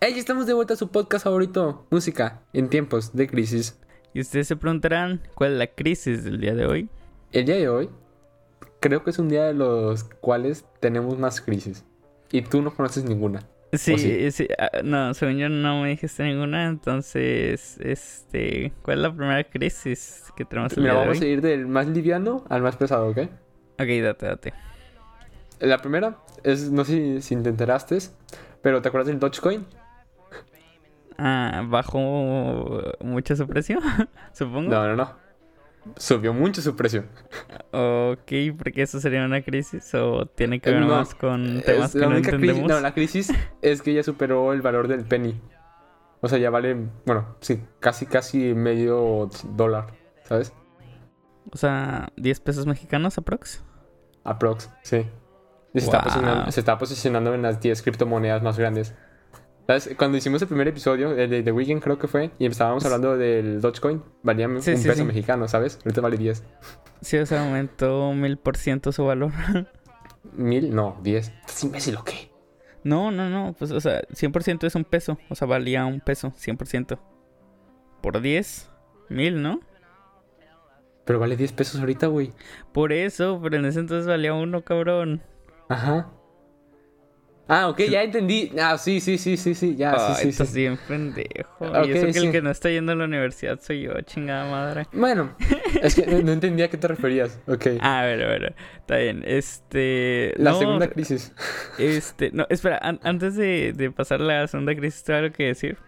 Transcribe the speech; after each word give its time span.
Hey, 0.00 0.14
estamos 0.16 0.46
de 0.46 0.54
vuelta 0.54 0.74
a 0.74 0.76
su 0.76 0.92
podcast 0.92 1.24
favorito, 1.24 1.84
música 1.90 2.42
en 2.52 2.68
tiempos 2.68 3.16
de 3.16 3.26
crisis. 3.26 3.80
Y 4.14 4.20
ustedes 4.20 4.46
se 4.46 4.54
preguntarán 4.54 5.22
cuál 5.34 5.52
es 5.52 5.58
la 5.58 5.66
crisis 5.66 6.22
del 6.22 6.40
día 6.40 6.54
de 6.54 6.66
hoy. 6.66 6.88
El 7.32 7.46
día 7.46 7.56
de 7.56 7.68
hoy, 7.68 7.90
creo 8.78 9.02
que 9.02 9.10
es 9.10 9.18
un 9.18 9.28
día 9.28 9.44
de 9.46 9.54
los 9.54 10.04
cuales 10.04 10.64
tenemos 10.78 11.18
más 11.18 11.40
crisis. 11.40 11.84
Y 12.30 12.42
tú 12.42 12.62
no 12.62 12.72
conoces 12.72 13.04
ninguna. 13.04 13.40
Sí, 13.72 13.98
sí? 13.98 14.30
sí, 14.30 14.46
ah, 14.56 14.70
no, 14.84 15.12
según 15.14 15.36
yo 15.36 15.48
no 15.48 15.82
me 15.82 15.88
dijiste 15.88 16.22
ninguna, 16.22 16.68
entonces, 16.68 17.76
este, 17.80 18.72
¿cuál 18.82 18.98
es 18.98 19.02
la 19.02 19.14
primera 19.14 19.44
crisis 19.44 20.24
que 20.36 20.44
tenemos 20.44 20.72
el 20.74 20.84
Mira, 20.84 20.92
día 20.94 21.00
de 21.00 21.06
vamos 21.08 21.20
a 21.20 21.24
hoy? 21.24 21.30
ir 21.32 21.40
del 21.42 21.66
más 21.66 21.88
liviano 21.88 22.44
al 22.48 22.62
más 22.62 22.76
pesado, 22.76 23.08
¿ok? 23.08 23.18
Ok, 23.80 23.88
date, 24.02 24.26
date. 24.26 24.54
La 25.58 25.78
primera 25.78 26.18
es, 26.44 26.70
no 26.70 26.84
sé 26.84 27.20
si, 27.20 27.22
si 27.22 27.42
te 27.42 27.48
enteraste, 27.48 27.98
pero 28.62 28.80
¿te 28.80 28.88
acuerdas 28.88 29.08
del 29.08 29.18
Dogecoin? 29.18 29.66
Ah, 31.18 31.64
bajó 31.66 31.98
mucho 33.00 33.34
su 33.36 33.46
precio, 33.48 33.80
supongo. 34.32 34.70
No, 34.70 34.86
no, 34.88 34.96
no. 34.96 35.28
Subió 35.96 36.32
mucho 36.34 36.60
su 36.60 36.76
precio. 36.76 37.04
Ok, 37.72 38.30
porque 38.58 38.82
eso 38.82 39.00
sería 39.00 39.24
una 39.24 39.42
crisis 39.42 39.94
o 39.94 40.26
tiene 40.26 40.60
que 40.60 40.70
ver 40.70 40.82
Eh, 40.82 40.86
No, 40.86 40.88
más 40.96 41.14
con 41.14 41.60
temas 41.62 41.92
que 41.92 41.98
la 41.98 42.06
no 42.06 42.12
única 42.12 42.30
crisis, 42.30 42.48
entendemos. 42.48 42.70
no, 42.70 42.80
la 42.80 42.92
crisis 42.94 43.32
es 43.62 43.82
que 43.82 43.94
ya 43.94 44.02
superó 44.02 44.52
el 44.52 44.60
valor 44.62 44.86
del 44.88 45.04
penny. 45.04 45.40
O 46.20 46.28
sea, 46.28 46.38
ya 46.38 46.50
vale, 46.50 46.76
bueno, 47.06 47.36
sí, 47.40 47.62
casi, 47.80 48.04
casi 48.06 48.52
medio 48.54 49.30
dólar, 49.56 49.86
¿sabes? 50.24 50.52
O 51.52 51.56
sea, 51.56 52.08
10 52.16 52.40
pesos 52.40 52.66
mexicanos 52.66 53.16
aprox. 53.18 53.64
Aprox, 54.24 54.68
sí. 54.82 55.06
Y 55.74 55.80
se, 55.80 55.86
está 55.86 55.98
Wow. 55.98 56.04
posicionando, 56.04 56.52
se 56.52 56.60
está 56.60 56.78
posicionando 56.78 57.34
en 57.34 57.42
las 57.42 57.60
10 57.60 57.82
criptomonedas 57.82 58.42
más 58.42 58.58
grandes. 58.58 58.94
¿Sabes? 59.68 59.94
Cuando 59.98 60.16
hicimos 60.16 60.40
el 60.40 60.48
primer 60.48 60.66
episodio, 60.66 61.12
el 61.12 61.28
de 61.28 61.42
The 61.42 61.52
Weekend 61.52 61.82
creo 61.82 61.98
que 61.98 62.08
fue, 62.08 62.30
y 62.38 62.46
estábamos 62.46 62.86
hablando 62.86 63.18
del 63.18 63.60
Dogecoin, 63.60 64.02
valía 64.22 64.46
Sí, 64.46 64.70
un 64.70 64.78
sí, 64.78 64.88
peso 64.88 64.94
sí. 64.94 65.04
mexicano, 65.04 65.46
¿sabes? 65.46 65.78
Ahorita 65.84 66.00
vale 66.00 66.16
10. 66.16 66.42
Sí, 67.02 67.18
o 67.18 67.26
sea, 67.26 67.44
aumentó 67.46 68.14
mil 68.14 68.38
por 68.38 68.56
ciento 68.56 68.92
su 68.92 69.04
valor. 69.04 69.30
¿Mil? 70.32 70.74
No, 70.74 70.98
10. 71.02 71.28
¿Estás 71.40 71.64
imbécil 71.64 71.96
o 71.96 72.02
qué? 72.02 72.32
No, 72.82 73.10
no, 73.10 73.28
no, 73.28 73.54
pues, 73.58 73.70
o 73.70 73.80
sea, 73.82 74.00
100% 74.14 74.66
es 74.66 74.74
un 74.74 74.84
peso. 74.84 75.18
O 75.28 75.34
sea, 75.34 75.46
valía 75.46 75.84
un 75.84 76.00
peso, 76.00 76.32
100%. 76.32 76.98
Por 78.00 78.22
10, 78.22 78.70
mil, 79.10 79.42
¿no? 79.42 79.60
Pero 81.04 81.18
vale 81.18 81.36
10 81.36 81.52
pesos 81.52 81.78
ahorita, 81.78 82.06
güey. 82.06 82.32
Por 82.72 82.90
eso, 82.94 83.38
pero 83.42 83.56
en 83.58 83.66
ese 83.66 83.80
entonces 83.80 84.06
valía 84.06 84.32
uno, 84.32 84.62
cabrón. 84.62 85.22
Ajá. 85.68 86.10
Ah, 87.50 87.68
ok, 87.70 87.78
ya 87.90 88.02
entendí. 88.02 88.52
Ah, 88.60 88.76
sí, 88.76 89.00
sí, 89.00 89.16
sí, 89.16 89.38
sí, 89.38 89.54
sí, 89.54 89.74
ya, 89.74 89.98
sí, 89.98 90.22
sí, 90.22 90.28
estás 90.28 90.50
sí. 90.50 90.60
bien 90.60 90.78
pendejo. 90.86 91.64
Y 91.86 91.92
eso 91.92 92.06
que 92.06 92.12
sí. 92.12 92.26
el 92.26 92.30
que 92.30 92.42
no 92.42 92.50
está 92.50 92.68
yendo 92.68 92.92
a 92.92 92.94
la 92.94 93.06
universidad 93.06 93.58
soy 93.58 93.80
yo, 93.82 93.98
chingada 94.02 94.50
madre. 94.50 94.86
Bueno, 94.92 95.34
es 95.82 95.94
que 95.94 96.04
no, 96.06 96.30
entendía 96.30 96.66
a 96.66 96.68
qué 96.68 96.76
te 96.76 96.86
referías. 96.88 97.40
Ok. 97.46 97.66
Ah, 97.80 98.02
bueno, 98.04 98.26
bueno, 98.26 98.48
está 98.78 98.98
bien. 98.98 99.24
Este. 99.26 100.34
La 100.36 100.50
no, 100.50 100.58
segunda 100.58 100.88
crisis. 100.88 101.32
Este, 101.78 102.30
no, 102.32 102.46
espera, 102.50 102.78
an- 102.82 103.00
antes 103.02 103.34
de, 103.34 103.72
de 103.74 103.90
pasar 103.90 104.20
a 104.20 104.24
la 104.24 104.46
segunda 104.46 104.74
crisis, 104.76 105.02
tengo 105.02 105.20
algo 105.20 105.32
que 105.34 105.44
decir. 105.46 105.78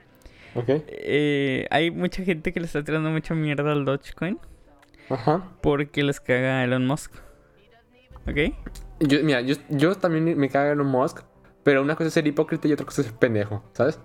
Ok. 0.54 0.64
Eh, 0.88 1.66
hay 1.70 1.90
mucha 1.90 2.24
gente 2.24 2.52
que 2.54 2.60
le 2.60 2.66
está 2.66 2.82
tirando 2.82 3.10
mucha 3.10 3.34
mierda 3.34 3.70
al 3.70 3.84
Dogecoin 3.84 4.38
Ajá. 5.10 5.44
porque 5.60 6.02
les 6.02 6.20
caga 6.20 6.64
Elon 6.64 6.86
Musk. 6.86 7.12
¿Ok? 8.26 8.54
Yo, 9.00 9.22
mira, 9.22 9.40
yo, 9.42 9.56
yo 9.68 9.94
también 9.94 10.36
me 10.38 10.48
cago 10.48 10.66
en 10.66 10.72
Elon 10.72 10.86
Musk, 10.88 11.20
pero 11.62 11.82
una 11.82 11.94
cosa 11.94 12.08
es 12.08 12.14
ser 12.14 12.26
hipócrita 12.26 12.68
y 12.68 12.72
otra 12.72 12.86
cosa 12.86 13.02
es 13.02 13.08
ser 13.08 13.16
pendejo, 13.16 13.64
¿sabes? 13.72 13.98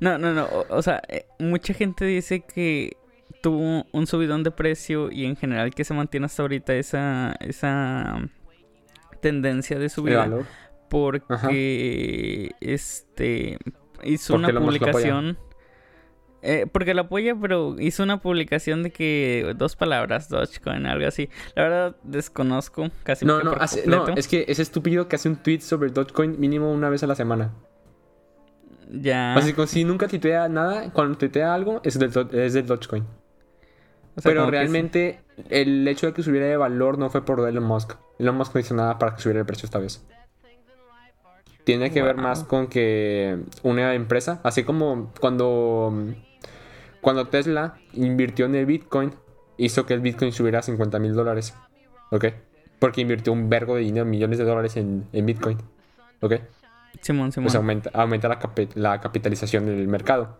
No, 0.00 0.18
no, 0.18 0.32
no. 0.32 0.44
O, 0.44 0.66
o 0.68 0.82
sea, 0.82 1.02
eh, 1.08 1.26
mucha 1.38 1.74
gente 1.74 2.04
dice 2.04 2.40
que 2.40 2.96
tuvo 3.42 3.86
un 3.92 4.06
subidón 4.06 4.42
de 4.42 4.50
precio 4.50 5.10
y 5.10 5.24
en 5.24 5.36
general 5.36 5.74
que 5.74 5.84
se 5.84 5.94
mantiene 5.94 6.26
hasta 6.26 6.42
ahorita 6.42 6.74
esa, 6.74 7.34
esa 7.40 8.28
tendencia 9.20 9.78
de 9.78 9.88
subida 9.88 10.28
porque 10.90 12.50
este 12.60 13.58
hizo 14.04 14.34
Porque 14.34 14.50
una 14.50 14.60
publicación. 14.60 15.38
Eh, 16.42 16.66
porque 16.72 16.94
lo 16.94 17.02
apoya, 17.02 17.34
pero 17.38 17.76
hizo 17.78 18.02
una 18.02 18.20
publicación 18.22 18.82
de 18.82 18.90
que 18.90 19.52
dos 19.56 19.76
palabras, 19.76 20.28
Dogecoin, 20.30 20.86
algo 20.86 21.06
así. 21.06 21.28
La 21.54 21.62
verdad, 21.64 21.96
desconozco 22.02 22.88
casi 23.02 23.26
No, 23.26 23.42
no, 23.42 23.52
por 23.52 23.62
hace- 23.62 23.86
no, 23.86 23.96
completo. 23.98 24.18
es 24.20 24.26
que 24.28 24.44
es 24.48 24.58
estúpido 24.58 25.06
que 25.06 25.16
hace 25.16 25.28
un 25.28 25.36
tweet 25.36 25.60
sobre 25.60 25.90
Dogecoin 25.90 26.40
mínimo 26.40 26.72
una 26.72 26.88
vez 26.88 27.02
a 27.02 27.06
la 27.06 27.14
semana. 27.14 27.52
Ya. 28.90 29.34
Así 29.34 29.52
que 29.52 29.66
si 29.66 29.84
nunca 29.84 30.08
tuitea 30.08 30.48
nada, 30.48 30.90
cuando 30.92 31.16
tuitea 31.18 31.54
algo 31.54 31.80
es 31.84 31.98
del, 31.98 32.10
es 32.32 32.54
del 32.54 32.66
Dogecoin. 32.66 33.02
O 34.16 34.20
sea, 34.20 34.30
Pero 34.32 34.46
sí. 34.46 34.50
realmente 34.50 35.20
el 35.50 35.86
hecho 35.86 36.06
de 36.06 36.12
que 36.12 36.22
subiera 36.22 36.46
de 36.46 36.56
valor 36.56 36.98
no 36.98 37.08
fue 37.10 37.24
por 37.24 37.46
Elon 37.46 37.62
Musk. 37.64 37.92
Elon 38.18 38.36
Musk 38.36 38.54
no 38.54 38.60
hizo 38.60 38.74
nada 38.74 38.98
para 38.98 39.14
que 39.14 39.22
subiera 39.22 39.40
el 39.40 39.46
precio 39.46 39.66
esta 39.66 39.78
vez. 39.78 40.04
Tiene 41.64 41.92
que 41.92 42.02
ver 42.02 42.16
más 42.16 42.42
con 42.42 42.66
que 42.66 43.38
una 43.62 43.94
empresa, 43.94 44.40
así 44.42 44.64
como 44.64 45.12
cuando, 45.20 45.92
cuando 47.00 47.28
Tesla 47.28 47.74
invirtió 47.92 48.46
en 48.46 48.54
el 48.54 48.66
Bitcoin, 48.66 49.12
hizo 49.56 49.86
que 49.86 49.94
el 49.94 50.00
Bitcoin 50.00 50.32
subiera 50.32 50.60
a 50.60 50.62
50 50.62 50.98
mil 50.98 51.14
dólares. 51.14 51.54
¿Ok? 52.10 52.26
Porque 52.78 53.00
invirtió 53.00 53.32
un 53.32 53.48
vergo 53.48 53.76
de 53.76 53.82
dinero, 53.82 54.06
millones 54.06 54.38
de 54.38 54.44
dólares 54.44 54.76
en, 54.76 55.06
en 55.12 55.26
Bitcoin. 55.26 55.58
¿Ok? 56.20 56.34
Simón, 57.00 57.32
Simón. 57.32 57.44
Pues 57.46 57.54
aumenta, 57.54 57.90
aumenta 57.94 58.28
la, 58.28 58.38
capi- 58.38 58.74
la 58.74 59.00
capitalización 59.00 59.66
del 59.66 59.86
mercado. 59.88 60.38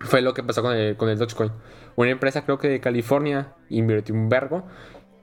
Fue 0.00 0.20
lo 0.20 0.34
que 0.34 0.42
pasó 0.42 0.62
con 0.62 0.74
el, 0.74 0.96
con 0.96 1.08
el 1.08 1.18
Dogecoin. 1.18 1.52
Una 1.96 2.10
empresa, 2.10 2.44
creo 2.44 2.58
que 2.58 2.68
de 2.68 2.80
California, 2.80 3.54
invirtió 3.70 4.14
un 4.14 4.28
vergo, 4.28 4.64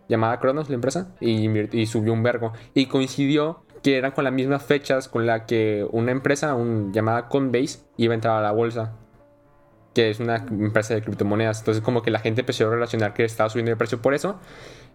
llamada 0.10 0.40
Cronos, 0.40 0.70
la 0.70 0.76
empresa, 0.76 1.16
y, 1.20 1.86
subió 1.86 2.14
un 2.14 2.24
vergo. 2.24 2.54
Y 2.74 2.88
coincidió 2.88 3.64
que 3.84 3.98
eran 3.98 4.12
con 4.12 4.24
las 4.24 4.34
mismas 4.34 4.64
fechas 4.64 5.08
con 5.10 5.26
la 5.26 5.46
que 5.46 5.86
una 5.92 6.12
empresa 6.12 6.56
un, 6.56 6.92
llamada 6.94 7.28
Coinbase 7.28 7.80
iba 7.98 8.14
a 8.14 8.16
entrar 8.16 8.38
a 8.38 8.42
la 8.42 8.52
bolsa, 8.52 8.94
que 9.94 10.10
es 10.10 10.20
una 10.20 10.38
empresa 10.38 10.94
de 10.94 11.02
criptomonedas. 11.02 11.60
Entonces, 11.60 11.84
como 11.84 12.02
que 12.02 12.12
la 12.12 12.20
gente 12.20 12.42
empezó 12.42 12.68
a 12.68 12.72
relacionar 12.72 13.14
que 13.14 13.24
estaba 13.24 13.50
subiendo 13.50 13.70
de 13.70 13.76
precio 13.76 14.02
por 14.02 14.14
eso, 14.14 14.40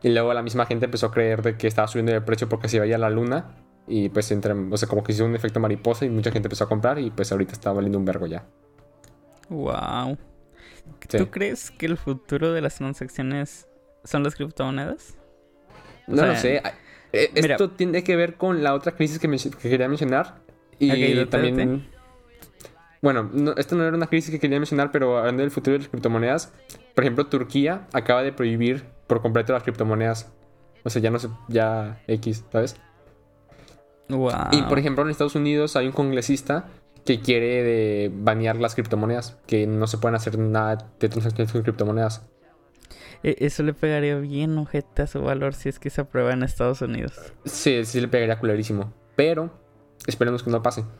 y 0.03 0.11
luego 0.11 0.33
la 0.35 0.43
misma 0.43 0.67
gente 0.67 0.87
empezó 0.87 1.07
a 1.07 1.11
creer 1.11 1.43
de 1.43 1.57
que 1.57 1.67
estaba 1.67 1.89
subiendo 1.89 2.13
de 2.13 2.21
precio 2.21 2.49
porque 2.49 2.69
se 2.69 2.81
veía 2.81 2.99
la 2.99 3.11
luna. 3.11 3.57
Y 3.87 4.11
pues 4.11 4.31
entre, 4.31 4.53
o 4.53 4.77
sea, 4.77 4.87
como 4.87 5.03
que 5.03 5.13
hizo 5.13 5.25
un 5.25 5.35
efecto 5.35 5.61
mariposa 5.61 6.05
y 6.05 6.11
mucha 6.11 6.31
gente 6.31 6.49
empezó 6.49 6.65
a 6.65 6.69
comprar 6.69 6.99
y 6.99 7.11
pues 7.11 7.33
ahorita 7.33 7.53
está 7.53 7.73
valiendo 7.73 7.99
un 7.99 8.05
vergo 8.05 8.27
ya. 8.27 8.45
Wow. 9.49 10.19
Sí. 11.09 11.17
¿Tú 11.17 11.31
crees 11.31 11.71
que 11.71 11.87
el 11.87 11.97
futuro 11.97 12.53
de 12.53 12.61
las 12.61 12.77
transacciones 12.77 13.67
son 14.05 14.25
las 14.25 14.35
criptomonedas? 14.35 15.17
O 16.07 16.13
No 16.15 16.27
lo 16.27 16.37
sé. 16.37 16.63
Eh, 17.13 17.31
mira. 17.35 17.55
Esto 17.55 17.71
tiene 17.71 18.05
que 18.05 18.15
ver 18.15 18.35
con 18.35 18.63
la 18.63 18.75
otra 18.75 18.93
crisis 18.93 19.19
que, 19.19 19.29
quería 19.69 19.89
mencionar. 19.89 20.41
Y 20.79 20.89
date, 20.89 21.27
también... 21.27 21.57
date. 21.57 21.98
Bueno, 23.01 23.31
no- 23.33 23.55
esto 23.57 23.77
no 23.77 23.85
era 23.85 23.97
una 23.97 24.07
crisis 24.09 24.31
que 24.31 24.41
quería 24.41 24.59
mencionar, 24.59 24.91
pero 24.91 25.19
hablando 25.19 25.43
del 25.43 25.51
futuro 25.51 25.73
de 25.75 25.79
las 25.81 25.89
criptomonedas, 25.89 26.53
por 26.95 27.05
ejemplo, 27.05 27.27
Turquía 27.27 27.87
acaba 27.93 28.23
de 28.23 28.33
prohibir 28.33 28.85
por 29.07 29.23
completo 29.23 29.53
las 29.53 29.63
criptomonedas. 29.63 30.33
O 30.85 30.91
sea, 30.91 31.01
ya 31.03 31.11
no 31.11 31.19
se... 31.19 31.29
ya 31.49 32.01
X, 32.09 32.45
¿sabes? 32.53 32.77
Wow. 34.09 34.33
Y 34.53 34.63
por 34.63 34.79
ejemplo, 34.79 35.05
en 35.05 35.11
Estados 35.11 35.35
Unidos 35.35 35.77
hay 35.77 35.87
un 35.87 35.93
congresista 35.93 36.67
que 37.05 37.21
quiere 37.21 37.63
de 37.63 38.11
banear 38.13 38.57
las 38.57 38.75
criptomonedas, 38.75 39.39
que 39.47 39.67
no 39.67 39.87
se 39.87 39.99
pueden 39.99 40.15
hacer 40.17 40.39
nada 40.39 40.91
de 40.99 41.09
transacciones 41.09 41.53
con 41.53 41.63
criptomonedas. 41.63 42.27
E- 43.23 43.37
Eso 43.41 43.63
le 43.63 43.75
pegaría 43.75 44.17
bien 44.17 44.57
ojete 44.59 45.03
a 45.03 45.07
su 45.07 45.21
valor 45.23 45.55
si 45.55 45.69
es 45.69 45.79
que 45.79 45.91
se 45.91 46.01
aprueba 46.01 46.33
en 46.33 46.43
Estados 46.43 46.81
Unidos. 46.83 47.33
Sí, 47.45 47.85
sí 47.85 48.01
le 48.01 48.09
pegaría 48.09 48.39
culerísimo. 48.39 48.93
Pero 49.17 49.51
esperemos 50.07 50.43
que 50.43 50.51
no 50.51 50.63
pase. 50.63 50.85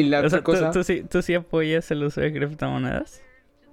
y 0.00 0.04
la 0.04 0.18
O 0.18 0.20
otra 0.20 0.30
sea, 0.30 0.38
¿tú, 0.40 0.44
cosa. 0.44 0.70
tú 0.70 0.84
sí, 0.84 1.04
¿tú 1.08 1.22
sí 1.22 1.34
apoyas 1.34 1.90
el 1.90 2.04
uso 2.04 2.20
de 2.20 2.32
criptomonedas? 2.32 3.22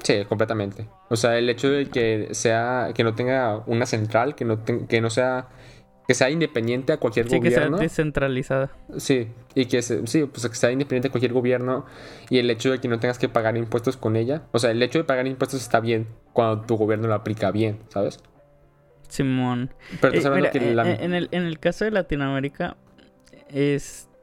Sí, 0.03 0.23
completamente. 0.27 0.87
O 1.09 1.15
sea, 1.15 1.37
el 1.37 1.49
hecho 1.49 1.69
de 1.69 1.87
que 1.87 2.29
sea. 2.31 2.89
que 2.93 3.03
no 3.03 3.15
tenga 3.15 3.63
una 3.65 3.85
central, 3.85 4.35
que 4.35 4.45
no, 4.45 4.59
ten- 4.59 4.87
que 4.87 5.01
no 5.01 5.09
sea. 5.09 5.47
que 6.07 6.13
sea 6.13 6.29
independiente 6.29 6.93
a 6.93 6.97
cualquier 6.97 7.27
Sí, 7.27 7.39
que 7.41 7.49
sea 7.49 7.61
gobierno. 7.61 7.77
descentralizada. 7.79 8.69
Sí, 8.97 9.27
y 9.55 9.65
que 9.65 9.81
se- 9.81 10.05
sí, 10.05 10.25
pues 10.25 10.47
que 10.47 10.53
sea 10.55 10.71
independiente 10.71 11.07
de 11.07 11.11
cualquier 11.11 11.33
gobierno. 11.33 11.85
Y 12.29 12.37
el 12.37 12.47
hecho 12.51 12.69
de 12.71 12.79
que 12.79 12.87
no 12.87 12.99
tengas 12.99 13.17
que 13.17 13.27
pagar 13.27 13.57
impuestos 13.57 13.97
con 13.97 14.15
ella. 14.15 14.43
O 14.51 14.59
sea, 14.59 14.69
el 14.69 14.83
hecho 14.83 14.99
de 14.99 15.03
pagar 15.05 15.25
impuestos 15.25 15.61
está 15.61 15.79
bien 15.79 16.05
cuando 16.33 16.61
tu 16.65 16.75
gobierno 16.77 17.07
lo 17.07 17.15
aplica 17.15 17.49
bien, 17.49 17.79
¿sabes? 17.89 18.19
Simón. 19.07 19.73
Pero 20.01 20.13
Eh, 20.13 20.29
mira, 20.35 20.51
que 20.51 20.71
eh, 20.71 20.75
la. 20.75 20.91
eh, 20.91 20.97
en, 21.01 21.13
el, 21.15 21.29
en 21.31 21.43
el 21.43 21.57
caso 21.59 21.85
de 21.85 21.91
Latinoamérica, 21.91 22.75
este, 23.49 24.14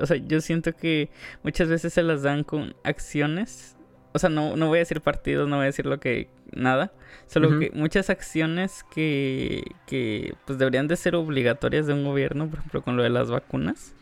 o 0.00 0.06
sea, 0.06 0.16
yo 0.16 0.40
siento 0.40 0.74
que 0.74 1.10
muchas 1.42 1.68
veces 1.68 1.92
se 1.92 2.02
las 2.02 2.22
dan 2.22 2.44
con 2.44 2.74
acciones. 2.84 3.76
O 4.12 4.18
sea, 4.18 4.28
no, 4.28 4.56
no 4.56 4.68
voy 4.68 4.78
a 4.78 4.80
decir 4.80 5.00
partidos, 5.00 5.48
no 5.48 5.56
voy 5.56 5.64
a 5.64 5.66
decir 5.66 5.86
lo 5.86 6.00
que 6.00 6.28
nada. 6.52 6.92
Solo 7.26 7.58
que 7.60 7.70
muchas 7.74 8.10
acciones 8.10 8.84
que, 8.92 9.62
que 9.86 10.34
pues 10.46 10.58
deberían 10.58 10.88
de 10.88 10.96
ser 10.96 11.14
obligatorias 11.14 11.86
de 11.86 11.94
un 11.94 12.04
gobierno, 12.04 12.48
por 12.48 12.58
ejemplo, 12.58 12.82
con 12.82 12.96
lo 12.96 13.02
de 13.02 13.10
las 13.10 13.30
vacunas. 13.30 13.94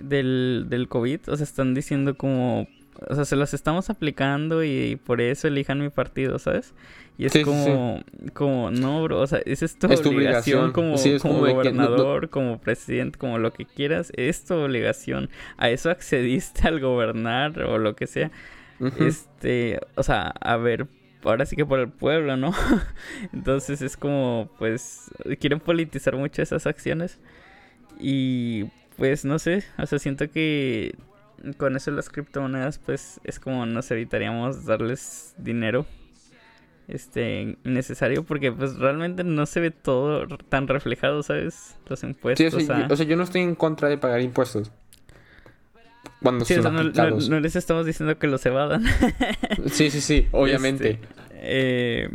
del, 0.00 0.66
del 0.68 0.88
COVID. 0.88 1.20
O 1.28 1.36
sea, 1.36 1.44
están 1.44 1.74
diciendo 1.74 2.16
como 2.16 2.66
o 3.06 3.14
sea, 3.14 3.24
se 3.24 3.36
las 3.36 3.54
estamos 3.54 3.90
aplicando 3.90 4.64
y, 4.64 4.96
por 4.96 5.20
eso 5.20 5.48
elijan 5.48 5.80
mi 5.80 5.88
partido, 5.88 6.38
¿sabes? 6.38 6.74
Y 7.16 7.26
es 7.26 7.44
como, 7.44 8.02
como, 8.32 8.70
no, 8.70 9.02
bro, 9.02 9.20
o 9.20 9.26
sea, 9.26 9.40
esa 9.44 9.64
es 9.64 9.76
tu, 9.76 9.86
obligación, 9.86 10.72
como, 10.72 10.96
como, 11.20 11.38
gobernador, 11.40 12.30
como 12.30 12.60
presidente, 12.60 13.18
como 13.18 13.38
lo 13.38 13.52
que 13.52 13.64
quieras, 13.64 14.12
es 14.16 14.44
tu 14.44 14.54
obligación. 14.54 15.28
A 15.56 15.68
eso 15.70 15.90
accediste 15.90 16.62
al 16.68 16.80
gobernar 16.80 17.60
o 17.62 17.78
lo 17.78 17.96
que 17.96 18.06
sea. 18.06 18.30
Este, 19.00 19.80
o 19.96 20.04
sea, 20.04 20.28
a 20.28 20.56
ver, 20.56 20.86
ahora 21.24 21.44
sí 21.44 21.56
que 21.56 21.66
por 21.66 21.80
el 21.80 21.88
pueblo, 21.88 22.36
¿no? 22.36 22.52
Entonces 23.32 23.82
es 23.82 23.96
como, 23.96 24.48
pues, 24.58 25.10
quieren 25.40 25.58
politizar 25.58 26.16
mucho 26.16 26.42
esas 26.42 26.68
acciones. 26.68 27.18
Y 27.98 28.66
pues 28.96 29.24
no 29.24 29.38
sé, 29.38 29.64
o 29.78 29.86
sea, 29.86 29.98
siento 29.98 30.28
que 30.30 30.94
con 31.56 31.76
eso 31.76 31.90
las 31.90 32.08
criptomonedas, 32.08 32.78
pues 32.78 33.20
es 33.24 33.38
como 33.38 33.66
nos 33.66 33.90
evitaríamos 33.90 34.64
darles 34.64 35.34
dinero 35.38 35.86
este 36.88 37.58
necesario 37.64 38.24
porque 38.24 38.50
pues 38.50 38.76
realmente 38.76 39.22
no 39.22 39.44
se 39.46 39.60
ve 39.60 39.70
todo 39.70 40.26
tan 40.48 40.66
reflejado, 40.66 41.22
¿sabes? 41.22 41.76
Los 41.86 42.02
impuestos. 42.02 42.54
o, 42.54 42.60
sea, 42.60 43.06
yo, 43.06 43.16
no 43.16 43.22
estoy 43.22 43.42
en 43.42 43.54
contra 43.54 43.88
de 43.88 43.98
pagar 43.98 44.22
impuestos. 44.22 44.72
Cuando 46.22 46.44
sí, 46.44 46.56
no, 46.56 46.70
no, 46.70 47.40
les 47.40 47.54
estamos 47.54 47.86
diciendo 47.86 48.18
que 48.18 48.26
los 48.26 48.44
evadan. 48.46 48.84
sí, 49.66 49.90
sí, 49.90 50.00
sí, 50.00 50.26
obviamente. 50.32 50.92
Este, 50.92 51.08
eh, 51.34 52.10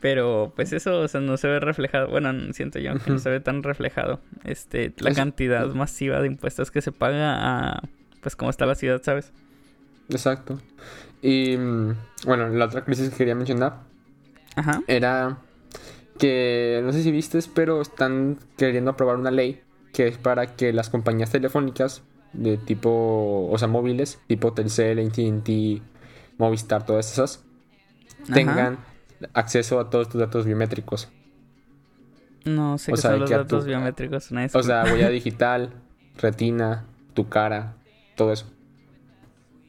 pero 0.00 0.52
pues 0.56 0.72
eso, 0.72 1.00
o 1.00 1.08
sea, 1.08 1.20
no 1.20 1.36
se 1.36 1.46
ve 1.46 1.60
reflejado. 1.60 2.08
Bueno, 2.08 2.32
siento 2.52 2.78
yo 2.78 2.98
que 2.98 3.10
no 3.10 3.18
se 3.18 3.30
ve 3.30 3.40
tan 3.40 3.62
reflejado. 3.62 4.20
Este, 4.44 4.92
la 4.98 5.14
cantidad 5.14 5.66
masiva 5.68 6.20
de 6.20 6.26
impuestos 6.26 6.70
que 6.70 6.82
se 6.82 6.90
paga 6.90 7.36
a 7.76 7.82
pues 8.20 8.36
cómo 8.36 8.50
está 8.50 8.66
la 8.66 8.74
ciudad, 8.74 9.00
¿sabes? 9.02 9.32
Exacto. 10.08 10.60
Y 11.22 11.56
mm, 11.56 11.94
bueno, 12.26 12.48
la 12.48 12.66
otra 12.66 12.84
crisis 12.84 13.10
que 13.10 13.16
quería 13.16 13.34
mencionar 13.34 13.80
era 14.86 15.38
que, 16.18 16.80
no 16.84 16.92
sé 16.92 17.02
si 17.02 17.10
viste, 17.10 17.38
pero 17.54 17.80
están 17.80 18.38
queriendo 18.56 18.90
aprobar 18.90 19.16
una 19.16 19.30
ley 19.30 19.62
que 19.92 20.08
es 20.08 20.18
para 20.18 20.54
que 20.54 20.72
las 20.72 20.90
compañías 20.90 21.30
telefónicas 21.30 22.02
de 22.32 22.58
tipo, 22.58 23.48
o 23.50 23.58
sea, 23.58 23.68
móviles, 23.68 24.20
tipo 24.26 24.52
Telcel, 24.52 24.98
AT&T, 24.98 25.82
Movistar, 26.38 26.86
todas 26.86 27.12
esas, 27.12 27.44
tengan 28.32 28.78
acceso 29.34 29.80
a 29.80 29.90
todos 29.90 30.08
tus 30.08 30.20
datos 30.20 30.46
biométricos. 30.46 31.08
No 32.44 32.78
sé 32.78 32.92
qué 32.92 32.98
son 32.98 33.20
los 33.20 33.30
datos 33.30 33.66
biométricos. 33.66 34.30
o 34.54 34.62
sea, 34.62 34.84
huella 34.84 35.08
digital, 35.10 35.72
retina, 36.16 36.84
tu 37.14 37.28
cara, 37.28 37.74
todo 38.16 38.32
eso. 38.32 38.46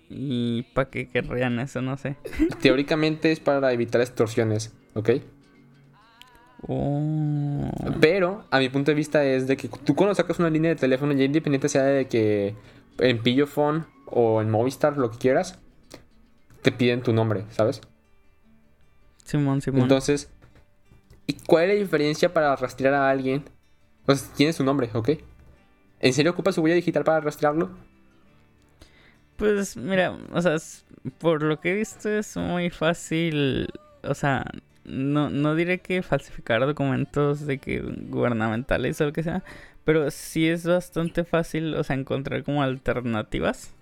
¿Y 0.09 0.63
para 0.73 0.89
qué 0.89 1.07
querrían 1.07 1.59
eso? 1.59 1.81
No 1.81 1.97
sé. 1.97 2.17
Teóricamente 2.61 3.31
es 3.31 3.39
para 3.39 3.71
evitar 3.71 4.01
extorsiones, 4.01 4.73
¿ok? 4.93 5.09
Oh. 6.67 7.71
Pero, 7.99 8.45
a 8.51 8.59
mi 8.59 8.69
punto 8.69 8.91
de 8.91 8.95
vista, 8.95 9.23
es 9.23 9.47
de 9.47 9.57
que 9.57 9.69
tú 9.69 9.95
cuando 9.95 10.13
sacas 10.13 10.37
una 10.39 10.49
línea 10.49 10.69
de 10.69 10.75
teléfono, 10.75 11.13
ya 11.13 11.23
independiente 11.23 11.69
sea 11.69 11.83
de 11.83 12.07
que 12.07 12.55
en 12.99 13.23
Pillofone 13.23 13.85
o 14.05 14.41
en 14.41 14.49
Movistar, 14.49 14.97
lo 14.97 15.09
que 15.11 15.17
quieras, 15.17 15.59
te 16.61 16.71
piden 16.71 17.01
tu 17.01 17.13
nombre, 17.13 17.45
¿sabes? 17.49 17.81
Simón, 19.23 19.61
Simón. 19.61 19.83
Entonces, 19.83 20.29
¿y 21.25 21.33
cuál 21.33 21.63
es 21.65 21.69
la 21.69 21.81
diferencia 21.81 22.33
para 22.33 22.55
rastrear 22.55 22.93
a 22.93 23.09
alguien? 23.09 23.45
Pues 24.05 24.29
tiene 24.35 24.53
su 24.53 24.63
nombre, 24.63 24.89
¿ok? 24.93 25.11
¿En 25.99 26.13
serio 26.13 26.31
ocupa 26.31 26.51
su 26.51 26.61
huella 26.61 26.75
digital 26.75 27.03
para 27.03 27.21
rastrearlo? 27.21 27.69
Pues 29.41 29.75
mira, 29.75 30.15
o 30.33 30.39
sea, 30.39 30.57
por 31.17 31.41
lo 31.41 31.59
que 31.59 31.71
he 31.71 31.75
visto 31.75 32.07
es 32.07 32.37
muy 32.37 32.69
fácil, 32.69 33.69
o 34.03 34.13
sea, 34.13 34.45
no, 34.83 35.31
no 35.31 35.55
diré 35.55 35.79
que 35.79 36.03
falsificar 36.03 36.63
documentos 36.63 37.47
de 37.47 37.57
que 37.57 37.81
gubernamentales 37.81 39.01
o 39.01 39.05
lo 39.05 39.13
que 39.13 39.23
sea, 39.23 39.43
pero 39.83 40.11
sí 40.11 40.47
es 40.47 40.63
bastante 40.63 41.23
fácil, 41.23 41.73
o 41.73 41.83
sea, 41.83 41.95
encontrar 41.95 42.43
como 42.43 42.61
alternativas, 42.61 43.73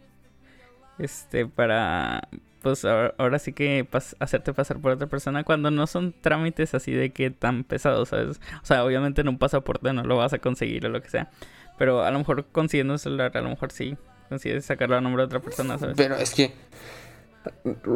este, 0.97 1.45
para, 1.45 2.29
pues 2.62 2.85
ahora, 2.85 3.38
sí 3.38 3.51
que 3.51 3.85
hacerte 4.19 4.53
pasar 4.53 4.79
por 4.79 4.94
otra 4.94 5.07
persona 5.07 5.44
cuando 5.44 5.71
no 5.71 5.88
son 5.88 6.13
trámites 6.21 6.73
así 6.73 6.94
de 6.94 7.09
que 7.09 7.31
tan 7.31 7.65
pesados, 7.65 8.07
¿sabes? 8.07 8.39
O 8.63 8.65
sea, 8.65 8.85
obviamente 8.85 9.19
en 9.19 9.27
un 9.27 9.38
pasaporte 9.38 9.91
no 9.91 10.03
lo 10.05 10.15
vas 10.15 10.31
a 10.31 10.39
conseguir 10.39 10.85
o 10.85 10.89
lo 10.89 11.01
que 11.01 11.09
sea, 11.09 11.29
pero 11.77 12.05
a 12.05 12.12
lo 12.12 12.19
mejor 12.19 12.45
consiguiendo 12.45 12.94
un 12.94 13.00
celular, 13.00 13.35
a 13.35 13.41
lo 13.41 13.50
mejor 13.50 13.73
sí, 13.73 13.97
consigues 14.29 14.65
sacarlo 14.65 14.95
a 14.95 15.01
nombre 15.01 15.23
de 15.23 15.25
otra 15.25 15.39
persona. 15.39 15.77
Pero 15.95 16.15
es 16.15 16.33
que, 16.33 16.53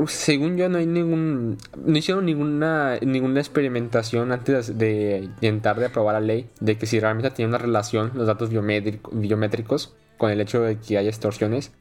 según 0.07 0.57
yo, 0.57 0.67
no 0.67 0.79
hay 0.79 0.85
ningún. 0.85 1.57
No 1.77 1.97
hicieron 1.97 2.25
ninguna, 2.25 2.97
ninguna 3.01 3.39
experimentación 3.39 4.31
antes 4.31 4.77
de 4.77 5.29
intentar 5.41 5.79
de 5.79 5.85
aprobar 5.85 6.15
la 6.15 6.21
ley 6.21 6.49
de 6.59 6.77
que 6.77 6.85
si 6.85 6.99
realmente 6.99 7.31
tiene 7.31 7.49
una 7.49 7.59
relación 7.59 8.11
los 8.15 8.27
datos 8.27 8.49
biométricos 8.49 9.95
con 10.17 10.31
el 10.31 10.41
hecho 10.41 10.61
de 10.61 10.79
que 10.79 10.97
haya 10.97 11.09
extorsiones. 11.09 11.71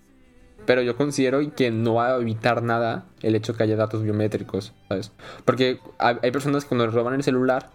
Pero 0.64 0.82
yo 0.82 0.96
considero 0.96 1.40
que 1.56 1.72
no 1.72 1.94
va 1.94 2.14
a 2.14 2.20
evitar 2.20 2.62
nada 2.62 3.06
el 3.22 3.34
hecho 3.34 3.52
de 3.52 3.56
que 3.56 3.64
haya 3.64 3.76
datos 3.76 4.04
biométricos, 4.04 4.72
¿sabes? 4.88 5.10
Porque 5.44 5.80
hay 5.98 6.30
personas 6.30 6.64
que 6.64 6.68
cuando 6.68 6.86
roban 6.88 7.14
el 7.14 7.24
celular 7.24 7.70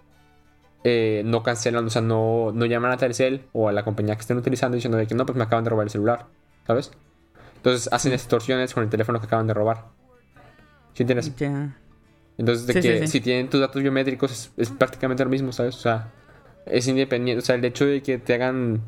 eh, 0.83 1.21
no 1.25 1.43
cancelan, 1.43 1.85
o 1.85 1.89
sea, 1.89 2.01
no, 2.01 2.51
no 2.53 2.65
llaman 2.65 2.91
a 2.91 2.97
Telcel 2.97 3.43
o 3.51 3.67
a 3.67 3.73
la 3.73 3.83
compañía 3.83 4.15
que 4.15 4.21
estén 4.21 4.37
utilizando 4.37 4.75
diciendo 4.75 4.97
de 4.97 5.05
que 5.05 5.15
no, 5.15 5.25
pues 5.25 5.37
me 5.37 5.43
acaban 5.43 5.65
de 5.65 5.69
robar 5.69 5.85
el 5.85 5.89
celular. 5.89 6.27
¿Sabes? 6.67 6.91
Entonces 7.55 7.89
hacen 7.91 8.13
extorsiones 8.13 8.73
con 8.73 8.83
el 8.83 8.89
teléfono 8.89 9.19
que 9.19 9.25
acaban 9.25 9.47
de 9.47 9.53
robar. 9.53 9.85
¿Sí 10.93 11.03
entiendes? 11.03 11.31
Entonces, 12.37 12.67
de 12.67 12.81
que 12.81 13.07
si 13.07 13.19
tienen 13.19 13.49
tus 13.49 13.59
datos 13.59 13.81
biométricos 13.81 14.51
es, 14.57 14.69
prácticamente 14.69 15.23
lo 15.23 15.29
mismo, 15.29 15.51
¿sabes? 15.51 15.75
O 15.75 15.79
sea, 15.79 16.11
es 16.65 16.87
independiente. 16.87 17.41
O 17.41 17.45
sea, 17.45 17.55
el 17.55 17.65
hecho 17.65 17.85
de 17.85 18.01
que 18.01 18.17
te 18.19 18.35
hagan 18.35 18.81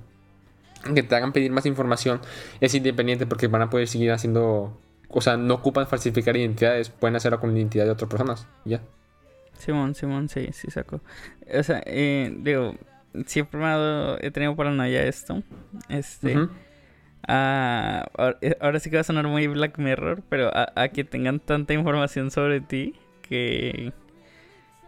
que 0.93 1.03
te 1.03 1.15
hagan 1.15 1.33
pedir 1.33 1.51
más 1.51 1.65
información 1.65 2.21
es 2.61 2.73
independiente 2.73 3.25
porque 3.25 3.47
van 3.47 3.63
a 3.63 3.69
poder 3.69 3.87
seguir 3.87 4.11
haciendo. 4.11 4.79
O 5.09 5.21
sea, 5.21 5.37
no 5.37 5.55
ocupan 5.55 5.87
falsificar 5.87 6.37
identidades, 6.37 6.89
pueden 6.89 7.15
hacerlo 7.15 7.39
con 7.39 7.51
la 7.51 7.57
identidad 7.57 7.85
de 7.85 7.91
otras 7.91 8.09
personas. 8.09 8.47
Ya. 8.65 8.81
Simón, 9.57 9.95
Simón, 9.95 10.29
sí, 10.29 10.49
sí 10.53 10.69
saco. 10.69 11.01
O 11.53 11.63
sea, 11.63 11.81
eh, 11.85 12.33
digo, 12.37 12.75
siempre 13.25 13.59
me 13.59 13.65
ha 13.65 13.77
dado, 13.77 14.17
he 14.21 14.31
tenido 14.31 14.55
paranoia 14.55 15.03
esto. 15.03 15.41
Este. 15.89 16.35
Ah, 16.35 16.49
eh, 17.27 18.55
ahora 18.59 18.79
sí 18.79 18.89
que 18.89 18.97
va 18.97 19.01
a 19.01 19.03
sonar 19.03 19.27
muy 19.27 19.47
Black 19.47 19.77
Mirror, 19.77 20.23
pero 20.29 20.51
a, 20.53 20.87
que 20.89 21.03
tengan 21.03 21.39
tanta 21.39 21.73
información 21.73 22.31
sobre 22.31 22.61
ti 22.61 22.95
que, 23.21 23.93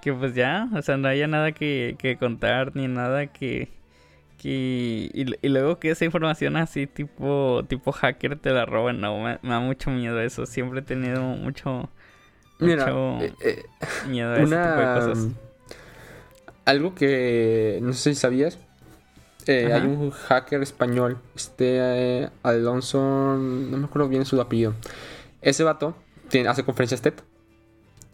que 0.02 0.14
pues 0.14 0.34
ya, 0.34 0.70
o 0.74 0.82
sea, 0.82 0.98
no 0.98 1.08
haya 1.08 1.28
nada 1.28 1.52
que, 1.52 1.96
que 2.00 2.18
contar 2.18 2.76
ni 2.76 2.88
nada 2.88 3.28
que... 3.28 3.70
que 4.38 5.12
y, 5.14 5.50
luego 5.50 5.78
que 5.78 5.92
esa 5.92 6.06
información 6.06 6.58
así 6.58 6.88
tipo 6.88 7.64
tipo 7.68 7.92
hacker 7.92 8.40
te 8.40 8.50
la 8.52 8.66
roben, 8.66 9.02
no, 9.02 9.20
me, 9.22 9.38
da 9.44 9.60
mucho 9.60 9.92
miedo 9.92 10.20
eso, 10.20 10.46
siempre 10.46 10.80
he 10.80 10.84
tenido 10.84 11.22
mucho, 11.22 11.90
mucho 12.60 13.22
eh, 13.22 13.34
eh, 13.44 13.64
miedo 14.08 14.32
a 14.32 14.38
ese 14.38 14.46
tipo 14.46 14.58
de 14.58 15.00
cosas. 15.00 15.28
Algo 16.66 16.96
que 16.96 17.80
no 17.82 17.94
sé 17.94 18.14
si 18.14 18.20
sabías, 18.20 18.58
eh, 19.48 19.74
hay 19.74 19.82
un 19.82 20.12
hacker 20.12 20.62
español, 20.62 21.18
este 21.36 21.78
eh, 21.80 22.30
Alonso, 22.44 23.00
no 23.00 23.78
me 23.78 23.86
acuerdo 23.86 24.08
bien 24.08 24.26
su 24.26 24.40
apellido. 24.40 24.74
Ese 25.42 25.64
vato 25.64 25.96
tiene, 26.30 26.50
hace 26.50 26.64
conferencias 26.64 27.02
TED. 27.02 27.14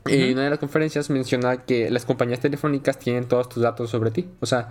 Y 0.05 0.31
una 0.31 0.43
de 0.43 0.50
las 0.50 0.60
conferencias 0.60 1.10
menciona 1.10 1.65
que 1.65 1.89
las 1.91 2.05
compañías 2.05 2.39
telefónicas 2.39 2.98
tienen 2.98 3.27
todos 3.27 3.50
tus 3.50 3.63
datos 3.63 3.89
sobre 3.89 4.12
ti. 4.12 4.29
O 4.39 4.46
sea, 4.46 4.69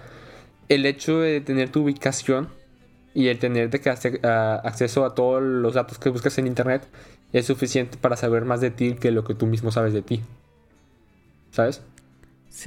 el 0.68 0.86
hecho 0.86 1.20
de 1.20 1.42
tener 1.42 1.70
tu 1.70 1.82
ubicación 1.82 2.48
y 3.12 3.28
el 3.28 3.38
tener 3.38 3.70
de 3.70 3.80
que 3.80 3.90
acceso 3.90 5.04
a 5.04 5.14
todos 5.14 5.42
los 5.42 5.75
datos 5.75 5.98
que 5.98 6.08
buscas 6.08 6.38
en 6.38 6.46
internet 6.46 6.86
es 7.32 7.46
suficiente 7.46 7.98
para 7.98 8.16
saber 8.16 8.44
más 8.44 8.60
de 8.60 8.70
ti 8.70 8.94
que 8.94 9.10
lo 9.10 9.25
que 9.25 9.34
tú 9.34 9.46
mismo 9.46 9.70
sabes 9.70 9.92
de 9.92 10.02
ti. 10.02 10.22
¿Sabes? 11.50 11.82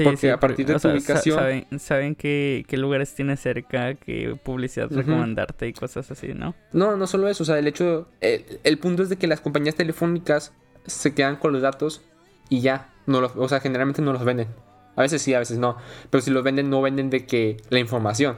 Porque 0.03 0.31
a 0.31 0.39
partir 0.39 0.65
de 0.65 0.79
tu 0.79 0.87
ubicación. 0.89 1.37
Saben, 1.37 1.79
saben 1.79 2.15
qué, 2.15 2.65
lugares 2.71 3.13
tienes 3.15 3.39
cerca, 3.39 3.95
qué 3.95 4.37
publicidad 4.41 4.89
recomendarte 4.91 5.67
y 5.67 5.73
cosas 5.73 6.09
así, 6.11 6.33
¿no? 6.33 6.55
No, 6.73 6.95
no 6.95 7.07
solo 7.07 7.27
eso. 7.27 7.43
O 7.43 7.45
sea, 7.45 7.57
el 7.57 7.67
hecho. 7.67 8.07
El, 8.21 8.77
punto 8.77 9.03
es 9.03 9.09
de 9.09 9.17
que 9.17 9.27
las 9.27 9.41
compañías 9.41 9.75
telefónicas 9.75 10.53
se 10.85 11.13
quedan 11.13 11.37
con 11.37 11.53
los 11.53 11.61
datos 11.61 12.01
y 12.49 12.61
ya. 12.61 12.93
No 13.05 13.21
los, 13.21 13.35
o 13.35 13.47
sea, 13.49 13.59
generalmente 13.59 14.01
no 14.01 14.13
los 14.13 14.23
venden. 14.23 14.47
A 14.95 15.01
veces 15.01 15.21
sí, 15.21 15.33
a 15.33 15.39
veces 15.39 15.57
no. 15.57 15.77
Pero 16.09 16.21
si 16.21 16.29
los 16.29 16.43
venden, 16.43 16.69
no 16.69 16.81
venden 16.81 17.09
de 17.09 17.25
que 17.25 17.57
la 17.69 17.79
información, 17.79 18.37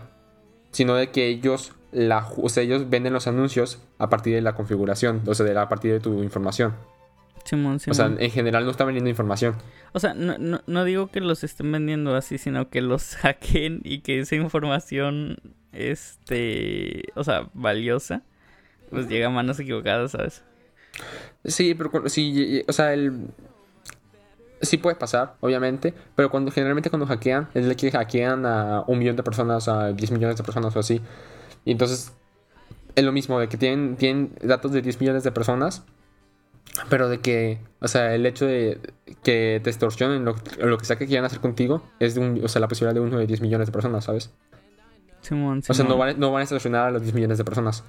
sino 0.71 0.95
de 0.95 1.09
que 1.09 1.27
ellos. 1.27 1.73
La, 1.91 2.25
o 2.37 2.47
sea, 2.47 2.63
ellos 2.63 2.89
venden 2.89 3.11
los 3.11 3.27
anuncios 3.27 3.81
a 3.97 4.09
partir 4.09 4.33
de 4.33 4.39
la 4.39 4.55
configuración, 4.55 5.23
o 5.25 5.35
sea, 5.35 5.45
de 5.45 5.59
a 5.59 5.67
partir 5.67 5.91
de 5.91 5.99
tu 5.99 6.23
información. 6.23 6.73
Simón, 7.43 7.79
O 7.87 7.93
sea, 7.93 8.05
en 8.05 8.31
general 8.31 8.65
no 8.65 8.71
está 8.71 8.85
vendiendo 8.85 9.09
información. 9.09 9.55
O 9.93 9.99
sea, 9.99 10.13
no, 10.13 10.37
no, 10.37 10.61
no 10.67 10.83
digo 10.83 11.07
que 11.07 11.21
los 11.21 11.43
estén 11.43 11.71
vendiendo 11.71 12.15
así, 12.15 12.37
sino 12.37 12.69
que 12.69 12.81
los 12.81 13.15
hackeen 13.17 13.81
y 13.83 13.99
que 13.99 14.19
esa 14.19 14.35
información, 14.35 15.37
este, 15.71 17.03
o 17.15 17.23
sea, 17.23 17.49
valiosa, 17.53 18.23
pues 18.89 19.07
llega 19.07 19.27
a 19.27 19.29
manos 19.29 19.59
equivocadas, 19.59 20.11
¿sabes? 20.11 20.43
Sí, 21.45 21.73
pero 21.73 22.09
sí, 22.09 22.63
o 22.67 22.73
sea, 22.73 22.93
el... 22.93 23.27
Sí 24.61 24.77
puede 24.77 24.95
pasar, 24.95 25.37
obviamente, 25.39 25.91
pero 26.15 26.29
cuando 26.29 26.51
generalmente 26.51 26.91
cuando 26.91 27.07
hackean, 27.07 27.49
es 27.55 27.65
de 27.65 27.75
que 27.75 27.89
hackean 27.89 28.45
a 28.45 28.83
un 28.85 28.99
millón 28.99 29.15
de 29.15 29.23
personas, 29.23 29.67
a 29.67 29.91
10 29.91 30.11
millones 30.11 30.37
de 30.37 30.43
personas 30.43 30.75
o 30.75 30.79
así. 30.79 31.01
Y 31.65 31.71
entonces 31.71 32.13
es 32.95 33.03
lo 33.03 33.11
mismo, 33.11 33.39
de 33.39 33.47
que 33.47 33.57
tienen, 33.57 33.95
tienen 33.95 34.33
datos 34.41 34.71
de 34.71 34.81
10 34.81 34.99
millones 34.99 35.23
de 35.23 35.31
personas, 35.31 35.83
pero 36.89 37.09
de 37.09 37.19
que, 37.19 37.59
o 37.79 37.87
sea, 37.87 38.13
el 38.15 38.25
hecho 38.25 38.45
de 38.45 38.79
que 39.23 39.59
te 39.63 39.69
extorsionen 39.69 40.25
lo, 40.25 40.35
lo 40.59 40.77
que 40.77 40.85
sea 40.85 40.95
que 40.97 41.05
quieran 41.07 41.25
hacer 41.25 41.39
contigo, 41.39 41.83
es 41.99 42.15
de 42.15 42.21
un, 42.21 42.43
o 42.43 42.47
sea, 42.47 42.59
la 42.61 42.67
posibilidad 42.67 42.93
de 42.93 42.99
uno 43.01 43.17
de 43.17 43.27
10 43.27 43.41
millones 43.41 43.67
de 43.67 43.71
personas, 43.73 44.05
¿sabes? 44.05 44.31
Simón, 45.21 45.59
O 45.59 45.61
sea, 45.61 45.75
Simón. 45.75 45.89
no 45.91 45.97
van, 45.97 46.19
no 46.19 46.31
van 46.31 46.39
a 46.39 46.43
extorsionar 46.43 46.87
a 46.87 46.91
los 46.91 47.01
10 47.03 47.13
millones 47.13 47.37
de 47.37 47.43
personas. 47.45 47.83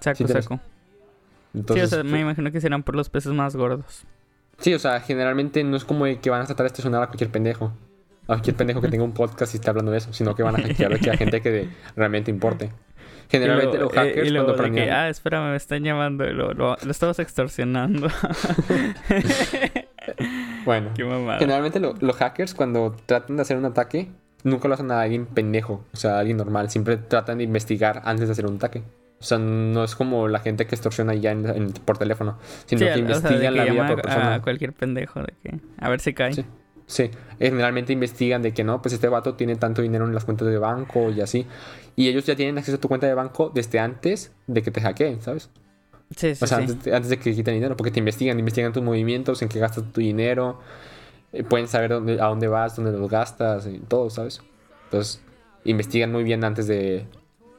Saco, 0.00 0.16
sí 0.16 0.26
saco. 0.28 0.60
Entonces, 1.54 1.88
sí, 1.90 1.94
o 1.96 2.02
sea, 2.02 2.04
me 2.10 2.20
imagino 2.20 2.52
que 2.52 2.60
serán 2.60 2.82
por 2.82 2.94
los 2.94 3.08
peces 3.08 3.32
más 3.32 3.56
gordos. 3.56 4.04
Sí, 4.58 4.74
o 4.74 4.78
sea, 4.78 5.00
generalmente 5.00 5.62
no 5.64 5.76
es 5.76 5.84
como 5.84 6.04
que 6.20 6.30
van 6.30 6.42
a 6.42 6.46
tratar 6.46 6.64
de 6.64 6.68
extorsionar 6.68 7.02
a 7.02 7.06
cualquier 7.06 7.30
pendejo. 7.30 7.72
A 8.24 8.26
cualquier 8.26 8.56
pendejo 8.56 8.80
que 8.80 8.88
tenga 8.90 9.04
un 9.04 9.12
podcast 9.14 9.54
y 9.54 9.56
esté 9.56 9.70
hablando 9.70 9.90
de 9.92 9.98
eso, 9.98 10.12
sino 10.12 10.34
que 10.34 10.42
van 10.42 10.56
a 10.56 10.62
hackear 10.62 10.92
a 10.92 10.98
gente 11.16 11.40
que 11.40 11.50
de- 11.50 11.68
realmente 11.96 12.30
importe. 12.30 12.70
Generalmente 13.30 13.76
Y 13.76 13.78
luego, 13.80 13.92
los 13.94 14.02
eh, 14.04 14.06
hackers 14.08 14.26
y 14.26 14.30
luego 14.30 14.54
cuando 14.54 14.62
de 14.62 14.84
que, 14.84 14.90
ah, 14.90 15.08
espérame, 15.08 15.50
me 15.50 15.56
están 15.56 15.82
llamando. 15.84 16.24
y 16.24 16.32
Lo, 16.32 16.54
lo, 16.54 16.76
lo 16.82 16.90
estabas 16.90 17.18
extorsionando. 17.18 18.08
Bueno, 20.64 20.90
Qué 20.94 21.04
generalmente 21.38 21.80
lo- 21.80 21.94
los 22.00 22.16
hackers 22.16 22.54
cuando 22.54 22.96
tratan 23.06 23.36
de 23.36 23.42
hacer 23.42 23.56
un 23.56 23.64
ataque, 23.66 24.08
nunca 24.42 24.66
lo 24.68 24.74
hacen 24.74 24.90
a 24.90 25.00
alguien 25.02 25.26
pendejo, 25.26 25.84
o 25.92 25.96
sea, 25.96 26.16
a 26.16 26.18
alguien 26.20 26.36
normal. 26.38 26.70
Siempre 26.70 26.96
tratan 26.96 27.38
de 27.38 27.44
investigar 27.44 28.02
antes 28.04 28.26
de 28.28 28.32
hacer 28.32 28.46
un 28.46 28.56
ataque. 28.56 28.82
O 29.20 29.24
sea, 29.24 29.38
no 29.38 29.84
es 29.84 29.94
como 29.96 30.28
la 30.28 30.38
gente 30.40 30.66
que 30.66 30.74
extorsiona 30.74 31.14
ya 31.14 31.32
en- 31.32 31.46
en- 31.48 31.72
por 31.72 31.98
teléfono, 31.98 32.38
sino 32.66 32.78
Sí, 32.78 32.84
que 32.86 32.90
o 32.90 32.94
sea, 32.94 32.94
de 32.94 33.00
investigan 33.00 33.56
la 33.56 33.64
vida 33.64 33.86
por 33.88 34.02
persona. 34.02 34.34
a 34.36 34.42
cualquier 34.42 34.72
pendejo 34.72 35.20
de 35.20 35.34
que 35.42 35.58
a 35.78 35.88
ver 35.90 36.00
si 36.00 36.14
cae. 36.14 36.32
Sí. 36.32 36.44
Sí, 36.88 37.10
generalmente 37.38 37.92
investigan 37.92 38.40
de 38.40 38.54
que 38.54 38.64
no, 38.64 38.80
pues 38.80 38.94
este 38.94 39.08
vato 39.08 39.34
tiene 39.34 39.56
tanto 39.56 39.82
dinero 39.82 40.06
en 40.06 40.14
las 40.14 40.24
cuentas 40.24 40.48
de 40.48 40.56
banco 40.56 41.10
y 41.10 41.20
así. 41.20 41.46
Y 41.96 42.08
ellos 42.08 42.24
ya 42.24 42.34
tienen 42.34 42.56
acceso 42.56 42.78
a 42.78 42.80
tu 42.80 42.88
cuenta 42.88 43.06
de 43.06 43.12
banco 43.12 43.50
desde 43.54 43.78
antes 43.78 44.32
de 44.46 44.62
que 44.62 44.70
te 44.70 44.80
hackeen, 44.80 45.20
¿sabes? 45.20 45.50
Sí, 46.16 46.34
sí, 46.34 46.44
O 46.44 46.46
sea, 46.46 46.56
sí. 46.56 46.62
antes, 46.62 46.82
de- 46.82 46.94
antes 46.96 47.10
de 47.10 47.18
que 47.18 47.34
quiten 47.34 47.52
dinero, 47.54 47.76
porque 47.76 47.90
te 47.90 47.98
investigan, 47.98 48.38
investigan 48.38 48.72
tus 48.72 48.82
movimientos, 48.82 49.42
en 49.42 49.50
qué 49.50 49.58
gastas 49.58 49.84
tu 49.92 50.00
dinero, 50.00 50.60
eh, 51.34 51.44
pueden 51.44 51.68
saber 51.68 51.90
dónde, 51.90 52.14
a 52.22 52.24
dónde 52.26 52.48
vas, 52.48 52.74
dónde 52.74 52.92
los 52.92 53.10
gastas 53.10 53.66
y 53.66 53.80
todo, 53.80 54.08
¿sabes? 54.08 54.40
Entonces, 54.84 55.20
investigan 55.64 56.10
muy 56.10 56.24
bien 56.24 56.42
antes 56.42 56.66
de, 56.66 57.06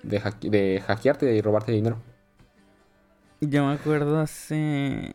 de, 0.01 0.19
hacke- 0.19 0.50
de 0.50 0.81
hackearte 0.88 1.36
y 1.36 1.41
robarte 1.41 1.71
dinero. 1.71 1.98
Yo 3.41 3.65
me 3.67 3.74
acuerdo 3.74 4.19
hace 4.19 5.13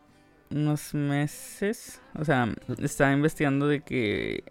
unos 0.55 0.95
meses, 0.95 2.01
o 2.15 2.25
sea, 2.25 2.49
estaba 2.79 3.13
investigando 3.13 3.67
de 3.67 3.81
que, 3.81 4.45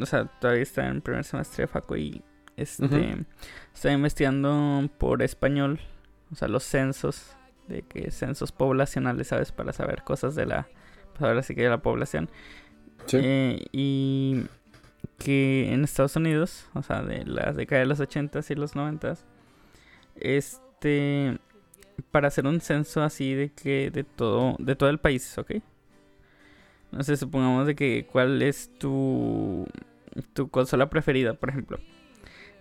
o 0.00 0.06
sea, 0.06 0.24
todavía 0.24 0.62
estaba 0.62 0.88
en 0.88 1.02
primer 1.02 1.24
semestre 1.24 1.64
de 1.64 1.68
Faco 1.68 1.96
y 1.96 2.22
este, 2.56 2.84
Ujú. 2.84 3.24
estaba 3.74 3.94
investigando 3.94 4.88
por 4.96 5.22
español, 5.22 5.78
o 6.32 6.36
sea, 6.36 6.48
los 6.48 6.64
censos, 6.64 7.36
de 7.68 7.82
que 7.82 8.10
censos 8.10 8.50
poblacionales, 8.50 9.28
¿sabes? 9.28 9.52
Para 9.52 9.74
saber 9.74 10.04
cosas 10.04 10.34
de 10.34 10.46
la, 10.46 10.68
pues 11.12 11.22
ahora 11.22 11.42
sí 11.42 11.54
que 11.54 11.64
de 11.64 11.68
la 11.70 11.82
población. 11.82 12.30
Sí. 13.04 13.18
Eh, 13.20 13.64
y 13.72 14.46
que 15.18 15.72
en 15.72 15.84
Estados 15.84 16.16
Unidos, 16.16 16.66
o 16.72 16.82
sea, 16.82 17.02
de 17.02 17.26
la 17.26 17.52
década 17.52 17.80
de 17.80 17.86
los 17.86 18.00
80s 18.00 18.50
y 18.50 18.54
los 18.54 18.74
90s, 18.74 19.18
este, 20.16 21.38
para 22.10 22.28
hacer 22.28 22.46
un 22.46 22.60
censo 22.60 23.02
así 23.02 23.34
de 23.34 23.50
que 23.50 23.90
de 23.90 24.04
todo, 24.04 24.56
de 24.58 24.76
todo 24.76 24.88
el 24.88 24.98
país, 24.98 25.36
¿ok? 25.38 25.52
No 26.92 27.02
sé, 27.02 27.16
supongamos 27.16 27.66
de 27.66 27.74
que 27.74 28.06
cuál 28.10 28.40
es 28.42 28.70
tu, 28.78 29.66
tu 30.32 30.48
consola 30.48 30.88
preferida, 30.88 31.34
por 31.34 31.50
ejemplo, 31.50 31.78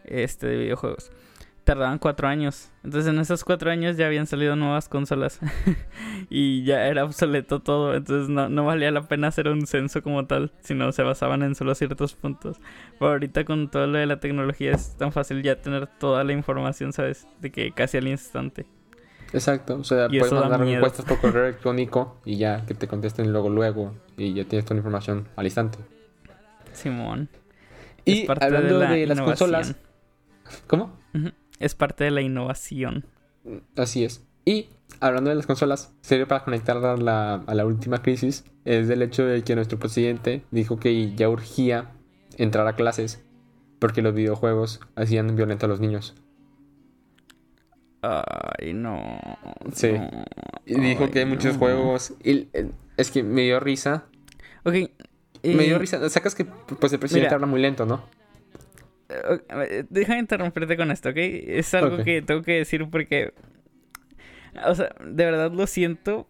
este 0.03 0.47
de 0.47 0.57
videojuegos. 0.57 1.11
Tardaban 1.63 1.97
cuatro 1.97 2.27
años. 2.27 2.71
Entonces 2.83 3.11
en 3.11 3.19
esos 3.19 3.43
cuatro 3.43 3.71
años 3.71 3.97
ya 3.97 4.05
habían 4.05 4.27
salido 4.27 4.55
nuevas 4.55 4.87
consolas. 4.87 5.39
y 6.29 6.63
ya 6.63 6.85
era 6.85 7.03
obsoleto 7.03 7.59
todo. 7.59 7.95
Entonces 7.95 8.29
no, 8.29 8.49
no 8.49 8.65
valía 8.65 8.91
la 8.91 9.07
pena 9.07 9.29
hacer 9.29 9.47
un 9.47 9.65
censo 9.65 10.03
como 10.03 10.27
tal. 10.27 10.51
Sino 10.59 10.91
se 10.91 11.01
basaban 11.01 11.41
en 11.41 11.55
solo 11.55 11.73
ciertos 11.73 12.13
puntos. 12.13 12.59
Pero 12.99 13.13
ahorita 13.13 13.45
con 13.45 13.71
todo 13.71 13.87
lo 13.87 13.97
de 13.97 14.05
la 14.05 14.19
tecnología 14.19 14.73
es 14.73 14.95
tan 14.95 15.11
fácil 15.11 15.41
ya 15.41 15.59
tener 15.59 15.87
toda 15.87 16.23
la 16.23 16.33
información, 16.33 16.93
¿sabes? 16.93 17.27
De 17.41 17.51
que 17.51 17.71
casi 17.71 17.97
al 17.97 18.07
instante. 18.09 18.67
Exacto, 19.33 19.75
o 19.77 19.83
sea, 19.83 20.07
Y 20.09 20.19
puedes 20.19 20.33
mandar 20.33 20.61
miedo. 20.61 20.77
encuestas 20.77 21.05
por 21.05 21.19
correo 21.19 21.43
electrónico 21.47 22.17
y 22.25 22.37
ya 22.37 22.65
que 22.65 22.73
te 22.73 22.87
contesten 22.87 23.31
luego 23.33 23.49
luego 23.49 23.93
y 24.17 24.33
ya 24.33 24.45
tienes 24.45 24.65
toda 24.65 24.75
la 24.75 24.79
información 24.79 25.27
al 25.35 25.45
instante. 25.45 25.77
Simón. 26.73 27.29
Y 28.05 28.21
es 28.21 28.27
parte 28.27 28.45
hablando 28.45 28.79
de, 28.79 28.85
la 28.85 28.91
de 28.91 29.07
las 29.07 29.17
innovación. 29.17 29.25
consolas, 29.51 29.75
¿cómo? 30.67 30.91
Es 31.59 31.75
parte 31.75 32.03
de 32.03 32.11
la 32.11 32.21
innovación. 32.21 33.05
Así 33.75 34.03
es. 34.03 34.23
Y 34.45 34.69
hablando 34.99 35.29
de 35.31 35.35
las 35.35 35.47
consolas, 35.47 35.93
sirve 36.01 36.25
para 36.27 36.43
conectar 36.43 36.77
a 36.77 36.97
la, 36.97 37.35
a 37.35 37.55
la 37.55 37.65
última 37.65 38.01
crisis, 38.01 38.45
es 38.63 38.87
del 38.87 39.01
hecho 39.01 39.25
de 39.25 39.41
que 39.43 39.55
nuestro 39.55 39.79
presidente 39.79 40.43
dijo 40.51 40.77
que 40.79 41.15
ya 41.15 41.29
urgía 41.29 41.91
entrar 42.37 42.67
a 42.67 42.75
clases 42.75 43.23
porque 43.79 44.01
los 44.01 44.13
videojuegos 44.13 44.81
hacían 44.95 45.35
violentos 45.35 45.65
a 45.65 45.67
los 45.69 45.79
niños. 45.79 46.15
Ay, 48.59 48.73
no. 48.73 49.19
Sí. 49.73 49.91
no, 49.91 50.09
Y 50.65 50.79
dijo 50.79 51.05
ay, 51.05 51.11
que 51.11 51.19
hay 51.19 51.25
muchos 51.25 51.53
no. 51.53 51.59
juegos... 51.59 52.13
y, 52.23 52.47
eh, 52.53 52.69
es 52.97 53.11
que 53.11 53.23
me 53.23 53.41
dio 53.41 53.59
risa. 53.59 54.05
Ok. 54.63 54.73
Me 55.43 55.63
dio 55.63 55.75
eh, 55.75 55.79
risa. 55.79 56.09
Sacas 56.09 56.33
que 56.35 56.45
pues 56.45 56.91
el 56.93 56.99
presidente 56.99 57.27
mira. 57.27 57.35
habla 57.35 57.47
muy 57.47 57.61
lento, 57.61 57.85
¿no? 57.85 58.03
Eh, 59.09 59.83
Déjame 59.89 60.19
interrumpirte 60.19 60.75
con 60.77 60.91
esto, 60.91 61.09
¿ok? 61.09 61.17
Es 61.17 61.73
algo 61.73 62.03
que 62.03 62.21
tengo 62.21 62.41
que 62.41 62.53
decir 62.53 62.87
porque. 62.89 63.33
O 64.65 64.73
sea, 64.73 64.89
de 65.05 65.25
verdad 65.25 65.51
lo 65.51 65.67
siento. 65.67 66.27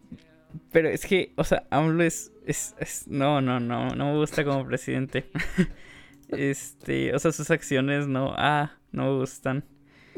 Pero 0.72 0.89
es 0.89 1.05
que, 1.05 1.32
o 1.36 1.44
sea, 1.44 1.63
AMLO 1.70 2.03
es. 2.03 2.32
es, 2.46 2.75
es- 2.79 3.08
no, 3.08 3.41
no, 3.41 3.60
no. 3.60 3.89
No 3.89 4.05
me 4.12 4.17
gusta 4.17 4.44
como 4.44 4.65
presidente. 4.65 5.29
este. 6.29 7.13
O 7.15 7.20
sea, 7.20 7.32
sus 7.32 7.51
acciones 7.51 8.08
no. 8.08 8.34
Ah, 8.38 8.74
no 8.91 9.03
me 9.13 9.20
gustan. 9.20 9.63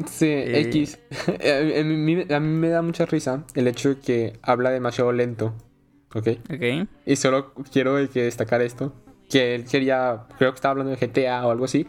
Sí, 0.06 0.28
Eh. 0.28 0.62
X. 0.62 1.00
a, 1.28 1.84
mí, 1.84 2.26
a 2.34 2.40
mí 2.40 2.48
me 2.60 2.70
da 2.70 2.82
mucha 2.82 3.06
risa 3.06 3.44
el 3.56 3.68
hecho 3.68 3.90
de 3.90 4.00
que 4.00 4.34
habla 4.42 4.70
demasiado 4.70 5.12
lento. 5.12 5.54
¿Ok? 6.14 6.28
¿Ok? 6.54 6.88
Y 7.06 7.16
solo 7.16 7.54
quiero 7.72 7.96
destacar 7.96 8.62
esto. 8.62 8.94
Que 9.30 9.56
él 9.56 9.66
quería, 9.66 10.26
creo 10.38 10.52
que 10.52 10.56
estaba 10.56 10.72
hablando 10.72 10.96
de 10.96 11.08
GTA 11.08 11.46
o 11.46 11.52
algo 11.52 11.66
así. 11.66 11.86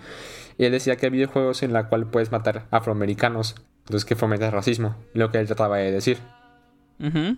Y 0.57 0.65
él 0.65 0.73
decía 0.73 0.97
que 0.97 1.07
hay 1.07 1.13
videojuegos 1.13 1.63
en 1.63 1.73
la 1.73 1.89
cual 1.89 2.07
puedes 2.11 2.33
matar 2.33 2.67
afroamericanos. 2.71 3.55
Entonces 3.85 4.05
que 4.05 4.17
fomenta 4.17 4.47
el 4.47 4.53
racismo. 4.53 4.97
Lo 5.15 5.31
que 5.31 5.39
él 5.39 5.47
trataba 5.47 5.77
de 5.79 5.93
decir. 5.93 6.19
Ujú. 6.99 7.37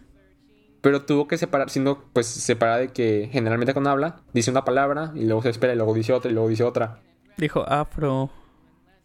Pero 0.80 1.02
tuvo 1.02 1.28
que 1.28 1.36
separar, 1.36 1.68
siendo 1.68 2.02
pues 2.14 2.26
separar 2.26 2.80
de 2.80 2.88
que 2.88 3.28
generalmente 3.30 3.74
cuando 3.74 3.90
habla, 3.90 4.22
dice 4.32 4.50
una 4.50 4.64
palabra 4.64 5.12
y 5.14 5.24
luego 5.26 5.42
se 5.42 5.50
espera 5.50 5.74
y 5.74 5.76
luego 5.76 5.92
dice 5.92 6.14
otra 6.14 6.30
y 6.30 6.34
luego 6.34 6.48
dice 6.48 6.64
otra. 6.64 7.00
Dijo 7.36 7.62
afro. 7.68 8.30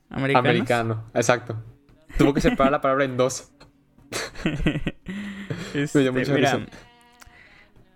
Americanos. 0.09 0.49
Americano, 0.49 1.03
exacto. 1.13 1.55
Tuvo 2.17 2.33
que 2.33 2.41
separar 2.41 2.71
la 2.71 2.81
palabra 2.81 3.05
en 3.05 3.17
dos. 3.17 3.51
Este, 5.73 5.99
dio 5.99 6.13
mucha 6.13 6.33
mira, 6.33 6.55
risa. 6.55 6.71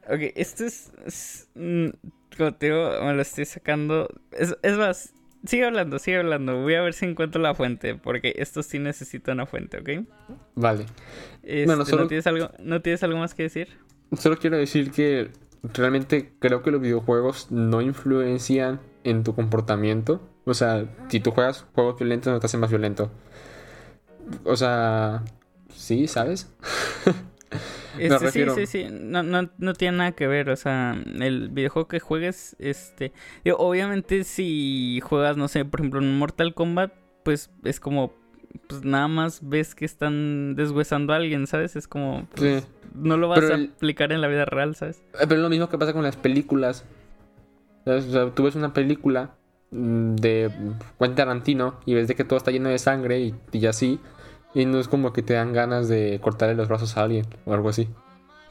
Ok, 0.09 0.33
esto 0.35 0.65
es. 0.65 0.91
es, 1.05 1.49
mm, 1.55 1.87
como 2.37 2.53
te 2.53 2.67
digo, 2.67 2.91
me 3.03 3.13
lo 3.13 3.21
estoy 3.21 3.45
sacando. 3.45 4.09
Es, 4.31 4.57
es 4.63 4.77
más, 4.77 5.13
sigue 5.45 5.65
hablando, 5.65 5.99
sigue 5.99 6.17
hablando. 6.17 6.61
Voy 6.61 6.75
a 6.75 6.81
ver 6.81 6.93
si 6.93 7.05
encuentro 7.05 7.41
la 7.41 7.53
fuente, 7.55 7.95
porque 7.95 8.33
esto 8.37 8.63
sí 8.63 8.79
necesita 8.79 9.31
una 9.31 9.45
fuente, 9.45 9.77
¿ok? 9.77 10.05
Vale. 10.55 10.85
Este, 11.43 11.65
Bueno, 11.65 11.85
solo- 11.85 12.03
¿no, 12.03 12.07
tienes 12.07 12.27
algo, 12.27 12.51
¿No 12.59 12.81
tienes 12.81 13.01
algo 13.03 13.17
más 13.17 13.33
que 13.33 13.43
decir? 13.43 13.69
Solo 14.17 14.37
quiero 14.37 14.57
decir 14.57 14.91
que 14.91 15.31
realmente 15.73 16.33
creo 16.39 16.63
que 16.63 16.71
los 16.71 16.81
videojuegos 16.81 17.51
no 17.51 17.81
influencian 17.81 18.81
en 19.03 19.23
tu 19.23 19.35
comportamiento. 19.35 20.21
O 20.49 20.53
sea, 20.53 20.85
si 21.09 21.19
tú 21.19 21.31
juegas 21.31 21.65
juegos 21.73 21.97
violentos 21.97 22.33
no 22.33 22.39
te 22.39 22.45
hacen 22.47 22.59
más 22.59 22.69
violento. 22.69 23.11
O 24.43 24.55
sea, 24.55 25.23
sí, 25.73 26.07
¿sabes? 26.07 26.51
Este, 27.97 28.19
refiero- 28.19 28.53
Sí, 28.55 28.67
sí, 28.67 28.83
sí. 28.87 28.93
No, 29.01 29.23
no, 29.23 29.49
no 29.57 29.73
tiene 29.73 29.97
nada 29.97 30.11
que 30.11 30.27
ver. 30.27 30.51
O 30.51 30.55
sea, 30.55 30.95
el 31.19 31.49
videojuego 31.49 31.87
que 31.87 31.99
juegues, 31.99 32.55
este. 32.59 33.11
digo, 33.43 33.57
obviamente, 33.57 34.23
si 34.23 34.99
juegas, 35.03 35.35
no 35.35 35.47
sé, 35.47 35.65
por 35.65 35.79
ejemplo, 35.81 35.99
en 35.99 36.17
Mortal 36.17 36.53
Kombat, 36.53 36.93
pues 37.23 37.49
es 37.63 37.79
como. 37.79 38.13
Pues 38.67 38.83
nada 38.85 39.07
más 39.07 39.41
ves 39.47 39.73
que 39.75 39.85
están 39.85 40.55
deshuesando 40.55 41.13
a 41.13 41.15
alguien, 41.17 41.47
¿sabes? 41.47 41.75
Es 41.75 41.87
como. 41.87 42.27
pues, 42.35 42.63
Sí. 42.63 42.69
no 42.93 43.17
lo 43.17 43.27
vas 43.27 43.39
Pero 43.39 43.53
a 43.53 43.57
el- 43.57 43.71
aplicar 43.75 44.11
en 44.11 44.21
la 44.21 44.27
vida 44.27 44.45
real, 44.45 44.75
¿sabes? 44.75 45.01
Eh, 45.15 45.25
Pero 45.27 45.35
es 45.35 45.39
lo 45.41 45.49
mismo 45.49 45.67
que 45.69 45.77
pasa 45.79 45.91
con 45.91 46.03
las 46.03 46.15
películas. 46.15 46.85
¿Sabes? 47.85 48.05
O 48.05 48.11
sea, 48.11 48.29
tú 48.35 48.43
ves 48.43 48.55
una 48.55 48.71
película 48.73 49.31
de 49.71 50.51
Quentin 50.97 51.15
Tarantino 51.15 51.79
y 51.85 51.93
ves 51.93 52.07
de 52.07 52.15
que 52.15 52.23
todo 52.23 52.37
está 52.37 52.51
lleno 52.51 52.69
de 52.69 52.79
sangre 52.79 53.19
y, 53.19 53.35
y 53.51 53.65
así. 53.67 53.99
Y 54.55 54.65
no 54.65 54.79
es 54.79 54.87
como 54.87 55.13
que 55.13 55.21
te 55.21 55.33
dan 55.35 55.53
ganas 55.53 55.87
de 55.87 56.19
cortarle 56.21 56.55
los 56.55 56.67
brazos 56.67 56.97
a 56.97 57.03
alguien 57.03 57.25
o 57.45 57.53
algo 57.53 57.69
así. 57.69 57.87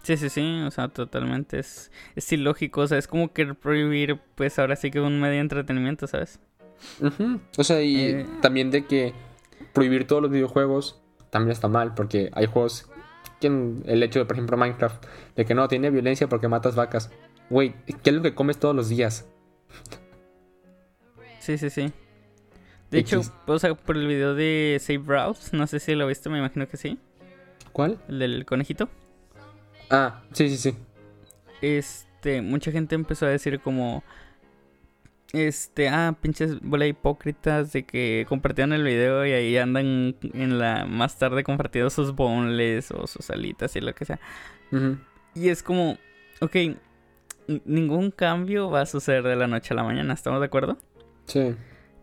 Sí, 0.03 0.17
sí, 0.17 0.29
sí, 0.31 0.63
o 0.65 0.71
sea, 0.71 0.89
totalmente 0.89 1.59
es, 1.59 1.91
es 2.15 2.33
ilógico, 2.33 2.83
o 2.83 2.87
sea, 2.87 2.99
es 2.99 3.09
como 3.09 3.33
querer 3.33 3.57
prohibir, 3.57 4.21
pues 4.37 4.59
ahora 4.59 4.77
sí 4.77 4.91
que 4.91 5.01
un 5.01 5.21
medio 5.21 5.35
de 5.35 5.41
entretenimiento, 5.41 6.07
¿sabes? 6.07 6.39
O 7.59 7.65
sea, 7.65 7.83
y 7.83 7.97
Eh. 8.01 8.27
también 8.41 8.71
de 8.71 8.87
que 8.87 9.13
prohibir 9.73 10.07
todos 10.07 10.23
los 10.23 10.31
videojuegos 10.31 11.03
también 11.31 11.51
está 11.51 11.67
mal, 11.69 11.95
porque 11.95 12.31
hay 12.33 12.47
juegos 12.47 12.89
que 13.41 13.49
el 13.49 14.03
hecho 14.03 14.21
de, 14.21 14.25
por 14.25 14.37
ejemplo, 14.37 14.57
Minecraft, 14.57 15.05
de 15.37 15.45
que 15.45 15.55
no 15.55 15.67
tiene 15.69 15.91
violencia 15.91 16.29
porque 16.29 16.49
matas 16.49 16.75
vacas. 16.77 17.11
Güey, 17.51 17.75
¿qué 18.03 18.11
es 18.11 18.17
lo 18.17 18.23
que 18.23 18.35
comes 18.35 18.59
todos 18.59 18.75
los 18.77 18.89
días? 18.89 19.27
Sí, 21.49 21.57
sí, 21.57 21.71
sí. 21.71 21.91
De 22.91 22.99
hecho, 22.99 23.23
o 23.47 23.59
sea, 23.59 23.75
por 23.75 23.97
el 23.97 24.07
video 24.07 24.35
de 24.35 24.77
Save 24.83 25.03
Routes, 25.07 25.55
no 25.55 25.67
sé 25.67 25.81
si 25.81 25.95
lo 25.95 26.07
viste, 26.07 26.29
me 26.29 26.37
imagino 26.37 26.69
que 26.69 26.77
sí, 26.77 26.99
¿Cuál? 27.73 27.99
el 28.07 28.19
del 28.19 28.45
conejito. 28.45 28.91
Ah, 29.89 30.21
sí, 30.33 30.51
sí, 30.51 30.59
sí. 30.59 30.77
Este, 31.63 32.43
mucha 32.43 32.71
gente 32.71 32.97
empezó 32.97 33.25
a 33.25 33.31
decir 33.31 33.61
como, 33.61 34.05
este, 35.33 35.89
ah, 35.89 36.15
pinches 36.21 36.61
bola 36.61 36.87
hipócritas 36.87 37.73
de 37.73 37.87
que 37.87 38.27
compartieron 38.29 38.75
el 38.75 38.85
video 38.85 39.25
y 39.25 39.33
ahí 39.33 39.57
andan 39.57 40.17
en 40.35 40.59
la, 40.59 40.85
más 40.85 41.19
tarde 41.19 41.45
compartiendo 41.45 41.89
sus 41.89 42.15
boneless 42.15 42.91
o 42.91 43.07
sus 43.07 43.31
alitas 43.31 43.75
y 43.75 43.81
lo 43.81 43.95
que 43.95 44.05
sea. 44.05 44.21
Y 45.35 45.49
es 45.49 45.63
como, 45.63 45.97
ok, 46.43 46.57
ningún 47.65 48.11
cambio 48.11 48.69
va 48.69 48.83
a 48.83 48.87
suceder 48.87 49.23
de 49.23 49.37
la 49.37 49.47
noche 49.47 49.73
a 49.73 49.77
la 49.77 49.85
mañana, 49.85 50.13
¿estamos 50.13 50.41
de 50.41 50.47
acuerdo? 50.47 50.77
Sí. 51.29 51.55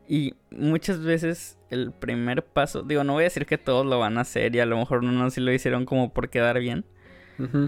Y 0.07 0.35
muchas 0.51 1.03
veces 1.03 1.57
el 1.69 1.91
primer 1.91 2.45
paso, 2.45 2.83
digo, 2.83 3.03
no 3.03 3.13
voy 3.13 3.23
a 3.23 3.25
decir 3.25 3.45
que 3.45 3.57
todos 3.57 3.85
lo 3.85 3.99
van 3.99 4.17
a 4.17 4.21
hacer 4.21 4.55
y 4.55 4.59
a 4.59 4.65
lo 4.65 4.77
mejor 4.77 5.03
no 5.03 5.29
sí 5.31 5.41
lo 5.41 5.51
hicieron 5.51 5.85
como 5.85 6.13
por 6.13 6.29
quedar 6.29 6.59
bien, 6.59 6.85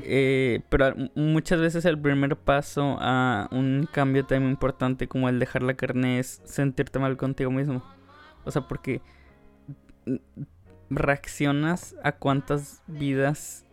eh, 0.03 0.61
pero 0.69 0.93
muchas 1.15 1.59
veces 1.59 1.83
el 1.85 1.99
primer 1.99 2.37
paso 2.37 2.97
a 3.01 3.49
un 3.51 3.89
cambio 3.91 4.25
tan 4.25 4.43
importante 4.43 5.07
como 5.07 5.29
el 5.29 5.39
dejar 5.39 5.63
la 5.63 5.73
carne 5.73 6.19
es 6.19 6.41
sentirte 6.45 6.99
mal 6.99 7.17
contigo 7.17 7.51
mismo. 7.51 7.83
O 8.45 8.51
sea, 8.51 8.61
porque 8.67 9.01
reaccionas 10.89 11.95
a 12.03 12.13
cuántas 12.13 12.81
vidas, 12.87 13.65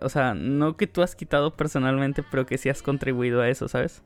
o 0.00 0.08
sea, 0.08 0.34
no 0.34 0.76
que 0.76 0.86
tú 0.86 1.02
has 1.02 1.16
quitado 1.16 1.56
personalmente, 1.56 2.22
pero 2.30 2.46
que 2.46 2.58
sí 2.58 2.68
has 2.68 2.82
contribuido 2.82 3.40
a 3.40 3.48
eso, 3.48 3.68
¿sabes? 3.68 4.02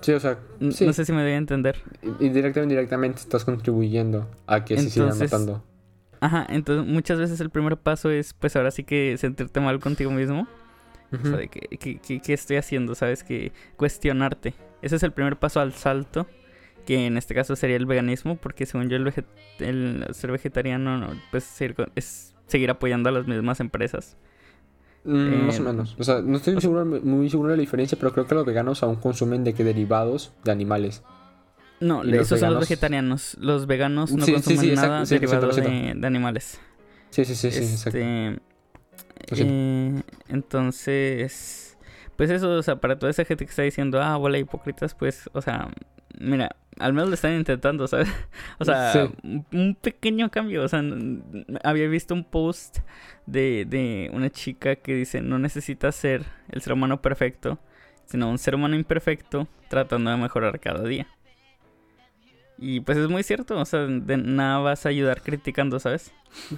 Sí, 0.00 0.12
o 0.12 0.20
sea, 0.20 0.38
sí. 0.70 0.86
No 0.86 0.92
sé 0.92 1.04
si 1.04 1.12
me 1.12 1.22
doy 1.22 1.32
a 1.32 1.36
entender. 1.36 1.82
Indirecta 2.20 2.60
o 2.60 2.62
indirectamente 2.62 3.18
estás 3.20 3.44
contribuyendo 3.44 4.28
a 4.46 4.64
que 4.64 4.78
se 4.78 4.88
sigan 4.90 5.18
matando. 5.18 5.62
Ajá, 6.20 6.46
entonces 6.48 6.86
muchas 6.86 7.18
veces 7.18 7.40
el 7.40 7.50
primer 7.50 7.76
paso 7.76 8.10
es, 8.10 8.32
pues 8.34 8.54
ahora 8.56 8.70
sí 8.70 8.84
que 8.84 9.16
sentirte 9.18 9.60
mal 9.60 9.78
contigo 9.80 10.10
mismo. 10.10 10.46
O 11.12 11.16
sea, 11.16 11.30
Ujú. 11.30 11.36
de 11.38 11.48
que, 11.48 11.60
que- 11.78 11.98
que- 11.98 12.20
¿qué 12.20 12.32
estoy 12.32 12.56
haciendo? 12.56 12.94
¿Sabes? 12.94 13.24
Que 13.24 13.52
cuestionarte. 13.76 14.54
Ese 14.80 14.96
es 14.96 15.02
el 15.02 15.12
primer 15.12 15.38
paso 15.38 15.60
al 15.60 15.72
salto, 15.72 16.26
que 16.86 17.06
en 17.06 17.16
este 17.16 17.34
caso 17.34 17.56
sería 17.56 17.76
el 17.76 17.84
veganismo, 17.86 18.36
porque 18.36 18.64
según 18.64 18.88
yo 18.88 18.96
el, 18.96 19.12
el 19.58 20.06
ser 20.14 20.30
vegetariano 20.30 20.96
no, 20.98 21.08
pues 21.30 21.60
es 21.94 22.34
seguir 22.46 22.70
apoyando 22.70 23.08
a 23.08 23.12
las 23.12 23.26
mismas 23.26 23.60
empresas. 23.60 24.16
Mm, 25.04 25.46
más 25.46 25.58
o 25.58 25.62
menos. 25.62 25.96
O 25.98 26.04
sea, 26.04 26.20
no 26.20 26.36
estoy 26.36 26.54
sea- 26.54 26.60
seguro, 26.60 26.84
muy 26.84 27.30
seguro 27.30 27.50
de 27.50 27.56
la 27.56 27.60
diferencia, 27.60 27.96
pero 27.98 28.12
creo 28.12 28.26
que 28.26 28.34
los 28.34 28.44
veganos 28.44 28.82
aún 28.82 28.96
consumen 28.96 29.44
de 29.44 29.54
que 29.54 29.64
derivados 29.64 30.32
de 30.44 30.52
animales. 30.52 31.02
No, 31.80 32.04
¿Y 32.04 32.08
los 32.10 32.26
esos 32.26 32.40
son 32.40 32.52
los 32.52 32.60
vegetarianos. 32.60 33.36
Los 33.40 33.66
veganos 33.66 34.12
no 34.12 34.24
Sí, 34.26 34.32
sí, 34.34 34.38
sí, 34.38 34.44
consumen 34.54 34.70
exacto, 34.70 34.90
nada 34.92 35.04
derivado 35.06 35.48
de, 35.52 36.06
animales. 36.06 36.60
Sí, 37.08 37.24
sí, 37.24 37.34
sí, 37.34 37.50
sí, 37.50 37.58
exacto. 37.58 37.98
Este, 37.98 38.40
siento. 39.34 39.54
eh, 39.54 40.02
entonces, 40.28 41.78
pues 42.16 42.28
eso, 42.30 42.50
o 42.50 42.62
sea, 42.62 42.76
para 42.76 42.98
toda 42.98 43.10
esa 43.10 43.24
gente 43.24 43.46
que 43.46 43.50
está 43.50 43.62
diciendo, 43.62 44.02
ah, 44.02 44.16
bola 44.18 44.36
hipócritas, 44.38 44.94
pues, 44.94 45.30
o 45.32 45.40
sea, 45.40 45.70
mira, 46.20 46.54
al 46.78 46.92
menos 46.92 47.08
lo 47.08 47.14
están 47.14 47.34
intentando, 47.34 47.88
¿sabes? 47.88 48.08
O 48.58 48.64
sea, 48.64 48.92
Sí. 48.92 48.98
un- 49.52 49.74
pequeño 49.80 50.30
cambio, 50.30 50.62
o 50.62 50.68
sea, 50.68 50.82
había 51.64 51.88
visto 51.88 52.14
un 52.14 52.24
post 52.24 52.78
de, 53.26 53.64
de 53.68 54.10
una 54.12 54.30
chica 54.30 54.76
que 54.76 54.94
dice, 54.94 55.20
no 55.22 55.38
necesitas 55.38 55.94
ser 55.96 56.24
el 56.50 56.60
ser 56.62 56.74
humano 56.74 57.00
perfecto, 57.02 57.58
sino 58.06 58.30
un 58.30 58.38
ser 58.38 58.54
humano 58.54 58.76
imperfecto 58.76 59.48
tratando 59.68 60.10
de 60.10 60.16
mejorar 60.16 60.58
cada 60.60 60.82
día. 60.84 61.06
Y 62.58 62.80
pues 62.80 62.98
es 62.98 63.08
muy 63.08 63.22
cierto, 63.22 63.58
o 63.58 63.64
sea, 63.64 63.80
de 63.86 64.16
nada 64.18 64.58
vas 64.58 64.84
a 64.84 64.90
ayudar 64.90 65.22
criticando, 65.22 65.78
¿sabes? 65.80 66.12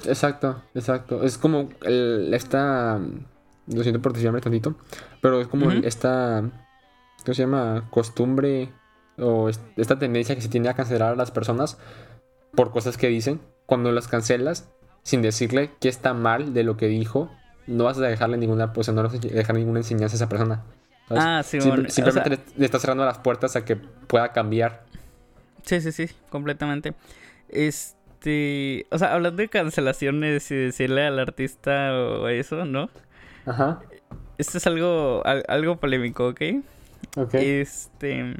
Exacto, 0.05 0.61
exacto. 0.75 1.23
Es 1.23 1.39
como 1.39 1.69
el, 1.83 2.35
esta. 2.35 3.01
Lo 3.69 3.83
siento 3.85 4.03
por 4.03 4.13
desviarme 4.13 4.41
tantito. 4.41 4.75
Pero 5.21 5.41
es 5.41 5.47
como 5.47 5.67
Ujú. 5.69 5.81
esta. 5.85 6.43
¿Cómo 7.25 7.35
se 7.35 7.43
llama? 7.43 7.87
Costumbre. 7.91 8.71
O 9.23 9.49
es- 9.49 9.61
esta 9.77 9.99
tendencia 9.99 10.35
que 10.35 10.41
se 10.43 10.49
tiene 10.49 10.69
a 10.69 10.75
cancelar 10.75 11.13
a 11.13 11.17
las 11.17 11.31
personas 11.31 11.79
por 12.55 12.71
cosas 12.71 12.97
que 12.97 13.09
dicen. 13.09 13.41
Cuando 13.67 13.93
las 13.93 14.09
cancelas, 14.09 14.69
sin 15.03 15.23
decirle 15.23 15.71
que 15.81 15.89
está 15.89 16.13
mal 16.15 16.53
de 16.55 16.63
lo 16.65 16.77
que 16.77 16.87
dijo, 16.89 17.31
no 17.67 17.85
vas 17.85 17.99
a 17.99 18.03
dejarle 18.03 18.37
ninguna. 18.37 18.73
Sea, 18.81 18.93
no 18.95 19.03
vas 19.03 19.15
a 19.15 19.19
dejar 19.19 19.57
ninguna 19.57 19.81
enseñanza 19.81 20.15
a 20.15 20.17
esa 20.17 20.29
persona. 20.29 20.63
¿sabes? 21.09 21.25
Ah, 21.27 21.43
sí, 21.43 21.61
Simple- 21.61 21.87
o 21.89 21.91
simplemente 21.91 22.37
sea- 22.37 22.39
le, 22.55 22.59
le 22.59 22.65
estás 22.65 22.81
cerrando 22.83 23.05
las 23.05 23.19
puertas 23.19 23.57
a 23.57 23.65
que 23.65 23.77
pueda 23.77 24.33
cambiar. 24.33 24.85
Sí, 25.65 25.81
sí, 25.81 25.93
sí, 25.93 26.09
completamente. 26.31 26.95
Este, 27.49 28.87
o 28.91 28.99
sea, 28.99 29.13
hablando 29.15 29.43
de 29.43 29.49
cancelaciones 29.49 30.51
y 30.51 30.55
decirle 30.57 31.07
al 31.07 31.19
artista 31.19 31.93
o 31.95 32.29
eso, 32.29 32.65
¿no? 32.65 32.89
Ajá. 33.47 33.81
Esto 34.39 34.59
es 34.59 34.67
algo, 34.67 35.23
al- 35.25 35.45
algo 35.49 35.77
polémico, 35.77 36.29
¿ok? 36.29 36.41
Ok. 37.17 37.35
Este, 37.35 38.37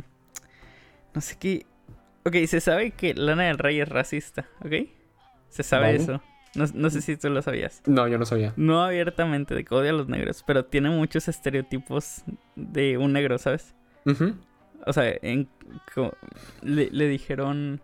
no 1.15 1.21
sé 1.21 1.37
qué. 1.39 1.67
Ok, 2.25 2.37
se 2.47 2.61
sabe 2.61 2.93
que 2.93 3.15
Lana 3.15 3.45
del 3.45 3.59
Rey 3.59 3.81
es 3.81 3.89
racista, 3.89 4.47
¿ok? 4.65 4.89
Se 5.49 5.63
sabe 5.63 5.87
Vale. 5.87 5.97
eso. 5.99 6.23
No, 6.55 6.67
no 6.75 6.91
sé 6.91 7.01
si 7.01 7.17
tú 7.17 7.31
lo 7.31 7.41
sabías. 7.43 7.83
No, 7.87 8.07
yo 8.09 8.19
no 8.19 8.27
sabía. 8.27 8.53
No 8.57 8.83
abiertamente 8.85 9.55
de 9.55 9.65
que 9.65 9.75
odia 9.75 9.91
a 9.91 9.95
los 9.95 10.09
negros, 10.09 10.45
pero 10.47 10.65
tiene 10.67 10.91
muchos 10.91 11.27
estereotipos 11.29 12.23
de 12.57 12.99
un 12.99 13.13
negro, 13.15 13.39
¿sabes? 13.39 13.75
O 14.87 14.93
sea, 14.93 15.15
en, 15.23 15.49
le, 16.63 16.91
le 16.91 17.09
dijeron. 17.09 17.81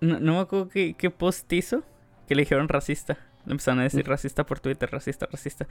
No, 0.00 0.20
no 0.20 0.34
me 0.34 0.38
acuerdo 0.40 0.68
qué, 0.68 0.94
qué 0.96 1.10
post 1.10 1.52
hizo. 1.52 1.82
Que 2.28 2.34
le 2.34 2.42
dijeron 2.42 2.68
racista. 2.68 3.18
Le 3.44 3.52
empezaron 3.52 3.80
a 3.80 3.82
decir 3.82 4.06
racista 4.06 4.46
por 4.46 4.60
Twitter, 4.60 4.90
racista, 4.90 5.26
racista. 5.30 5.66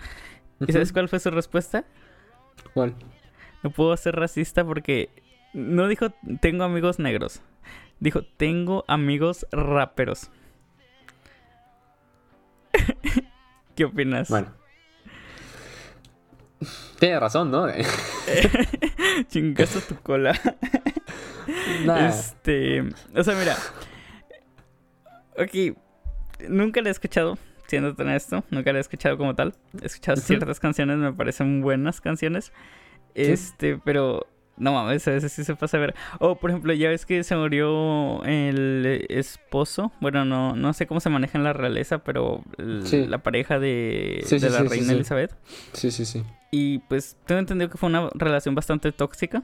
¿Y 0.68 0.72
sabes 0.72 0.92
cuál 0.94 1.10
fue 1.10 1.20
su 1.20 1.32
respuesta? 1.32 1.86
¿Cuál? 2.74 2.94
No 3.64 3.72
puedo 3.72 3.96
ser 3.98 4.16
racista 4.16 4.66
porque. 4.66 5.10
No 5.54 5.88
dijo 5.88 6.10
tengo 6.42 6.64
amigos 6.64 7.00
negros. 7.00 7.42
Dijo 8.00 8.24
tengo 8.24 8.84
amigos 8.88 9.46
raperos. 9.52 10.30
¿Qué 13.76 13.86
opinas? 13.86 14.30
Bueno. 14.30 14.54
Tiene 17.00 17.20
razón, 17.20 17.52
¿no? 17.52 17.68
Chingazo 19.28 19.82
tu 19.82 19.96
cola. 20.02 20.40
Nah. 21.86 22.08
Este, 22.08 22.84
o 23.16 23.24
sea, 23.24 23.36
mira. 23.36 23.58
Ok, 25.38 25.78
nunca 26.48 26.82
la 26.82 26.90
he 26.90 26.92
escuchado, 26.92 27.38
siendo 27.68 27.96
tan 27.96 28.10
esto, 28.10 28.44
nunca 28.52 28.72
la 28.72 28.78
he 28.78 28.82
escuchado 28.82 29.18
como 29.18 29.36
tal. 29.36 29.56
He 29.82 29.86
escuchado 29.86 30.18
ciertas 30.18 30.60
canciones, 30.60 30.98
me 30.98 31.12
parecen 31.12 31.62
buenas 31.62 32.02
canciones. 32.02 32.54
Este, 33.16 33.78
pero 33.84 34.28
no 34.58 34.72
mames, 34.74 35.08
a 35.08 35.12
veces 35.12 35.32
sí 35.32 35.44
se 35.44 35.56
pasa 35.56 35.78
a 35.78 35.80
ver. 35.80 35.96
O 36.20 36.36
por 36.36 36.50
ejemplo, 36.52 36.74
ya 36.74 36.90
ves 36.90 37.06
que 37.06 37.24
se 37.24 37.36
murió 37.36 38.24
el 38.26 39.06
esposo, 39.10 39.92
bueno, 40.00 40.26
no, 40.26 40.56
no 40.56 40.74
sé 40.74 40.86
cómo 40.88 41.00
se 41.00 41.10
maneja 41.10 41.38
en 41.38 41.44
la 41.44 41.54
realeza, 41.54 42.00
pero 42.04 42.44
Sí. 42.84 43.06
la 43.08 43.18
pareja 43.20 43.60
de, 43.60 44.22
Sí, 44.26 44.40
sí, 44.40 44.46
de 44.46 44.52
la 44.52 44.60
sí, 44.62 44.68
reina. 44.68 44.94
Elizabeth. 44.94 45.36
Sí, 45.74 45.92
sí, 45.92 46.06
sí. 46.06 46.24
Y 46.52 46.80
pues 46.80 47.18
tengo 47.26 47.40
entendido 47.40 47.70
que 47.72 47.78
fue 47.78 47.90
una 47.90 48.10
relación 48.14 48.54
bastante 48.56 48.92
tóxica. 48.92 49.42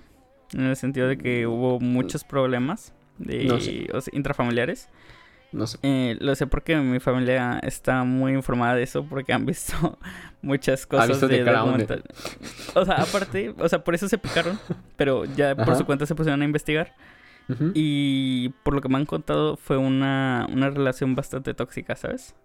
En 0.53 0.61
el 0.61 0.75
sentido 0.75 1.07
de 1.07 1.17
que 1.17 1.45
hubo 1.47 1.79
muchos 1.79 2.23
problemas 2.23 2.93
de, 3.19 3.43
No 3.45 3.59
sé. 3.59 3.87
o 3.93 4.01
sea, 4.01 4.15
intrafamiliares. 4.17 4.89
No 5.51 5.65
sé. 5.65 5.79
Eh, 5.81 6.15
lo 6.19 6.35
sé 6.35 6.45
porque 6.45 6.75
mi 6.77 6.99
familia 6.99 7.59
está 7.63 8.03
muy 8.03 8.33
informada 8.33 8.75
de 8.75 8.83
eso 8.83 9.03
porque 9.03 9.33
han 9.33 9.45
visto 9.45 9.97
muchas 10.41 10.85
cosas 10.85 11.09
visto 11.09 11.27
de 11.27 11.43
documental. 11.43 12.03
O 12.75 12.85
sea, 12.85 13.01
aparte, 13.01 13.53
o 13.57 13.67
sea, 13.67 13.83
por 13.83 13.95
eso 13.95 14.07
se 14.07 14.17
picaron, 14.17 14.59
pero 14.95 15.25
ya 15.25 15.55
por 15.55 15.69
Ajá. 15.69 15.75
su 15.75 15.85
cuenta 15.85 16.05
se 16.05 16.15
pusieron 16.15 16.41
a 16.41 16.45
investigar 16.45 16.93
y 17.73 18.49
por 18.63 18.75
lo 18.75 18.81
que 18.81 18.89
me 18.89 18.97
han 18.97 19.07
contado 19.07 19.57
fue 19.57 19.77
una, 19.77 20.47
una 20.51 20.69
relación 20.69 21.15
bastante 21.15 21.55
tóxica, 21.55 21.95
¿sabes? 21.95 22.35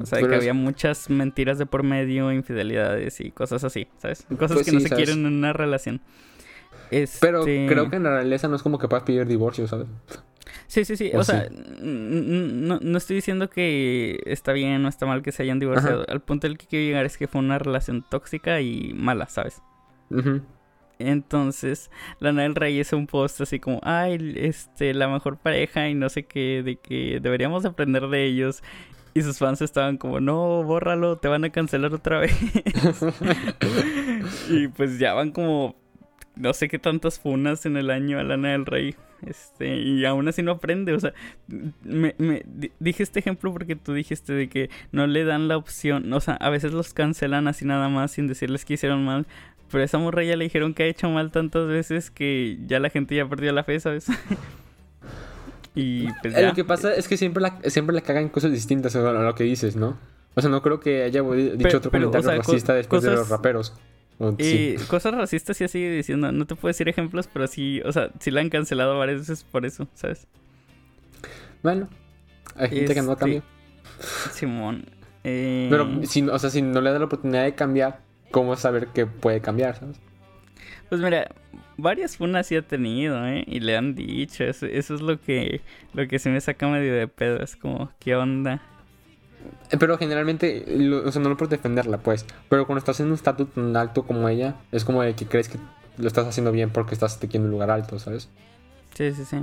O 0.00 0.06
sea, 0.06 0.20
que 0.20 0.34
había 0.34 0.54
muchas 0.54 1.10
mentiras 1.10 1.58
de 1.58 1.66
por 1.66 1.82
medio, 1.82 2.30
infidelidades 2.30 3.20
y 3.20 3.30
cosas 3.30 3.64
así, 3.64 3.88
¿sabes? 3.98 4.26
Cosas 4.38 4.58
pues 4.58 4.66
que 4.66 4.72
no 4.72 4.80
se 4.80 4.90
quieren 4.90 5.26
en 5.26 5.32
una 5.32 5.52
relación. 5.52 6.02
Pero 7.20 7.40
este 7.40 7.66
creo 7.68 7.88
que 7.88 7.96
en 7.96 8.02
la 8.02 8.10
realeza 8.10 8.48
no 8.48 8.56
es 8.56 8.62
como 8.62 8.78
que 8.78 8.86
puedas 8.86 9.04
pedir 9.04 9.26
divorcio, 9.26 9.66
¿sabes? 9.66 9.86
Sí, 10.66 10.84
sí, 10.84 10.96
sí. 10.96 11.10
O, 11.14 11.24
sea, 11.24 11.48
no, 11.50 12.78
no, 12.80 12.98
estoy 12.98 13.16
diciendo 13.16 13.50
que 13.50 14.20
está 14.26 14.52
bien 14.52 14.84
o 14.84 14.88
está 14.88 15.06
mal 15.06 15.22
que 15.22 15.32
se 15.32 15.42
hayan 15.42 15.58
divorciado. 15.58 16.04
Al 16.08 16.20
punto 16.20 16.46
del 16.46 16.58
que 16.58 16.66
quiero 16.66 16.84
llegar 16.84 17.04
es 17.04 17.16
que 17.16 17.28
fue 17.28 17.40
una 17.40 17.58
relación 17.58 18.04
tóxica 18.08 18.60
y 18.60 18.92
mala, 18.94 19.28
¿sabes? 19.28 19.62
Entonces, 20.98 21.90
Lana 22.20 22.42
del 22.42 22.54
Rey 22.54 22.78
es 22.78 22.92
un 22.92 23.06
post 23.06 23.40
así 23.40 23.58
como, 23.58 23.80
ay, 23.82 24.34
este, 24.36 24.94
la 24.94 25.08
mejor 25.08 25.38
pareja 25.38 25.88
y 25.88 25.94
no 25.94 26.08
sé 26.08 26.24
qué, 26.24 26.62
de 26.62 26.76
que 26.76 27.18
deberíamos 27.20 27.64
aprender 27.64 28.08
de 28.08 28.24
ellos. 28.24 28.62
Y 29.14 29.22
sus 29.22 29.38
fans 29.38 29.60
estaban 29.60 29.98
como, 29.98 30.20
no, 30.20 30.62
bórralo, 30.62 31.18
te 31.18 31.28
van 31.28 31.44
a 31.44 31.50
cancelar 31.50 31.92
otra 31.92 32.20
vez. 32.20 32.32
y 34.48 34.68
pues 34.68 34.98
ya 34.98 35.12
van 35.12 35.32
como, 35.32 35.76
no 36.42 36.52
sé 36.52 36.68
qué 36.68 36.78
tantas 36.78 37.20
funas 37.20 37.66
en 37.66 37.76
el 37.76 37.90
año 37.90 38.18
a 38.18 38.24
Lana 38.24 38.50
del 38.50 38.66
Rey. 38.66 38.96
Este, 39.24 39.76
y 39.76 40.04
aún 40.04 40.26
así 40.26 40.42
no 40.42 40.52
aprende. 40.52 40.92
O 40.92 41.00
sea, 41.00 41.12
me, 41.84 42.14
me 42.18 42.44
dije 42.80 43.04
este 43.04 43.20
ejemplo 43.20 43.52
porque 43.52 43.76
tú 43.76 43.94
dijiste 43.94 44.32
de 44.32 44.48
que 44.48 44.68
no 44.90 45.06
le 45.06 45.24
dan 45.24 45.46
la 45.46 45.56
opción. 45.56 46.12
O 46.12 46.20
sea, 46.20 46.34
a 46.34 46.50
veces 46.50 46.72
los 46.72 46.92
cancelan 46.92 47.46
así 47.46 47.64
nada 47.64 47.88
más 47.88 48.10
sin 48.10 48.26
decirles 48.26 48.64
que 48.64 48.74
hicieron 48.74 49.04
mal. 49.04 49.26
Pero 49.70 49.82
a 49.82 49.84
esa 49.84 49.98
morra 49.98 50.24
ya 50.24 50.36
le 50.36 50.44
dijeron 50.44 50.74
que 50.74 50.82
ha 50.82 50.86
hecho 50.86 51.08
mal 51.08 51.30
tantas 51.30 51.68
veces 51.68 52.10
que 52.10 52.58
ya 52.66 52.80
la 52.80 52.90
gente 52.90 53.14
ya 53.14 53.26
perdió 53.26 53.52
la 53.52 53.62
fe, 53.62 53.78
¿sabes? 53.78 54.06
y 55.76 56.08
pues 56.20 56.42
Lo 56.42 56.54
que 56.54 56.64
pasa 56.64 56.92
es 56.94 57.06
que 57.06 57.16
siempre 57.16 57.40
la, 57.40 57.58
siempre 57.70 57.94
la 57.94 58.02
cagan 58.02 58.28
cosas 58.28 58.50
distintas 58.50 58.96
a 58.96 59.12
lo 59.12 59.34
que 59.34 59.44
dices, 59.44 59.76
¿no? 59.76 59.96
O 60.34 60.40
sea, 60.40 60.50
no 60.50 60.60
creo 60.60 60.80
que 60.80 61.04
haya 61.04 61.22
dicho 61.22 61.78
otro 61.78 61.90
comentario 61.90 62.30
racista 62.30 62.74
después 62.74 63.02
de 63.02 63.12
los 63.12 63.28
raperos. 63.28 63.74
Y 64.38 64.76
cosas 64.88 65.14
racistas 65.14 65.56
sí 65.56 65.66
sigue 65.68 65.90
diciendo. 65.90 66.30
No 66.32 66.46
te 66.46 66.54
puedo 66.54 66.70
decir 66.70 66.88
ejemplos, 66.88 67.28
pero 67.32 67.46
sí, 67.46 67.80
o 67.84 67.92
sea, 67.92 68.10
sí 68.20 68.30
la 68.30 68.40
han 68.40 68.50
cancelado 68.50 68.98
varias 68.98 69.20
veces 69.20 69.44
por 69.44 69.66
eso, 69.66 69.88
¿sabes? 69.94 70.26
Bueno, 71.62 71.88
hay 72.56 72.68
gente 72.68 72.94
que 72.94 73.02
no 73.02 73.12
este, 73.12 73.20
cambia. 73.20 73.42
Simón. 74.32 74.84
Pero, 75.22 75.84
eh, 75.84 76.06
si, 76.06 76.22
o 76.22 76.38
sea, 76.38 76.50
si 76.50 76.62
no 76.62 76.80
le 76.80 76.90
da 76.90 76.98
la 76.98 77.04
oportunidad 77.04 77.44
de 77.44 77.54
cambiar, 77.54 78.00
cómo 78.30 78.56
saber 78.56 78.88
que 78.88 79.06
puede 79.06 79.40
cambiar, 79.40 79.76
¿sabes? 79.76 80.00
Pues 80.88 81.00
mira, 81.00 81.28
varias 81.76 82.16
funas 82.16 82.46
sí 82.46 82.56
ha 82.56 82.62
tenido, 82.62 83.26
¿eh? 83.26 83.44
Y 83.46 83.60
le 83.60 83.76
han 83.76 83.94
dicho, 83.94 84.44
eso, 84.44 84.66
es 84.66 84.90
lo 84.90 85.20
que, 85.20 85.60
lo 85.94 86.06
que 86.08 86.18
se 86.18 86.30
me 86.30 86.40
saca 86.40 86.68
medio 86.68 86.94
de 86.94 87.08
pedo, 87.08 87.40
es 87.42 87.56
como, 87.56 87.90
¿qué 87.98 88.16
onda? 88.16 88.60
Eh, 89.70 89.76
pero 89.78 89.96
generalmente, 89.98 90.64
o 91.04 91.10
sea, 91.10 91.22
no 91.22 91.36
por 91.36 91.48
defenderla, 91.48 91.98
pues. 91.98 92.26
Pero 92.48 92.66
cuando 92.66 92.78
estás 92.78 93.00
en 93.00 93.08
un 93.08 93.14
estatus 93.14 93.52
tan 93.52 93.76
alto 93.76 94.04
como 94.04 94.28
ella, 94.28 94.56
es 94.70 94.84
como 94.84 95.02
de 95.02 95.14
que 95.14 95.26
crees 95.26 95.48
que 95.48 95.58
lo 95.98 96.06
estás 96.06 96.26
haciendo 96.26 96.52
bien 96.52 96.70
porque 96.70 96.94
estás 96.94 97.18
aquí 97.22 97.36
en 97.36 97.44
un 97.44 97.50
lugar 97.50 97.70
alto, 97.70 97.98
¿sabes? 97.98 98.28
Sí, 98.94 99.12
sí, 99.12 99.24
sí. 99.24 99.38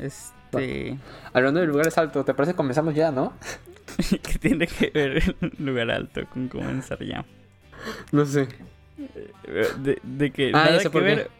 Este. 0.00 0.98
hablando 1.32 1.60
de 1.60 1.66
lugares 1.66 1.98
altos, 1.98 2.24
¿te 2.24 2.32
parece 2.32 2.52
que 2.52 2.56
comenzamos 2.56 2.94
ya, 2.94 3.10
no? 3.10 3.32
¿Qué 4.22 4.38
tiene 4.38 4.66
que 4.66 4.90
ver 4.94 5.34
el 5.40 5.52
lugar 5.58 5.90
alto 5.90 6.22
con 6.32 6.48
comenzar 6.48 7.02
ya? 7.04 7.24
No 8.12 8.24
sé. 8.24 8.48
De, 9.78 9.98
de 10.02 10.30
que 10.30 10.48
ah, 10.48 10.70
nada 10.70 10.78
que 10.78 11.00
ver. 11.00 11.30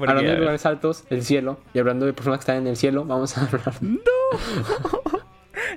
hablando 0.00 0.30
de 0.30 0.38
lugares 0.38 0.66
altos, 0.66 1.04
el 1.10 1.24
cielo. 1.24 1.60
Y 1.74 1.78
hablando 1.78 2.06
de 2.06 2.12
personas 2.12 2.38
que 2.38 2.42
están 2.42 2.56
en 2.56 2.66
el 2.66 2.76
cielo, 2.76 3.04
vamos 3.04 3.36
a 3.36 3.44
hablar. 3.44 3.74
¡No! 3.80 5.18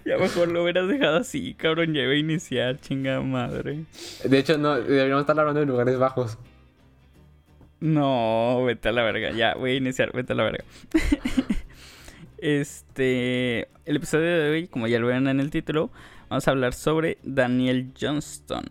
ya 0.06 0.18
mejor 0.18 0.50
lo 0.50 0.64
hubieras 0.64 0.88
dejado 0.88 1.18
así, 1.18 1.54
cabrón. 1.54 1.94
Ya 1.94 2.04
iba 2.04 2.12
a 2.12 2.16
iniciar, 2.16 2.80
chingada 2.80 3.22
madre. 3.22 3.86
De 4.24 4.40
hecho, 4.40 4.58
no, 4.58 4.80
deberíamos 4.80 5.22
estar 5.22 5.40
hablando 5.40 5.60
de 5.60 5.66
lugares 5.66 5.98
bajos. 5.98 6.38
No, 7.80 8.64
vete 8.66 8.90
a 8.90 8.92
la 8.92 9.04
verga. 9.04 9.32
Ya, 9.32 9.56
voy 9.56 9.72
a 9.72 9.76
iniciar, 9.76 10.12
vete 10.14 10.34
a 10.34 10.36
la 10.36 10.44
verga. 10.44 10.64
este. 12.38 13.68
El 13.86 13.96
episodio 13.96 14.26
de 14.26 14.50
hoy, 14.52 14.68
como 14.68 14.88
ya 14.88 15.00
lo 15.00 15.08
ven 15.08 15.28
en 15.28 15.40
el 15.40 15.50
título, 15.50 15.90
vamos 16.30 16.48
a 16.48 16.52
hablar 16.52 16.74
sobre 16.74 17.18
Daniel 17.24 17.92
Johnston. 18.00 18.66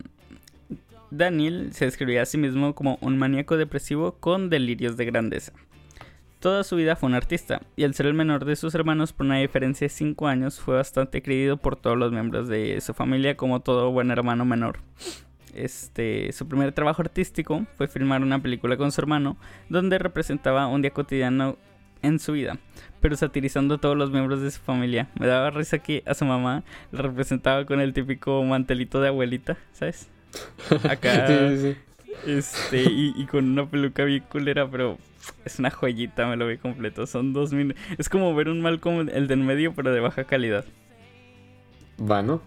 Daniel 1.11 1.73
se 1.73 1.87
describía 1.87 2.23
a 2.23 2.27
sí 2.27 2.39
mismo 2.39 2.75
como 2.75 2.99
un 3.01 3.19
maníaco 3.19 3.57
depresivo 3.57 4.13
con 4.13 4.49
delirios 4.49 4.97
de 4.97 5.07
grandeza. 5.07 5.53
Toda 6.41 6.65
su 6.65 6.77
vida 6.77 6.97
fue 6.97 7.11
un 7.11 7.15
artista, 7.15 7.61
y 7.77 7.85
al 7.85 7.93
ser 7.93 8.07
el 8.07 8.15
menor 8.15 8.47
de 8.47 8.57
sus 8.57 8.75
hermanos 8.75 9.13
por 9.13 9.27
una 9.27 9.37
diferencia 9.37 9.85
de 9.85 9.91
5 9.91 10.27
años, 10.27 10.59
fue 10.59 10.75
bastante 10.75 11.21
querido 11.21 11.59
por 11.59 11.77
todos 11.77 11.99
los 11.99 12.13
miembros 12.13 12.49
de 12.49 12.81
su 12.81 12.95
familia 12.95 13.37
como 13.37 13.61
todo 13.61 13.91
buen 13.91 14.11
hermano 14.11 14.47
menor. 14.47 14.79
Este, 15.53 16.33
su 16.33 16.49
primer 16.49 16.73
trabajo 16.73 17.03
artístico 17.03 17.67
fue 17.77 17.89
filmar 17.89 18.23
una 18.23 18.41
película 18.41 18.79
con 18.79 18.91
su 18.91 19.03
hermano, 19.03 19.37
donde 19.69 19.99
representaba 19.99 20.67
un 20.67 20.81
día 20.81 20.93
cotidiano 20.93 21.59
en 22.01 22.19
su 22.19 22.33
vida, 22.33 22.57
pero 23.03 23.17
satirizando 23.17 23.75
a 23.75 23.79
todos 23.79 23.99
los 23.99 24.11
miembros 24.11 24.41
de 24.41 24.51
su 24.51 24.61
familia. 24.61 25.11
Me 25.19 25.27
daba 25.27 25.51
risa 25.51 25.81
que 25.81 26.03
a 26.07 26.15
su 26.15 26.25
mamá 26.25 26.65
la 26.91 27.03
representaba 27.03 27.67
con 27.67 27.83
el 27.83 27.93
típico 27.93 28.43
mantelito 28.45 29.03
de 29.03 29.09
abuelita, 29.09 29.59
¿sabes? 29.73 30.09
Acá. 30.89 31.27
Este, 32.27 32.83
y, 32.83 33.27
con 33.27 33.51
una 33.51 33.69
peluca 33.69 34.05
bien 34.05 34.25
culera, 34.31 34.71
pero 34.71 34.99
es 35.45 35.59
una 35.59 35.71
joyita, 35.71 36.27
me 36.27 36.37
lo 36.37 36.47
vi 36.47 36.59
completo. 36.59 37.07
Son 37.07 37.33
dos 37.33 37.53
mil. 37.53 37.75
Es 37.99 38.09
como 38.09 38.35
ver 38.35 38.49
un 38.49 38.61
mal 38.61 38.81
como 38.81 39.03
el 39.03 39.29
del 39.29 39.41
medio, 39.41 39.75
pero 39.75 39.93
de 39.93 40.01
baja 40.01 40.25
calidad. 40.25 40.65
Bueno. 41.97 42.41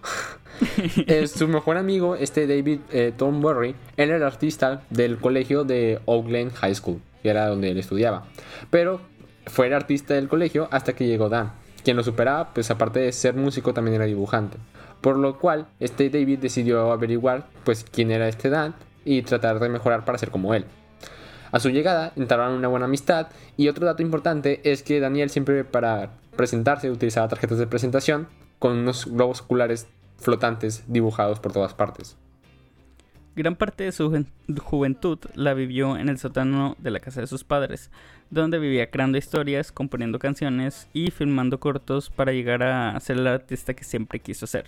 su 1.28 1.48
mejor 1.48 1.78
amigo, 1.78 2.16
este 2.16 2.48
David 2.48 2.80
eh, 2.92 3.14
Tom 3.16 3.42
Burry, 3.42 3.76
era 3.98 4.16
el 4.16 4.24
artista 4.24 4.84
del 4.90 5.18
colegio 5.18 5.64
de 5.64 6.00
Oakland 6.06 6.54
High 6.54 6.76
School, 6.76 7.02
que 7.22 7.30
era 7.30 7.48
donde 7.48 7.70
él 7.70 7.78
estudiaba. 7.78 8.26
Pero 8.70 9.02
fue 9.46 9.68
el 9.68 9.74
artista 9.74 10.16
del 10.16 10.28
colegio 10.28 10.68
hasta 10.72 10.94
que 10.94 11.08
llegó 11.08 11.30
Dan. 11.30 11.52
Quien 11.84 11.98
lo 11.98 12.04
superaba, 12.04 12.54
pues 12.54 12.72
aparte 12.72 13.00
de 13.00 13.12
ser 13.12 13.36
músico, 13.36 13.74
también 13.74 13.96
era 13.96 14.06
dibujante. 14.06 14.58
Por 15.02 15.18
lo 15.18 15.38
cual, 15.38 15.68
este 15.80 16.10
David 16.10 16.40
decidió 16.40 16.92
averiguar 16.92 17.48
pues 17.64 17.84
quién 17.84 18.10
era 18.10 18.28
este 18.28 18.50
Dan 18.50 18.74
y 19.06 19.22
tratar 19.22 19.60
de 19.60 19.70
mejorar 19.70 20.06
para 20.06 20.18
ser 20.18 20.32
como 20.32 20.54
él. 20.54 20.66
A 21.54 21.60
su 21.60 21.70
llegada 21.70 22.14
entraron 22.16 22.54
una 22.54 22.68
buena 22.68 22.88
amistad 22.88 23.28
y 23.58 23.68
otro 23.68 23.86
dato 23.86 24.02
importante 24.02 24.60
es 24.64 24.82
que 24.82 25.00
Daniel 25.00 25.30
siempre 25.30 25.64
para 25.64 26.10
presentarse 26.36 26.90
utilizaba 26.90 27.28
tarjetas 27.28 27.60
de 27.60 27.68
presentación 27.68 28.28
con 28.58 28.72
unos 28.72 29.06
globos 29.06 29.42
oculares 29.42 29.88
flotantes 30.18 30.84
dibujados 30.88 31.40
por 31.40 31.54
todas 31.54 31.76
partes. 31.76 32.18
Gran 33.36 33.56
parte 33.56 33.84
de 33.84 33.92
su 33.92 34.26
juventud 34.64 35.20
la 35.36 35.54
vivió 35.54 35.96
en 35.96 36.10
el 36.10 36.18
sótano 36.18 36.76
de 36.80 36.90
la 36.90 37.00
casa 37.00 37.22
de 37.22 37.28
sus 37.28 37.44
padres, 37.44 37.92
donde 38.32 38.58
vivía 38.58 38.90
creando 38.90 39.20
historias, 39.20 39.72
componiendo 39.72 40.18
canciones 40.18 40.88
y 40.92 41.12
filmando 41.12 41.60
cortos 41.60 42.10
para 42.10 42.32
llegar 42.32 42.64
a 42.64 43.00
ser 43.00 43.18
el 43.18 43.28
artista 43.28 43.76
que 43.76 43.84
siempre 43.84 44.20
quiso 44.20 44.48
ser. 44.48 44.66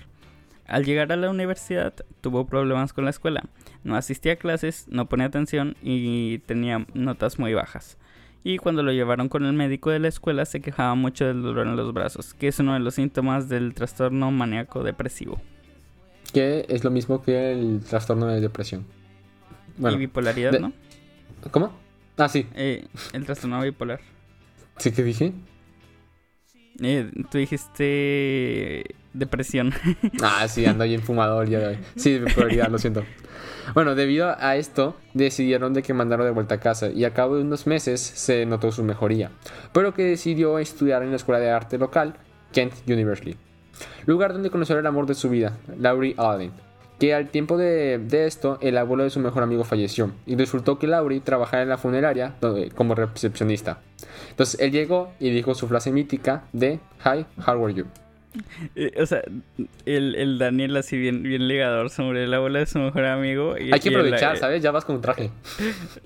Al 0.67 0.83
llegar 0.83 1.11
a 1.11 1.15
la 1.15 1.29
universidad 1.29 1.93
tuvo 2.21 2.47
problemas 2.47 2.91
con 2.93 3.05
la 3.05 3.11
escuela. 3.11 3.43
No 3.83 3.95
asistía 3.95 4.33
a 4.33 4.35
clases, 4.37 4.87
no 4.89 5.07
ponía 5.07 5.27
atención 5.27 5.75
y 5.83 6.39
tenía 6.39 6.85
notas 6.93 7.37
muy 7.37 7.53
bajas. 7.53 7.97
Y 8.43 8.57
cuando 8.57 8.83
lo 8.83 8.91
llevaron 8.91 9.29
con 9.29 9.45
el 9.45 9.53
médico 9.53 9.89
de 9.89 9.99
la 9.99 10.07
escuela 10.07 10.45
se 10.45 10.61
quejaba 10.61 10.95
mucho 10.95 11.25
del 11.25 11.41
dolor 11.41 11.67
en 11.67 11.75
los 11.75 11.93
brazos, 11.93 12.33
que 12.33 12.47
es 12.47 12.59
uno 12.59 12.73
de 12.73 12.79
los 12.79 12.95
síntomas 12.95 13.49
del 13.49 13.73
trastorno 13.73 14.31
maníaco 14.31 14.83
depresivo. 14.83 15.41
Que 16.33 16.65
es 16.69 16.83
lo 16.83 16.91
mismo 16.91 17.21
que 17.21 17.51
el 17.51 17.81
trastorno 17.81 18.27
de 18.27 18.41
depresión. 18.41 18.85
y 19.79 19.95
bipolaridad, 19.95 20.59
¿no? 20.59 20.73
¿Cómo? 21.51 21.71
Ah, 22.17 22.29
sí. 22.29 22.47
Eh, 22.55 22.85
el 23.13 23.25
trastorno 23.25 23.61
bipolar. 23.61 23.99
¿Sí 24.77 24.91
que 24.91 25.03
dije? 25.03 25.33
Eh, 26.81 27.11
tú 27.31 27.37
dijiste 27.37 28.95
depresión. 29.17 29.73
Ah, 30.21 30.47
sí, 30.47 30.65
ando 30.65 30.83
bien 30.85 31.01
fumador 31.01 31.47
ya 31.47 31.59
de 31.59 31.67
hoy. 31.67 31.77
Sí, 31.95 32.19
prioridad, 32.33 32.69
lo 32.69 32.77
siento. 32.77 33.03
Bueno, 33.73 33.95
debido 33.95 34.35
a 34.37 34.55
esto, 34.55 34.95
decidieron 35.13 35.73
de 35.73 35.81
que 35.81 35.93
mandarlo 35.93 36.25
de 36.25 36.31
vuelta 36.31 36.55
a 36.55 36.59
casa 36.59 36.89
y 36.89 37.03
a 37.03 37.13
cabo 37.13 37.35
de 37.35 37.41
unos 37.41 37.65
meses 37.67 37.99
se 37.99 38.45
notó 38.45 38.71
su 38.71 38.83
mejoría, 38.83 39.31
pero 39.73 39.93
que 39.93 40.03
decidió 40.03 40.59
estudiar 40.59 41.03
en 41.03 41.09
la 41.09 41.15
escuela 41.15 41.39
de 41.39 41.49
arte 41.49 41.77
local, 41.77 42.15
Kent 42.53 42.73
University, 42.87 43.35
lugar 44.05 44.33
donde 44.33 44.51
conoció 44.51 44.77
el 44.77 44.85
amor 44.85 45.07
de 45.07 45.15
su 45.15 45.29
vida, 45.29 45.57
Laurie 45.77 46.15
Allen, 46.17 46.51
que 46.99 47.13
al 47.13 47.29
tiempo 47.29 47.57
de, 47.57 47.99
esto 48.11 48.57
el 48.61 48.77
abuelo 48.77 49.03
de 49.03 49.09
su 49.09 49.19
mejor 49.19 49.43
amigo 49.43 49.63
falleció 49.63 50.11
y 50.25 50.35
resultó 50.35 50.79
que 50.79 50.87
Laurie 50.87 51.19
trabajaba 51.19 51.63
en 51.63 51.69
la 51.69 51.77
funeraria 51.77 52.35
como 52.75 52.95
recepcionista. 52.95 53.79
Entonces 54.29 54.59
él 54.59 54.71
llegó 54.71 55.11
y 55.19 55.31
dijo 55.31 55.55
su 55.55 55.67
frase 55.67 55.91
mítica 55.91 56.43
de 56.53 56.79
Hi, 57.03 57.25
how 57.45 57.65
are 57.65 57.73
you? 57.73 57.85
Eh, 58.75 58.91
o 58.99 59.05
sea, 59.05 59.21
el, 59.85 60.37
Daniel 60.37 60.75
así 60.77 60.97
bien, 60.97 61.23
bien 61.23 61.47
ligador 61.47 61.89
sobre 61.89 62.27
la 62.27 62.37
abuela 62.37 62.59
de 62.59 62.65
su 62.65 62.79
mejor 62.79 63.05
amigo. 63.05 63.57
Y, 63.57 63.71
Hay 63.71 63.79
que 63.79 63.89
aprovechar, 63.89 64.37
¿sabes? 64.37 64.61
Ya 64.61 64.71
vas 64.71 64.85
con 64.85 64.95
un 64.97 65.01
traje. 65.01 65.31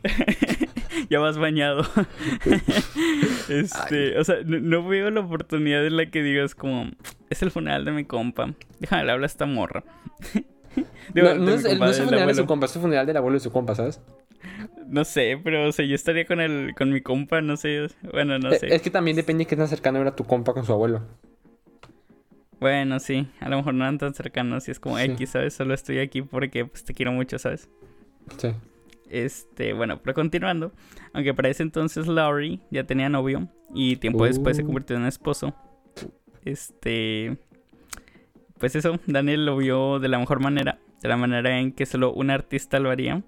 ya 1.09 1.19
vas 1.19 1.37
bañado. 1.37 1.83
este, 3.49 4.17
o 4.17 4.23
sea, 4.23 4.37
no, 4.45 4.87
veo 4.87 5.09
la 5.11 5.21
oportunidad 5.21 5.85
en 5.85 5.97
la 5.97 6.05
que 6.07 6.21
digas 6.21 6.55
como, 6.55 6.89
es 7.29 7.41
el 7.41 7.51
funeral 7.51 7.85
de 7.85 7.91
mi 7.91 8.05
compa. 8.05 8.53
Déjame 8.79 9.05
le 9.05 9.11
hablar 9.11 9.23
a 9.23 9.27
esta 9.27 9.45
morra. 9.45 9.83
no, 11.13 11.35
no 11.35 11.51
es, 11.51 11.65
el, 11.65 11.79
no 11.79 11.85
es 11.87 11.99
el 11.99 12.05
funeral 12.05 12.27
de 12.27 12.35
su 12.35 12.45
compa, 12.45 12.65
es 12.65 12.75
el 12.75 12.81
funeral 12.81 13.05
del 13.05 13.17
abuelo 13.17 13.35
de 13.35 13.41
su 13.41 13.51
compa, 13.51 13.75
¿sabes? 13.75 14.01
No 14.87 15.03
sé, 15.05 15.39
pero 15.43 15.67
o 15.67 15.71
sea, 15.71 15.85
yo 15.85 15.95
estaría 15.95 16.25
con 16.25 16.39
el, 16.39 16.73
con 16.75 16.91
mi 16.91 17.01
compa, 17.01 17.41
no 17.41 17.57
sé. 17.57 17.87
Bueno, 18.11 18.39
no 18.39 18.51
Eh, 18.51 18.59
sé. 18.59 18.73
Es 18.73 18.81
que 18.81 18.89
también 18.89 19.15
depende 19.15 19.43
de 19.43 19.47
qué 19.47 19.55
tan 19.55 19.67
cercano 19.67 19.99
era 19.99 20.15
tu 20.15 20.23
compa 20.23 20.53
con 20.53 20.65
su 20.65 20.73
abuelo. 20.73 21.01
Bueno, 22.59 22.99
sí, 22.99 23.27
a 23.39 23.47
lo 23.49 23.57
mejor 23.57 23.73
no 23.73 23.83
eran 23.85 23.97
tan 23.97 24.13
cercanos 24.13 24.67
y 24.67 24.71
es 24.71 24.79
como 24.79 24.97
Sí. 24.97 25.05
X, 25.05 25.29
¿sabes? 25.31 25.53
Solo 25.53 25.73
estoy 25.73 25.99
aquí 25.99 26.21
porque 26.21 26.65
pues, 26.65 26.83
te 26.83 26.93
quiero 26.93 27.11
mucho, 27.11 27.39
¿sabes? 27.39 27.69
Sí. 28.37 28.49
Este, 29.09 29.73
bueno, 29.73 29.99
pero 30.03 30.13
continuando, 30.13 30.71
aunque 31.13 31.33
para 31.33 31.49
ese 31.49 31.63
entonces 31.63 32.07
Laurie 32.07 32.59
ya 32.69 32.83
tenía 32.83 33.09
novio 33.09 33.47
y 33.73 33.95
tiempo 33.95 34.25
después 34.25 34.55
se 34.57 34.63
Uh. 34.63 34.65
convirtió 34.67 34.97
en 34.97 35.05
esposo. 35.05 35.55
Este, 36.45 37.37
pues 38.59 38.75
eso, 38.75 38.99
Daniel 39.07 39.45
lo 39.45 39.57
vio 39.57 39.99
de 39.99 40.09
la 40.09 40.19
mejor 40.19 40.39
manera, 40.41 40.79
de 41.01 41.09
la 41.09 41.17
manera 41.17 41.59
en 41.59 41.71
que 41.71 41.85
solo 41.85 42.13
un 42.13 42.29
artista 42.29 42.79
lo 42.79 42.91
haría. 42.91 43.23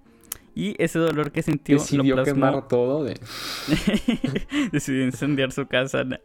Y 0.54 0.76
ese 0.84 1.00
dolor 1.00 1.32
que 1.32 1.42
sintió 1.42 1.78
Decidió 1.78 2.16
lo 2.16 2.24
plasmó 2.24 2.34
quemar 2.34 2.68
todo 2.68 3.04
de... 3.04 3.14
Decidió 4.72 5.06
incendiar 5.06 5.52
su 5.52 5.68
casa. 5.68 6.04
¿no? 6.04 6.18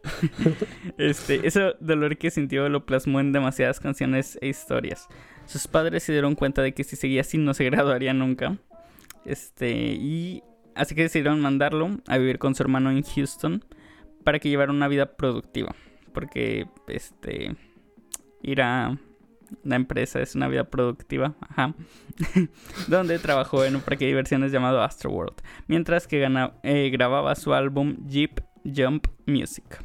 Este, 0.97 1.47
ese 1.47 1.73
dolor 1.79 2.17
que 2.17 2.29
sintió 2.29 2.67
lo 2.67 2.85
plasmó 2.85 3.19
en 3.19 3.31
demasiadas 3.31 3.79
canciones 3.79 4.37
e 4.41 4.49
historias. 4.49 5.07
Sus 5.45 5.67
padres 5.67 6.03
se 6.03 6.11
dieron 6.11 6.35
cuenta 6.35 6.61
de 6.61 6.73
que 6.73 6.83
si 6.83 6.95
seguía 6.95 7.21
así 7.21 7.37
no 7.37 7.53
se 7.53 7.63
graduaría 7.69 8.13
nunca. 8.13 8.57
Este, 9.23 9.71
y 9.71 10.43
así 10.75 10.93
que 10.93 11.03
decidieron 11.03 11.39
mandarlo 11.39 11.97
a 12.07 12.17
vivir 12.17 12.37
con 12.37 12.53
su 12.53 12.63
hermano 12.63 12.91
en 12.91 13.03
Houston 13.03 13.63
para 14.23 14.39
que 14.39 14.49
llevara 14.49 14.71
una 14.71 14.89
vida 14.89 15.15
productiva. 15.15 15.73
Porque, 16.11 16.67
este, 16.87 17.55
ir 18.41 18.61
a 18.61 18.97
la 19.63 19.75
empresa 19.75 20.21
es 20.21 20.35
una 20.35 20.47
vida 20.47 20.65
productiva, 20.65 21.33
ajá. 21.49 21.73
donde 22.87 23.19
trabajó 23.19 23.63
en 23.65 23.75
un 23.75 23.81
parque 23.81 24.05
de 24.05 24.09
diversiones 24.09 24.51
llamado 24.51 24.81
Astroworld 24.81 25.35
mientras 25.67 26.07
que 26.07 26.27
eh, 26.63 26.89
grababa 26.91 27.35
su 27.35 27.53
álbum 27.53 27.97
Jeep 28.07 28.39
Jump 28.63 29.07
Music. 29.25 29.83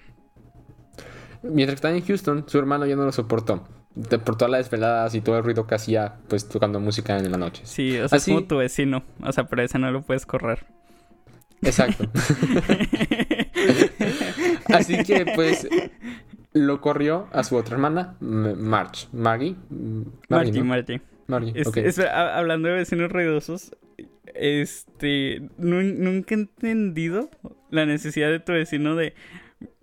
Mientras 1.42 1.76
estaba 1.76 1.94
en 1.94 2.04
Houston, 2.04 2.44
su 2.46 2.58
hermano 2.58 2.86
ya 2.86 2.96
no 2.96 3.04
lo 3.04 3.12
soportó. 3.12 3.66
Por 4.24 4.36
todas 4.36 4.50
las 4.50 4.64
desveladas 4.64 5.14
y 5.14 5.20
todo 5.20 5.36
el 5.36 5.44
ruido 5.44 5.66
que 5.66 5.74
hacía, 5.74 6.16
pues 6.28 6.48
tocando 6.48 6.80
música 6.80 7.18
en 7.18 7.30
la 7.30 7.36
noche. 7.36 7.62
Sí, 7.66 7.98
o 7.98 8.08
sea, 8.08 8.16
Así- 8.16 8.30
es 8.30 8.34
como 8.36 8.46
tu 8.46 8.56
vecino. 8.56 9.02
O 9.22 9.32
sea, 9.32 9.44
pero 9.44 9.62
ese 9.62 9.78
no 9.78 9.90
lo 9.90 10.02
puedes 10.02 10.24
correr. 10.24 10.64
Exacto. 11.60 12.04
Así 14.72 15.02
que, 15.04 15.26
pues, 15.34 15.68
lo 16.52 16.80
corrió 16.80 17.28
a 17.32 17.44
su 17.44 17.56
otra 17.56 17.74
hermana, 17.76 18.16
March. 18.20 19.08
Maggie. 19.12 19.56
Mm, 19.70 20.02
espera, 21.88 22.10
ha- 22.34 22.38
hablando 22.38 22.68
de 22.68 22.74
vecinos 22.74 23.10
ruidosos, 23.10 23.74
este, 24.34 25.42
nu- 25.58 25.82
nunca 25.82 26.34
he 26.34 26.38
entendido 26.38 27.30
la 27.70 27.86
necesidad 27.86 28.30
de 28.30 28.40
tu 28.40 28.52
vecino 28.52 28.96
de 28.96 29.14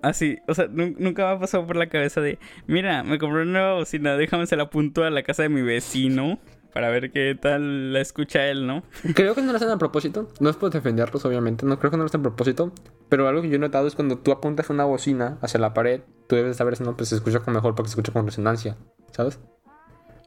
así, 0.01 0.37
o 0.47 0.53
sea, 0.53 0.67
nu- 0.67 0.95
nunca 0.97 1.25
me 1.25 1.31
ha 1.33 1.39
pasado 1.39 1.65
por 1.65 1.75
la 1.75 1.87
cabeza 1.87 2.21
de, 2.21 2.37
mira, 2.67 3.03
me 3.03 3.17
compré 3.17 3.43
una 3.43 3.51
nueva 3.51 3.73
bocina, 3.75 4.15
déjame 4.17 4.45
se 4.45 4.55
la 4.55 4.63
apunto 4.63 5.03
a 5.03 5.09
la 5.09 5.23
casa 5.23 5.43
de 5.43 5.49
mi 5.49 5.61
vecino 5.61 6.39
para 6.73 6.89
ver 6.89 7.11
qué 7.11 7.37
tal 7.39 7.93
la 7.93 8.01
escucha 8.01 8.45
él, 8.47 8.67
¿no? 8.67 8.83
Creo 9.15 9.35
que 9.35 9.41
no 9.41 9.51
lo 9.51 9.57
hacen 9.57 9.69
a 9.69 9.77
propósito. 9.77 10.29
No 10.39 10.49
es 10.49 10.55
por 10.55 10.69
defenderlos, 10.71 11.25
obviamente. 11.25 11.65
No 11.65 11.79
creo 11.79 11.91
que 11.91 11.97
no 11.97 12.03
lo 12.03 12.07
hacen 12.07 12.21
a 12.21 12.23
propósito. 12.23 12.71
Pero 13.09 13.27
algo 13.27 13.41
que 13.41 13.49
yo 13.49 13.55
he 13.55 13.59
notado 13.59 13.87
es 13.87 13.95
cuando 13.95 14.17
tú 14.19 14.31
apuntas 14.31 14.69
una 14.69 14.85
bocina 14.85 15.37
hacia 15.41 15.59
la 15.59 15.73
pared, 15.73 16.01
tú 16.27 16.35
debes 16.35 16.57
saber 16.57 16.75
si 16.75 16.83
no, 16.83 16.95
pues 16.95 17.09
se 17.09 17.15
escucha 17.15 17.39
con 17.39 17.53
mejor 17.53 17.75
porque 17.75 17.89
se 17.89 17.93
escucha 17.93 18.11
con 18.11 18.25
resonancia. 18.25 18.75
¿Sabes? 19.11 19.39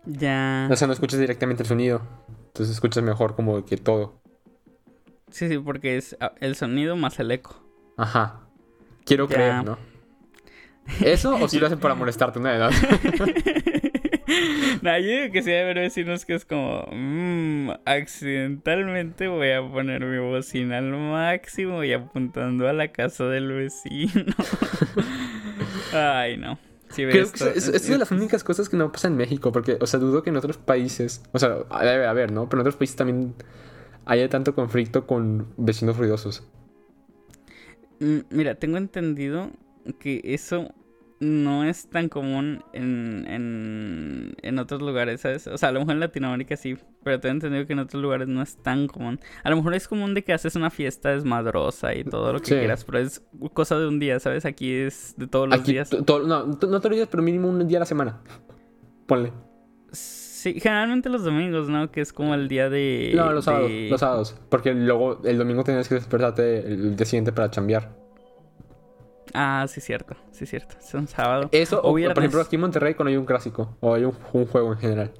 Ya. 0.04 0.68
O 0.70 0.76
sea, 0.76 0.86
no 0.88 0.92
escuchas 0.92 1.20
directamente 1.20 1.62
el 1.62 1.68
sonido. 1.68 2.02
Entonces 2.48 2.74
escuchas 2.74 3.02
mejor 3.04 3.36
como 3.36 3.64
que 3.64 3.76
todo. 3.76 4.20
Sí, 5.30 5.48
sí, 5.48 5.58
porque 5.58 5.96
es 5.96 6.16
ah, 6.20 6.32
el 6.40 6.56
sonido 6.56 6.96
más 6.96 7.18
el 7.20 7.30
eco. 7.30 7.62
Ajá. 7.96 8.40
Quiero 9.04 9.28
Ya. 9.28 9.34
creer, 9.34 9.64
¿no? 9.64 9.78
¿Eso 11.00 11.36
o 11.36 11.46
si 11.48 11.58
lo 11.60 11.66
hacen 11.66 11.78
para 11.78 11.94
molestarte 11.94 12.38
una 12.40 12.56
edad? 12.56 12.70
No, 14.82 14.98
yo 14.98 15.06
digo 15.06 15.32
que 15.32 15.42
sí 15.42 15.50
debe 15.50 15.62
haber 15.62 15.78
vecinos 15.78 16.24
que 16.24 16.34
es 16.34 16.44
como, 16.44 16.86
mmm, 16.90 17.70
accidentalmente 17.84 19.28
voy 19.28 19.50
a 19.50 19.62
poner 19.62 20.04
mi 20.04 20.18
bocina 20.18 20.78
al 20.78 20.90
máximo 20.90 21.84
y 21.84 21.92
apuntando 21.92 22.68
a 22.68 22.72
la 22.72 22.88
casa 22.88 23.24
del 23.26 23.52
vecino. 23.52 24.34
Ay, 25.92 26.36
no. 26.36 26.58
Sí, 26.90 27.04
Creo 27.04 27.24
esto, 27.24 27.50
que 27.52 27.58
es, 27.58 27.68
es 27.68 27.88
de 27.88 27.96
las 27.96 28.10
únicas 28.10 28.44
cosas 28.44 28.68
que 28.68 28.76
no 28.76 28.92
pasa 28.92 29.08
en 29.08 29.16
México, 29.16 29.50
porque, 29.50 29.78
o 29.80 29.86
sea, 29.86 29.98
dudo 29.98 30.22
que 30.22 30.30
en 30.30 30.36
otros 30.36 30.58
países, 30.58 31.22
o 31.32 31.38
sea, 31.38 31.58
debe 31.80 32.06
haber, 32.06 32.32
¿no? 32.32 32.48
Pero 32.48 32.60
en 32.60 32.66
otros 32.66 32.76
países 32.76 32.96
también 32.96 33.34
haya 34.04 34.28
tanto 34.28 34.54
conflicto 34.54 35.06
con 35.06 35.48
vecinos 35.56 35.96
ruidosos. 35.96 36.46
Mm, 38.00 38.18
Mira, 38.30 38.56
tengo 38.56 38.76
entendido 38.76 39.50
que 40.00 40.20
eso 40.24 40.74
no 41.22 41.62
es 41.62 41.88
tan 41.88 42.08
común 42.08 42.64
en, 42.72 43.24
en, 43.28 44.34
en 44.42 44.58
otros 44.58 44.82
lugares, 44.82 45.20
¿sabes? 45.20 45.46
O 45.46 45.56
sea, 45.56 45.68
a 45.68 45.72
lo 45.72 45.78
mejor 45.78 45.94
en 45.94 46.00
Latinoamérica 46.00 46.56
sí, 46.56 46.76
pero 47.04 47.20
tengo 47.20 47.34
entendido 47.34 47.64
que 47.64 47.74
en 47.74 47.78
otros 47.78 48.02
lugares 48.02 48.26
no 48.26 48.42
es 48.42 48.56
tan 48.56 48.88
común. 48.88 49.20
A 49.44 49.50
lo 49.50 49.56
mejor 49.56 49.74
es 49.74 49.86
común 49.86 50.14
de 50.14 50.24
que 50.24 50.32
haces 50.32 50.56
una 50.56 50.68
fiesta 50.70 51.10
desmadrosa 51.10 51.94
y 51.94 52.02
todo 52.02 52.32
lo 52.32 52.40
que 52.40 52.46
Sí. 52.46 52.54
quieras, 52.54 52.84
pero 52.84 52.98
es 52.98 53.22
cosa 53.54 53.78
de 53.78 53.86
un 53.86 54.00
día, 54.00 54.18
¿sabes? 54.18 54.44
Aquí 54.44 54.72
es 54.72 55.14
de 55.16 55.28
todos 55.28 55.48
los 55.48 55.60
Aquí, 55.60 55.72
días. 55.72 55.92
no, 55.92 56.00
no 56.00 56.56
todos 56.58 56.84
los 56.84 56.90
días, 56.96 57.08
pero 57.08 57.22
mínimo 57.22 57.48
un 57.48 57.68
día 57.68 57.78
a 57.78 57.80
la 57.80 57.86
semana. 57.86 58.20
Ponle. 59.06 59.32
Sí, 59.92 60.58
generalmente 60.58 61.08
los 61.08 61.22
domingos, 61.22 61.68
¿no? 61.68 61.92
Que 61.92 62.00
es 62.00 62.12
como 62.12 62.34
el 62.34 62.48
día 62.48 62.68
de... 62.68 63.12
No, 63.14 63.30
los 63.32 63.44
sábados, 63.44 63.70
los 63.70 64.00
sábados. 64.00 64.36
Porque 64.48 64.74
luego 64.74 65.20
el 65.24 65.38
domingo 65.38 65.62
tienes 65.62 65.88
que 65.88 65.94
despertarte 65.94 66.66
el 66.66 66.96
día 66.96 67.06
siguiente 67.06 67.30
para 67.30 67.48
chambear. 67.48 68.01
Ah, 69.34 69.64
sí, 69.68 69.80
cierto, 69.80 70.14
sí, 70.30 70.46
cierto. 70.46 70.76
Es 70.78 70.92
un 70.94 71.08
sábado. 71.08 71.48
Eso, 71.52 71.80
o, 71.80 71.92
por 71.92 72.00
ejemplo, 72.00 72.40
aquí 72.40 72.56
en 72.56 72.60
Monterrey 72.62 72.94
cuando 72.94 73.10
hay 73.10 73.16
un 73.16 73.24
clásico, 73.24 73.76
o 73.80 73.94
hay 73.94 74.04
un, 74.04 74.14
un 74.32 74.46
juego 74.46 74.72
en 74.72 74.78
general. 74.78 75.12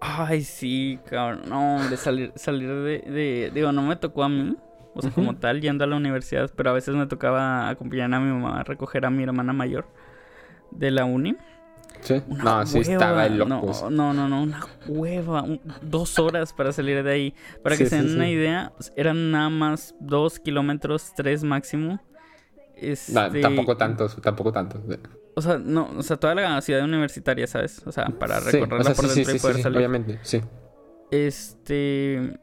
Ay, 0.00 0.42
sí, 0.42 0.98
cabrón. 1.08 1.42
No, 1.48 1.78
de 1.88 1.96
salir, 1.96 2.32
salir 2.34 2.68
de, 2.68 2.98
de- 3.08 3.50
Digo, 3.54 3.70
no 3.70 3.82
me 3.82 3.94
tocó 3.96 4.24
a 4.24 4.28
mí. 4.28 4.56
O 4.94 5.00
sea, 5.00 5.10
como 5.12 5.36
tal, 5.36 5.60
yendo 5.60 5.84
a 5.84 5.86
la 5.86 5.96
universidad. 5.96 6.50
Pero 6.56 6.70
a 6.70 6.72
veces 6.72 6.94
me 6.94 7.06
tocaba 7.06 7.68
acompañar 7.68 8.12
a 8.12 8.18
mi 8.20 8.30
mamá 8.32 8.60
a 8.60 8.64
recoger 8.64 9.06
a 9.06 9.10
mi 9.10 9.22
hermana 9.22 9.52
mayor 9.52 9.86
de 10.72 10.90
la 10.90 11.04
uni. 11.04 11.36
¿Sí? 12.00 12.20
Una 12.26 12.42
no, 12.42 12.66
sí 12.66 12.80
estaba 12.80 13.22
de 13.22 13.30
locos. 13.30 13.82
No, 13.84 13.90
no, 13.90 14.12
no, 14.12 14.28
no, 14.28 14.42
una 14.42 14.66
hueva. 14.88 15.42
un- 15.42 15.60
dos 15.82 16.18
horas 16.18 16.52
para 16.52 16.72
salir 16.72 17.02
de 17.04 17.10
ahí. 17.12 17.34
Para 17.62 17.76
que 17.76 17.84
Sí, 17.84 17.90
se 17.90 17.96
den 17.96 18.08
sí, 18.08 18.14
una 18.16 18.24
sí. 18.24 18.30
idea, 18.32 18.72
pues, 18.76 18.92
eran 18.96 19.30
nada 19.30 19.50
más 19.50 19.94
dos 20.00 20.40
kilómetros, 20.40 21.12
tres 21.14 21.44
máximo. 21.44 22.00
No, 22.82 23.26
Este, 23.26 23.40
tampoco 23.40 23.76
tantos, 23.76 24.16
tampoco 24.20 24.52
tantos. 24.52 24.80
O 25.34 25.40
sea, 25.42 25.58
no, 25.58 25.90
o 25.96 26.02
sea, 26.02 26.16
toda 26.18 26.34
la 26.34 26.60
ciudad 26.60 26.84
universitaria, 26.84 27.46
¿sabes? 27.46 27.82
O 27.86 27.92
sea, 27.92 28.06
para 28.06 28.40
Sí, 28.40 28.52
recorrerla 28.58 28.80
o 28.80 28.84
sea, 28.84 28.94
por 28.94 29.08
sí, 29.08 29.14
dentro 29.16 29.30
sí, 29.32 29.36
y 29.36 29.38
sí, 29.38 29.42
poder 29.42 29.56
sí, 29.56 29.62
salir. 29.62 29.78
obviamente, 29.78 30.18
sí. 30.22 30.40
Este. 31.10 32.38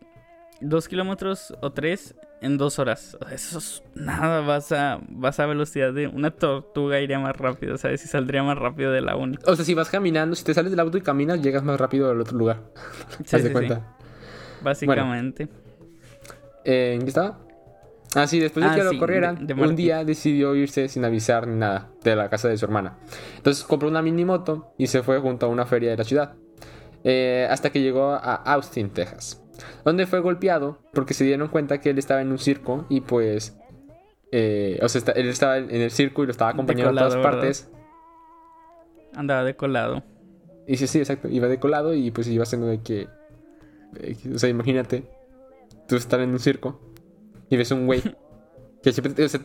Dos 0.62 0.88
kilómetros 0.88 1.54
o 1.62 1.72
tres 1.72 2.16
en 2.42 2.58
dos 2.58 2.80
horas. 2.80 3.18
O 3.22 3.26
sea, 3.26 3.36
Eso 3.36 3.58
es 3.60 3.84
nada. 3.96 4.42
Vas 4.42 4.72
a, 4.72 5.00
vas 5.10 5.40
a 5.40 5.46
velocidad 5.46 5.94
de 5.94 6.08
una 6.08 6.32
tortuga 6.32 7.00
iría 7.00 7.20
más 7.20 7.36
rápido, 7.38 7.78
¿sabes? 7.78 8.04
Y 8.04 8.08
saldría 8.08 8.44
más 8.44 8.58
rápido 8.58 8.92
de 8.92 9.02
la 9.02 9.16
uni. 9.16 9.38
O 9.46 9.56
sea, 9.56 9.64
si 9.66 9.74
vas 9.74 9.90
caminando, 9.90 10.36
si 10.36 10.44
te 10.44 10.54
sales 10.54 10.72
del 10.72 10.80
auto 10.80 10.98
y 10.98 11.02
caminas, 11.02 11.42
llegas 11.42 11.64
más 11.64 11.80
rápido 11.80 12.10
al 12.12 12.20
otro 12.22 12.38
lugar. 12.38 12.62
Sí, 13.26 13.38
sí, 13.38 13.42
de 13.42 13.52
cuenta. 13.52 13.96
Básicamente. 14.62 15.48
Eh, 16.66 16.94
¿En 16.96 17.02
qué 17.02 17.08
estaba? 17.08 17.40
Ah, 18.16 18.26
sí, 18.26 18.40
después 18.40 18.66
de 18.66 18.72
Ah, 18.72 18.76
que 18.76 18.82
sí, 18.82 18.94
lo 18.96 19.00
corrieran, 19.00 19.46
de- 19.46 19.54
de 19.54 19.62
un 19.62 19.76
día 19.76 20.04
decidió 20.04 20.56
irse 20.56 20.88
sin 20.88 21.06
avisar 21.06 21.48
ni 21.48 21.56
nada 21.58 21.90
de 22.04 22.16
la 22.16 22.30
casa 22.30 22.48
de 22.50 22.58
su 22.58 22.66
hermana. 22.66 22.98
Entonces 23.38 23.64
compró 23.64 23.88
una 23.88 24.02
mini 24.02 24.26
moto 24.26 24.74
y 24.78 24.88
se 24.88 25.04
fue 25.04 25.20
junto 25.20 25.46
a 25.46 25.50
una 25.50 25.66
feria 25.66 25.92
de 25.92 25.98
la 25.98 26.04
ciudad. 26.04 26.34
Eh, 27.04 27.48
hasta 27.50 27.70
que 27.72 27.82
llegó 27.82 28.12
a 28.12 28.36
Austin, 28.36 28.90
Texas. 28.90 29.42
Donde 29.86 30.08
fue 30.08 30.20
golpeado 30.22 30.80
porque 30.94 31.14
se 31.14 31.24
dieron 31.24 31.50
cuenta 31.50 31.80
que 31.80 31.92
él 31.92 31.98
estaba 32.00 32.22
en 32.22 32.32
un 32.32 32.40
circo 32.40 32.86
y 32.90 33.02
pues... 33.02 33.56
eh, 34.32 34.80
o 34.82 34.90
sea, 34.90 35.02
él 35.16 35.28
estaba 35.28 35.58
en 35.58 35.70
el 35.70 35.92
circo 35.92 36.24
y 36.24 36.26
lo 36.26 36.32
estaba 36.32 36.52
acompañando 36.52 37.00
a 37.00 37.10
todas 37.10 37.24
partes. 37.24 37.70
Andaba 39.16 39.44
de 39.44 39.56
colado. 39.56 40.04
Y 40.68 40.78
sí, 40.78 40.88
sí, 40.88 41.00
exacto. 41.00 41.28
Iba 41.30 41.48
de 41.48 41.60
colado 41.60 41.94
y 41.94 42.12
pues 42.12 42.28
iba 42.28 42.44
haciendo 42.44 42.68
de 42.68 42.82
que... 42.82 43.08
eh, 44.00 44.16
o 44.34 44.38
sea, 44.40 44.50
imagínate. 44.50 45.04
Tú 45.88 45.96
estás 45.96 46.20
en 46.22 46.30
un 46.32 46.40
circo 46.40 46.80
y 47.50 47.58
ves 47.58 47.72
un 47.72 47.86
güey 47.86 48.02
que 48.84 48.92
siempre... 48.92 49.24
o 49.26 49.30
sea, 49.30 49.42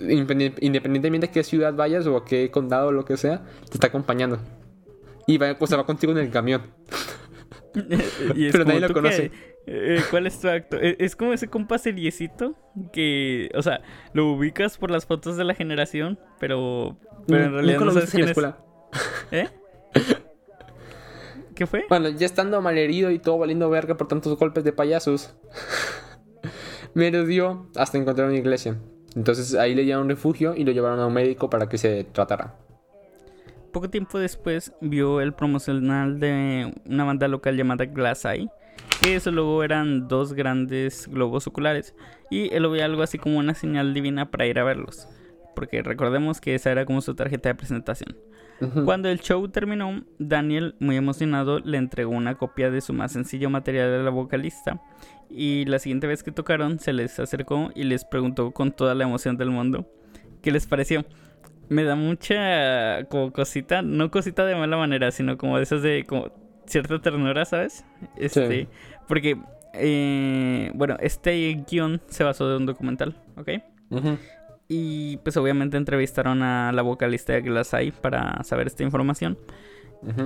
independientemente 0.00 1.26
a 1.26 1.30
qué 1.30 1.42
ciudad 1.44 1.72
vayas 1.74 2.06
o 2.06 2.16
a 2.16 2.24
qué 2.24 2.50
condado 2.50 2.88
o 2.88 2.92
lo 2.92 3.04
que 3.04 3.16
sea, 3.16 3.44
te 3.68 3.74
está 3.74 3.86
acompañando. 3.86 4.38
Y 5.26 5.38
va, 5.38 5.56
o 5.58 5.66
sea, 5.66 5.78
va 5.78 5.86
contigo 5.86 6.12
en 6.12 6.18
el 6.18 6.30
camión. 6.30 6.62
y 8.34 8.50
Pero 8.50 8.64
nadie 8.64 8.80
lo 8.80 8.88
¿tú 8.88 8.94
conoce. 8.94 9.30
qué? 9.30 9.54
Eh, 9.66 10.02
¿Cuál 10.10 10.26
es 10.26 10.38
tu 10.40 10.48
acto? 10.48 10.76
Eh, 10.80 10.96
Es 10.98 11.16
como 11.16 11.32
ese 11.32 11.48
compa 11.48 11.78
seriecito 11.78 12.54
que, 12.92 13.50
o 13.54 13.62
sea, 13.62 13.80
lo 14.12 14.30
ubicas 14.32 14.76
por 14.78 14.90
las 14.90 15.06
fotos 15.06 15.36
de 15.36 15.44
la 15.44 15.54
generación, 15.54 16.18
pero, 16.38 16.98
pero 17.26 17.44
en 17.44 17.52
realidad 17.52 17.78
no 17.78 17.86
lo 17.86 17.92
sabes 17.92 18.12
en 18.14 18.18
quién 18.18 18.26
la 18.26 18.32
es. 18.32 18.36
escuela. 18.36 18.58
¿Eh? 19.30 19.48
¿Qué 21.54 21.66
fue? 21.66 21.86
Bueno, 21.88 22.08
ya 22.10 22.26
estando 22.26 22.60
malherido 22.60 23.10
y 23.10 23.18
todo 23.18 23.38
valiendo 23.38 23.70
verga 23.70 23.96
por 23.96 24.08
tantos 24.08 24.36
golpes 24.38 24.64
de 24.64 24.72
payasos, 24.72 25.34
me 26.94 27.10
dio 27.10 27.66
hasta 27.76 27.98
encontrar 27.98 28.28
una 28.28 28.38
iglesia. 28.38 28.78
Entonces 29.16 29.54
ahí 29.54 29.74
le 29.74 29.82
dieron 29.82 30.08
refugio 30.08 30.54
y 30.56 30.64
lo 30.64 30.72
llevaron 30.72 31.00
a 31.00 31.06
un 31.06 31.14
médico 31.14 31.50
para 31.50 31.68
que 31.68 31.78
se 31.78 32.04
tratara. 32.04 32.54
Poco 33.72 33.90
tiempo 33.90 34.18
después 34.18 34.72
vio 34.80 35.20
el 35.20 35.32
promocional 35.32 36.20
de 36.20 36.72
una 36.86 37.04
banda 37.04 37.26
local 37.26 37.56
llamada 37.56 37.86
Glass 37.86 38.24
Eye, 38.24 38.48
que 39.02 39.16
eso 39.16 39.32
luego 39.32 39.64
eran 39.64 40.06
dos 40.06 40.32
grandes 40.32 41.08
globos 41.08 41.48
oculares, 41.48 41.94
y 42.30 42.54
él 42.54 42.62
lo 42.62 42.70
veía 42.70 42.84
algo 42.84 43.02
así 43.02 43.18
como 43.18 43.38
una 43.38 43.54
señal 43.54 43.92
divina 43.92 44.30
para 44.30 44.46
ir 44.46 44.60
a 44.60 44.64
verlos, 44.64 45.08
porque 45.56 45.82
recordemos 45.82 46.40
que 46.40 46.54
esa 46.54 46.70
era 46.70 46.86
como 46.86 47.00
su 47.00 47.16
tarjeta 47.16 47.48
de 47.48 47.56
presentación. 47.56 48.16
Cuando 48.84 49.08
el 49.08 49.20
show 49.20 49.46
terminó, 49.48 50.04
Daniel, 50.18 50.76
muy 50.78 50.96
emocionado, 50.96 51.58
le 51.58 51.76
entregó 51.76 52.12
una 52.12 52.36
copia 52.36 52.70
de 52.70 52.80
su 52.80 52.92
más 52.92 53.12
sencillo 53.12 53.50
material 53.50 53.92
a 53.92 54.02
la 54.02 54.10
vocalista. 54.10 54.80
Y 55.36 55.64
la 55.64 55.80
siguiente 55.80 56.06
vez 56.06 56.22
que 56.22 56.30
tocaron, 56.30 56.78
se 56.78 56.92
les 56.92 57.18
acercó 57.18 57.70
y 57.74 57.82
les 57.84 58.04
preguntó 58.04 58.52
con 58.52 58.70
toda 58.70 58.94
la 58.94 59.02
emoción 59.04 59.36
del 59.36 59.50
mundo 59.50 59.84
qué 60.44 60.52
les 60.52 60.66
pareció. 60.66 61.04
Me 61.68 61.82
da 61.82 61.96
mucha 61.96 63.04
como 63.08 63.32
cosita, 63.32 63.82
no 63.82 64.10
cosita 64.10 64.44
de 64.44 64.54
mala 64.54 64.76
manera, 64.76 65.10
sino 65.10 65.38
como 65.38 65.56
de 65.56 65.62
esas 65.62 65.82
de 65.82 66.04
como 66.06 66.30
cierta 66.66 67.00
ternura, 67.00 67.44
¿sabes? 67.46 67.84
Este, 68.16 68.68
porque 69.08 69.38
eh, 69.72 70.70
bueno, 70.74 70.96
este 71.00 71.64
guion 71.68 72.00
se 72.06 72.22
basó 72.22 72.48
de 72.48 72.58
un 72.58 72.66
documental, 72.66 73.16
¿ok? 73.36 73.48
Y 74.68 75.16
pues 75.18 75.36
obviamente 75.36 75.76
entrevistaron 75.76 76.42
a 76.42 76.72
la 76.72 76.82
vocalista 76.82 77.32
de 77.32 77.40
Glassai 77.40 77.90
para 77.90 78.42
saber 78.44 78.66
esta 78.66 78.82
información. 78.82 79.38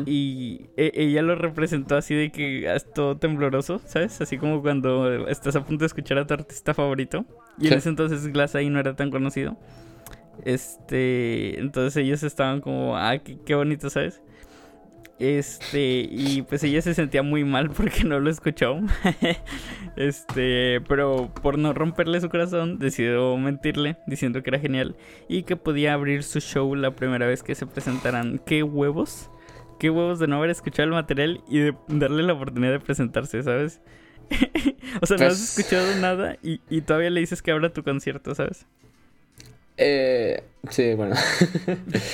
Y 0.07 0.67
e, 0.77 0.93
ella 0.95 1.23
lo 1.23 1.35
representó 1.35 1.97
así 1.97 2.15
de 2.15 2.31
que 2.31 2.73
es 2.75 2.93
todo 2.93 3.17
tembloroso, 3.17 3.81
¿sabes? 3.85 4.21
Así 4.21 4.39
como 4.39 4.61
cuando 4.63 5.29
estás 5.29 5.57
a 5.57 5.65
punto 5.65 5.83
de 5.83 5.87
escuchar 5.87 6.19
a 6.19 6.27
tu 6.27 6.35
artista 6.35 6.75
favorito. 6.75 7.25
Y 7.59 7.69
en 7.69 7.75
ese 7.75 7.89
entonces 7.89 8.27
Glassai 8.29 8.69
no 8.71 8.81
era 8.81 8.97
tan 8.97 9.11
conocido. 9.11 9.57
Este, 10.45 11.59
entonces 11.59 11.97
ellos 11.97 12.23
estaban 12.23 12.61
como, 12.61 12.97
ah, 12.97 13.19
qué 13.19 13.55
bonito, 13.55 13.91
¿sabes? 13.91 14.23
Este, 15.19 16.07
y 16.09 16.43
pues 16.43 16.63
ella 16.63 16.81
se 16.81 16.95
sentía 16.95 17.25
muy 17.25 17.43
mal 17.43 17.71
porque 17.77 18.05
no 18.05 18.21
lo 18.21 18.31
escuchó. 18.31 18.81
este, 19.97 20.81
pero 20.89 21.33
por 21.43 21.59
no 21.59 21.73
romperle 21.73 22.21
su 22.21 22.29
corazón, 22.29 22.79
decidió 22.79 23.37
mentirle 23.37 23.97
diciendo 24.07 24.43
que 24.43 24.51
era 24.51 24.61
genial 24.61 24.97
y 25.29 25.43
que 25.43 25.57
podía 25.57 25.95
abrir 25.95 26.23
su 26.23 26.41
show 26.41 26.75
la 26.75 26.93
primera 26.93 27.27
vez 27.27 27.43
que 27.43 27.55
se 27.55 27.67
presentaran. 27.67 28.41
¿Qué 28.45 28.63
huevos? 28.63 29.31
¿Qué 29.79 29.91
huevos 29.91 30.19
de 30.19 30.27
no 30.27 30.37
haber 30.37 30.51
escuchado 30.51 30.89
el 30.89 30.95
material 30.95 31.43
y 31.49 31.61
de 31.61 31.75
darle 31.89 32.23
la 32.23 32.33
oportunidad 32.33 32.73
de 32.73 32.81
presentarse, 32.81 33.43
¿sabes? 33.43 33.81
o 35.01 35.07
sea, 35.07 35.17
no 35.17 35.27
has 35.27 35.39
pues 35.39 35.59
escuchado 35.59 35.97
nada 36.01 36.37
y, 36.43 36.61
y 36.69 36.83
todavía 36.83 37.11
le 37.11 37.21
dices 37.21 37.41
que 37.43 37.51
abra 37.51 37.73
tu 37.73 37.83
concierto, 37.83 38.35
¿sabes? 38.35 38.67
Eh, 39.79 40.43
sí, 40.71 40.95
bueno. 40.95 41.15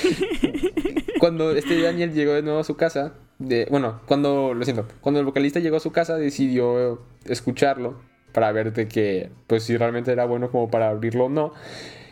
cuando 1.19 1.51
este 1.51 1.81
Daniel 1.81 2.13
llegó 2.13 2.33
de 2.33 2.43
nuevo 2.43 2.59
a 2.59 2.63
su 2.63 2.77
casa, 2.77 3.13
de, 3.39 3.67
bueno, 3.71 4.01
cuando, 4.05 4.53
lo 4.53 4.63
siento, 4.63 4.87
cuando 5.01 5.19
el 5.19 5.25
vocalista 5.25 5.59
llegó 5.59 5.77
a 5.77 5.79
su 5.79 5.91
casa 5.91 6.15
decidió 6.15 7.01
escucharlo 7.25 7.99
para 8.31 8.51
ver 8.51 8.73
de 8.73 8.87
que, 8.87 9.31
pues 9.47 9.63
si 9.63 9.75
realmente 9.75 10.11
era 10.11 10.25
bueno 10.25 10.51
como 10.51 10.69
para 10.69 10.89
abrirlo 10.89 11.25
o 11.25 11.29
no. 11.29 11.53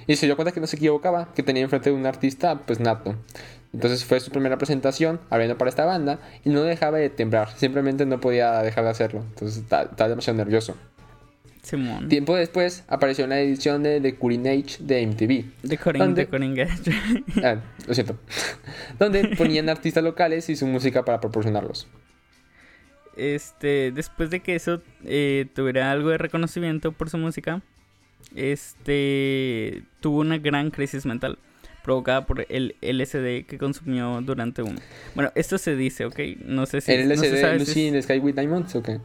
Y 0.07 0.15
se 0.15 0.25
dio 0.25 0.35
cuenta 0.35 0.51
que 0.51 0.59
no 0.59 0.67
se 0.67 0.75
equivocaba, 0.75 1.31
que 1.33 1.43
tenía 1.43 1.63
enfrente 1.63 1.91
de 1.91 1.95
un 1.95 2.05
artista, 2.05 2.59
pues 2.65 2.79
nato. 2.79 3.15
Entonces 3.73 4.05
fue 4.05 4.19
su 4.19 4.31
primera 4.31 4.57
presentación 4.57 5.19
abriendo 5.29 5.57
para 5.57 5.69
esta 5.69 5.83
banda 5.85 6.19
y 6.45 6.49
no 6.49 6.61
dejaba 6.61 6.99
de 6.99 7.09
temblar, 7.09 7.49
simplemente 7.57 8.05
no 8.05 8.19
podía 8.19 8.61
dejar 8.61 8.83
de 8.83 8.89
hacerlo. 8.91 9.25
Entonces 9.33 9.57
estaba 9.57 10.09
demasiado 10.09 10.37
nervioso. 10.37 10.75
Tiempo 12.09 12.35
después 12.35 12.83
apareció 12.87 13.23
una 13.23 13.39
edición 13.39 13.83
de 13.83 14.01
The 14.01 14.15
Cutting 14.15 14.47
Age 14.47 14.77
de 14.79 15.07
MTV. 15.07 15.67
The 15.67 15.77
Cutting, 15.77 16.59
Age. 16.59 16.91
ah, 17.43 17.55
lo 17.87 17.93
siento. 17.93 18.17
donde 18.99 19.29
ponían 19.37 19.69
artistas 19.69 20.03
locales 20.03 20.49
y 20.49 20.57
su 20.57 20.67
música 20.67 21.05
para 21.05 21.21
proporcionarlos. 21.21 21.87
Este, 23.15 23.91
después 23.91 24.29
de 24.29 24.41
que 24.41 24.55
eso 24.55 24.81
eh, 25.05 25.47
tuviera 25.55 25.89
algo 25.91 26.09
de 26.09 26.17
reconocimiento 26.17 26.91
por 26.91 27.09
su 27.09 27.17
música, 27.17 27.61
este, 28.35 29.83
tuvo 30.01 30.19
una 30.19 30.39
gran 30.39 30.69
crisis 30.69 31.05
mental 31.05 31.37
provocada 31.83 32.25
por 32.25 32.45
el 32.49 32.75
LSD 32.81 33.45
que 33.45 33.57
consumió 33.59 34.21
durante 34.21 34.63
un... 34.63 34.79
Bueno, 35.13 35.31
esto 35.35 35.57
se 35.57 35.75
dice, 35.75 36.05
¿ok? 36.05 36.19
No 36.45 36.65
sé 36.65 36.81
si... 36.81 36.91
¿El 36.91 37.09
LSD 37.09 37.41
no 37.41 37.53
Lucy 37.59 37.87
in 37.87 37.93
the 37.93 38.01
Sky 38.01 38.17
with 38.19 38.35
Diamonds 38.35 38.75
o 38.75 38.81
qué? 38.81 38.99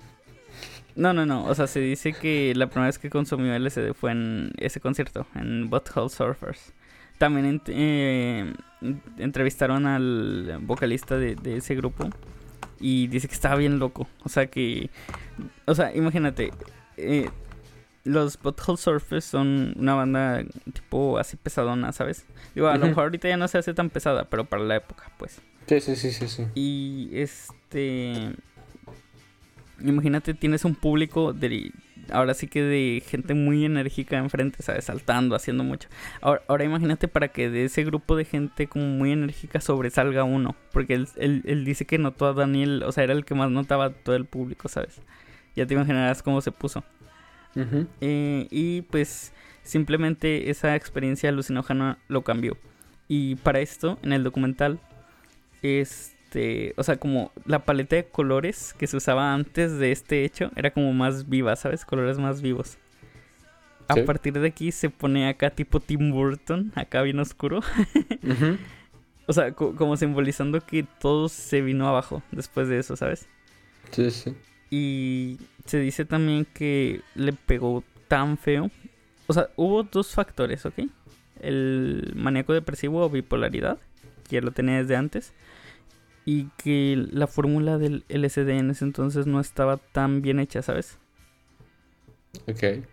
No, 0.98 1.12
no, 1.12 1.26
no. 1.26 1.44
O 1.44 1.54
sea, 1.54 1.66
se 1.66 1.80
dice 1.80 2.12
que 2.12 2.52
la 2.56 2.66
primera 2.68 2.86
vez 2.86 2.98
que 2.98 3.10
consumió 3.10 3.56
LSD 3.56 3.92
fue 3.94 4.12
en 4.12 4.52
ese 4.58 4.80
concierto, 4.80 5.26
en 5.34 5.70
Butthole 5.70 6.08
Surfers. 6.08 6.72
También 7.18 7.60
eh, 7.66 8.52
entrevistaron 9.18 9.86
al 9.86 10.58
vocalista 10.62 11.16
de, 11.16 11.36
ese 11.56 11.74
grupo 11.74 12.08
y 12.80 13.08
dice 13.08 13.28
que 13.28 13.34
estaba 13.34 13.56
bien 13.56 13.78
loco. 13.78 14.08
O 14.24 14.28
sea 14.28 14.46
que, 14.46 14.90
o 15.66 15.74
sea, 15.74 15.94
imagínate, 15.94 16.52
eh, 16.96 17.28
los 18.04 18.40
Butthole 18.40 18.78
Surfers 18.78 19.24
son 19.24 19.74
una 19.76 19.94
banda 19.94 20.44
tipo 20.72 21.18
así 21.18 21.36
pesadona, 21.36 21.92
¿sabes? 21.92 22.24
Digo, 22.54 22.68
a 22.68 22.76
lo 22.76 22.86
mejor 22.86 23.04
ahorita 23.04 23.28
ya 23.28 23.36
no 23.36 23.48
se 23.48 23.58
hace 23.58 23.74
tan 23.74 23.90
pesada, 23.90 24.24
pero 24.24 24.44
para 24.44 24.62
la 24.62 24.76
época, 24.76 25.10
pues. 25.18 25.40
Sí, 25.66 25.80
sí, 25.80 25.96
sí, 25.96 26.12
sí, 26.12 26.28
sí. 26.28 26.46
Y 26.54 27.10
este 27.12 28.32
imagínate, 29.80 30.34
tienes 30.34 30.64
un 30.64 30.74
público 30.74 31.32
de, 31.32 31.72
ahora 32.10 32.34
sí 32.34 32.48
que 32.48 32.62
de 32.62 33.02
gente 33.06 33.34
muy 33.34 33.64
enérgica 33.64 34.18
enfrente, 34.18 34.62
¿sabes? 34.62 34.84
Saltando, 34.84 35.36
haciendo 35.36 35.64
mucho. 35.64 35.88
Ahora, 36.20 36.42
ahora 36.48 36.64
imagínate 36.64 37.08
para 37.08 37.28
que 37.28 37.50
de 37.50 37.64
ese 37.64 37.84
grupo 37.84 38.16
de 38.16 38.24
gente 38.24 38.66
como 38.66 38.86
muy 38.86 39.12
enérgica 39.12 39.60
sobresalga 39.60 40.24
uno, 40.24 40.56
porque 40.72 40.94
él, 40.94 41.08
él, 41.16 41.64
dice 41.64 41.84
que 41.84 41.98
notó 41.98 42.26
a 42.26 42.32
Daniel, 42.32 42.82
o 42.84 42.92
sea, 42.92 43.04
era 43.04 43.12
el 43.12 43.24
que 43.24 43.34
más 43.34 43.50
notaba 43.50 43.86
a 43.86 43.90
todo 43.90 44.16
el 44.16 44.24
público, 44.24 44.68
¿sabes? 44.68 45.00
Ya 45.54 45.66
te 45.66 45.74
imaginarás 45.74 46.22
cómo 46.22 46.40
se 46.40 46.52
puso. 46.52 46.84
Eh, 48.00 48.46
y 48.50 48.82
pues 48.82 49.32
simplemente 49.62 50.50
esa 50.50 50.76
experiencia 50.76 51.28
alucinógena 51.28 51.98
lo 52.08 52.22
cambió. 52.22 52.56
Y 53.08 53.36
para 53.36 53.60
esto, 53.60 53.98
en 54.02 54.12
el 54.12 54.22
documental, 54.22 54.80
es 55.62 56.14
este, 56.28 56.74
o 56.76 56.82
sea, 56.82 56.98
como 56.98 57.32
la 57.46 57.60
paleta 57.64 57.96
de 57.96 58.04
colores 58.04 58.74
que 58.76 58.86
se 58.86 58.98
usaba 58.98 59.32
antes 59.32 59.78
de 59.78 59.92
este 59.92 60.26
hecho 60.26 60.50
era 60.56 60.70
como 60.70 60.92
más 60.92 61.26
viva, 61.26 61.56
¿sabes? 61.56 61.86
Colores 61.86 62.18
más 62.18 62.42
vivos. 62.42 62.76
A 63.88 63.96
partir 64.04 64.38
de 64.38 64.46
aquí 64.46 64.70
se 64.70 64.90
pone 64.90 65.26
acá 65.26 65.48
tipo 65.48 65.80
Tim 65.80 66.10
Burton, 66.10 66.70
acá 66.74 67.02
bien 67.02 67.18
oscuro. 67.18 67.60
O 69.30 69.34
sea, 69.34 69.52
como 69.52 69.94
simbolizando 69.98 70.58
que 70.64 70.86
todo 71.00 71.28
se 71.28 71.60
vino 71.60 71.86
abajo 71.86 72.22
después 72.32 72.66
de 72.68 72.78
eso, 72.78 72.96
¿sabes? 72.96 73.28
Sí, 73.90 74.10
sí. 74.10 74.34
Y 74.70 75.38
se 75.64 75.78
dice 75.78 76.04
también 76.04 76.44
que 76.44 77.02
le 77.14 77.32
pegó 77.32 77.84
tan 78.08 78.38
feo. 78.38 78.70
O 79.26 79.32
sea, 79.32 79.48
hubo 79.56 79.82
dos 79.82 80.14
factores, 80.14 80.66
¿ok? 80.66 80.80
El 81.40 82.12
maníaco 82.16 82.52
depresivo 82.52 83.04
o 83.04 83.10
bipolaridad, 83.10 83.78
que 84.28 84.36
ya 84.36 84.40
lo 84.42 84.52
tenía 84.52 84.78
desde 84.78 84.96
antes 84.96 85.32
y 86.30 86.50
que 86.58 87.08
la 87.10 87.26
fórmula 87.26 87.78
del 87.78 88.04
LSD 88.10 88.50
en 88.50 88.70
ese 88.70 88.84
entonces 88.84 89.26
no 89.26 89.40
estaba 89.40 89.78
tan 89.78 90.20
bien 90.20 90.40
hecha, 90.40 90.60
¿sabes? 90.60 90.98
Ok. 92.46 92.84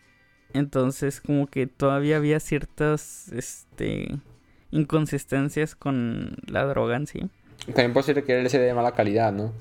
Entonces 0.54 1.20
como 1.20 1.48
que 1.48 1.68
todavía 1.68 2.16
había 2.16 2.40
ciertas 2.40 3.30
este 3.34 4.20
inconsistencias 4.72 5.76
con 5.76 6.38
la 6.48 6.64
droga 6.64 6.96
en 6.96 7.08
sí. 7.08 7.30
También 7.66 7.94
puede 7.94 8.06
ser 8.06 8.24
que 8.24 8.38
el 8.38 8.46
LSD 8.46 8.60
de 8.60 8.74
mala 8.74 8.92
calidad, 8.92 9.34
¿no? 9.34 9.52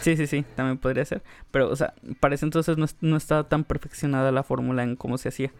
Sí, 0.00 0.16
sí, 0.16 0.26
sí, 0.26 0.44
también 0.56 0.78
podría 0.78 1.04
ser. 1.04 1.22
Pero, 1.50 1.70
o 1.70 1.76
sea, 1.76 1.94
para 2.20 2.34
ese 2.34 2.44
entonces 2.44 2.76
no, 2.76 2.86
no 3.00 3.16
estaba 3.16 3.48
tan 3.48 3.64
perfeccionada 3.64 4.32
la 4.32 4.42
fórmula 4.42 4.82
en 4.82 4.96
cómo 4.96 5.18
se 5.18 5.28
hacía. 5.28 5.52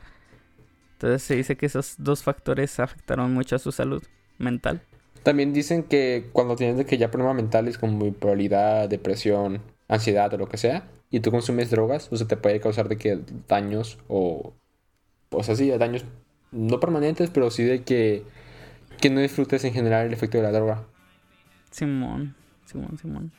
Entonces 0.95 1.23
se 1.23 1.37
dice 1.37 1.57
que 1.57 1.67
esos 1.67 1.97
dos 1.99 2.23
factores 2.23 2.81
afectaron 2.81 3.33
mucho 3.33 3.57
a 3.57 3.59
su 3.59 3.73
salud 3.73 4.03
mental. 4.39 4.83
También 5.23 5.53
dicen 5.53 5.85
que 5.85 6.29
cuando 6.33 6.57
tienes 6.57 6.77
de 6.77 6.85
que 6.85 6.99
ya 6.99 7.11
problemas 7.11 7.37
mentales 7.37 7.79
como 7.79 8.05
bipolaridad, 8.05 8.89
depresión, 8.89 9.63
ansiedad 9.89 10.33
o 10.35 10.37
lo 10.39 10.49
que 10.49 10.59
sea, 10.59 10.89
y 11.11 11.21
tú 11.21 11.31
consumes 11.31 11.71
drogas, 11.71 12.09
o 12.11 12.17
sea, 12.17 12.27
te 12.27 12.37
puede 12.37 12.61
causar 12.61 12.89
de 12.89 12.97
que 12.97 13.21
daños 13.49 13.99
o, 14.09 14.53
o 15.31 15.43
sea, 15.43 15.57
sí, 15.57 15.71
daños 15.71 16.05
no 16.51 16.81
permanentes, 16.81 17.31
pero 17.31 17.51
sí 17.51 17.65
de 17.65 17.83
que, 17.83 18.25
que 19.01 19.11
no 19.11 19.21
disfrutes 19.21 19.65
en 19.65 19.73
general 19.73 20.07
el 20.07 20.13
efecto 20.13 20.39
de 20.39 20.45
la 20.45 20.53
droga. 20.53 20.87
Simón, 21.75 22.37
Simón, 22.67 22.99
Simón. 22.99 23.33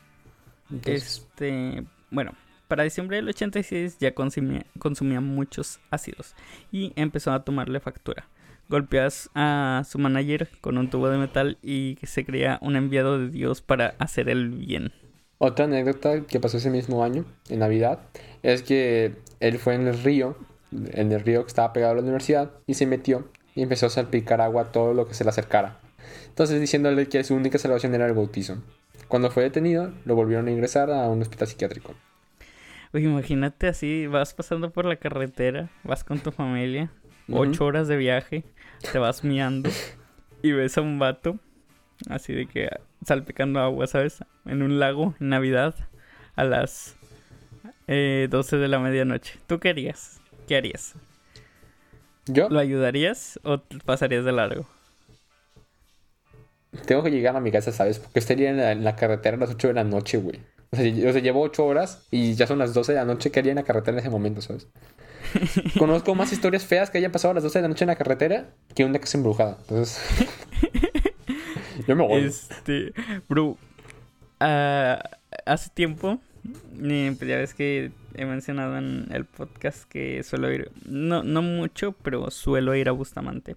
Este, 0.84 1.86
bueno, 2.12 2.34
para 2.68 2.84
diciembre 2.84 3.16
del 3.18 3.30
86 3.30 3.98
ya 4.00 4.14
consumía, 4.14 4.66
consumía 4.78 5.22
muchos 5.22 5.80
ácidos 5.90 6.36
y 6.72 6.92
empezó 6.96 7.32
a 7.32 7.46
tomarle 7.46 7.80
factura 7.80 8.28
golpeas 8.68 9.30
a 9.36 9.84
su 9.88 10.00
manager 10.00 10.50
con 10.60 10.78
un 10.78 10.90
tubo 10.90 11.10
de 11.10 11.18
metal 11.18 11.58
y 11.62 11.98
se 12.04 12.26
crea 12.26 12.58
un 12.62 12.76
enviado 12.76 13.20
de 13.20 13.30
Dios 13.30 13.62
para 13.62 13.96
hacer 14.00 14.28
el 14.28 14.50
bien. 14.50 14.92
Otra 15.38 15.66
anécdota 15.66 16.22
que 16.22 16.40
pasó 16.40 16.58
ese 16.58 16.70
mismo 16.70 17.04
año, 17.04 17.26
en 17.50 17.60
Navidad, 17.60 18.00
es 18.42 18.64
que 18.64 19.14
él 19.40 19.60
fue 19.60 19.76
en 19.76 19.88
el 19.88 20.02
río, 20.02 20.36
en 20.72 21.12
el 21.12 21.22
río 21.22 21.44
que 21.44 21.50
estaba 21.50 21.74
pegado 21.74 21.94
a 21.94 21.96
la 21.96 22.02
universidad, 22.02 22.52
y 22.66 22.74
se 22.74 22.86
metió 22.86 23.30
y 23.54 23.62
empezó 23.62 23.86
a 23.86 23.90
salpicar 23.90 24.42
agua 24.42 24.64
a 24.64 24.72
todo 24.72 24.94
lo 24.94 25.08
que 25.08 25.14
se 25.14 25.24
le 25.24 25.30
acercara. 25.30 25.80
Entonces 26.36 26.60
diciéndole 26.60 27.08
que 27.08 27.24
su 27.24 27.34
única 27.34 27.58
salvación 27.58 27.96
era 27.96 28.08
el 28.08 28.14
bautizo. 28.14 28.58
Cuando 29.08 29.32
fue 29.32 29.44
detenido, 29.44 29.94
lo 30.04 30.16
volvieron 30.16 30.50
a 30.50 30.52
ingresar 30.52 30.92
a 30.92 31.08
un 31.08 31.22
hospital 31.22 31.48
psiquiátrico. 31.48 31.96
Oye, 32.94 33.06
imagínate 33.06 33.70
así, 33.70 34.06
vas 34.08 34.34
pasando 34.34 34.70
por 34.70 34.84
la 34.84 34.98
carretera, 34.98 35.70
vas 35.86 36.04
con 36.04 36.20
tu 36.20 36.34
familia, 36.34 36.92
ocho 37.32 37.64
horas 37.64 37.88
de 37.88 37.96
viaje, 37.96 38.44
te 38.92 39.00
vas 39.00 39.24
miando 39.24 39.70
y 40.44 40.52
ves 40.52 40.78
a 40.78 40.82
un 40.82 41.00
vato, 41.00 41.40
así 42.10 42.34
de 42.34 42.48
que 42.48 42.68
salpicando 43.06 43.62
agua, 43.62 43.88
¿sabes? 43.88 44.22
En 44.44 44.62
un 44.62 44.78
lago, 44.78 45.16
en 45.22 45.30
Navidad, 45.30 45.74
a 46.36 46.44
las 46.44 46.98
eh, 47.88 48.28
12 48.30 48.58
de 48.58 48.68
la 48.68 48.80
medianoche. 48.80 49.40
¿Tú 49.48 49.62
qué 49.62 49.70
harías? 49.70 50.20
¿Qué 50.50 50.58
harías? 50.58 50.96
¿Yo? 52.26 52.50
¿Lo 52.50 52.60
ayudarías 52.60 53.40
o 53.44 53.62
pasarías 53.86 54.26
de 54.26 54.34
largo? 54.34 54.75
Tengo 56.86 57.04
que 57.04 57.12
llegar 57.12 57.36
a 57.36 57.40
mi 57.40 57.52
casa, 57.52 57.72
¿sabes? 57.72 58.00
Porque 58.00 58.20
estaría 58.20 58.50
en 58.72 58.84
la, 58.84 58.96
carretera 58.96 59.38
a 59.38 59.40
las 59.40 59.52
8 59.52 59.70
de 59.70 59.74
la 59.74 59.84
noche, 59.84 60.18
güey. 60.18 60.40
O 60.72 60.76
sea, 60.76 61.10
o 61.10 61.14
sea, 61.14 61.22
llevo 61.22 61.42
8 61.42 61.66
horas 61.66 62.06
y 62.12 62.34
ya 62.36 62.48
son 62.48 62.60
las 62.60 62.74
12 62.74 62.94
de 62.94 63.00
la 63.00 63.06
noche. 63.06 63.32
¿Qué 63.32 63.40
haría 63.40 63.52
en 63.52 63.58
la 63.58 63.64
carretera 63.64 63.96
en 63.96 64.00
ese 64.00 64.10
momento, 64.10 64.42
sabes? 64.42 64.68
Conozco 65.80 66.16
más 66.16 66.32
historias 66.32 66.66
feas 66.66 66.90
que 66.90 66.98
hayan 66.98 67.12
pasado 67.12 67.32
a 67.32 67.36
las 67.36 67.44
12 67.44 67.60
de 67.60 67.62
la 67.64 67.68
noche 67.68 67.84
en 67.84 67.90
la 67.90 67.96
carretera 67.96 68.50
que 68.74 68.86
una 68.86 69.00
que 69.00 69.06
es 69.06 69.16
embrujada. 69.16 69.58
Entonces. 69.62 70.00
yo 71.88 71.96
me 71.96 72.08
voy. 72.08 72.24
Este. 72.24 72.94
Bro. 73.28 73.58
ah, 74.40 75.02
hace 75.46 75.70
tiempo. 75.70 76.20
eh, 76.82 77.16
pues 77.18 77.30
ya 77.30 77.38
ves 77.38 77.54
que 77.54 77.92
he 78.16 78.26
mencionado 78.26 78.78
en 78.78 79.08
el 79.12 79.26
podcast 79.26 79.84
que 79.90 80.24
suelo 80.24 80.52
ir. 80.52 80.72
No, 80.86 81.24
no 81.24 81.42
mucho, 81.42 81.94
pero 82.04 82.30
suelo 82.32 82.76
ir 82.76 82.90
a 82.90 82.92
Bustamante. 82.92 83.56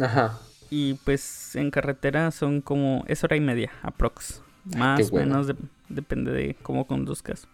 Ajá. 0.00 0.38
Y 0.70 0.94
pues 0.94 1.56
en 1.56 1.70
carretera 1.70 2.30
son 2.30 2.60
como. 2.60 3.04
Es 3.08 3.24
hora 3.24 3.36
y 3.36 3.40
media, 3.40 3.70
aprox. 3.82 4.40
Más 4.76 5.08
o 5.08 5.10
bueno. 5.10 5.26
menos, 5.32 5.46
de- 5.48 5.56
depende 5.88 6.30
de 6.32 6.54
cómo 6.62 6.86
conduzcas. 6.86 7.48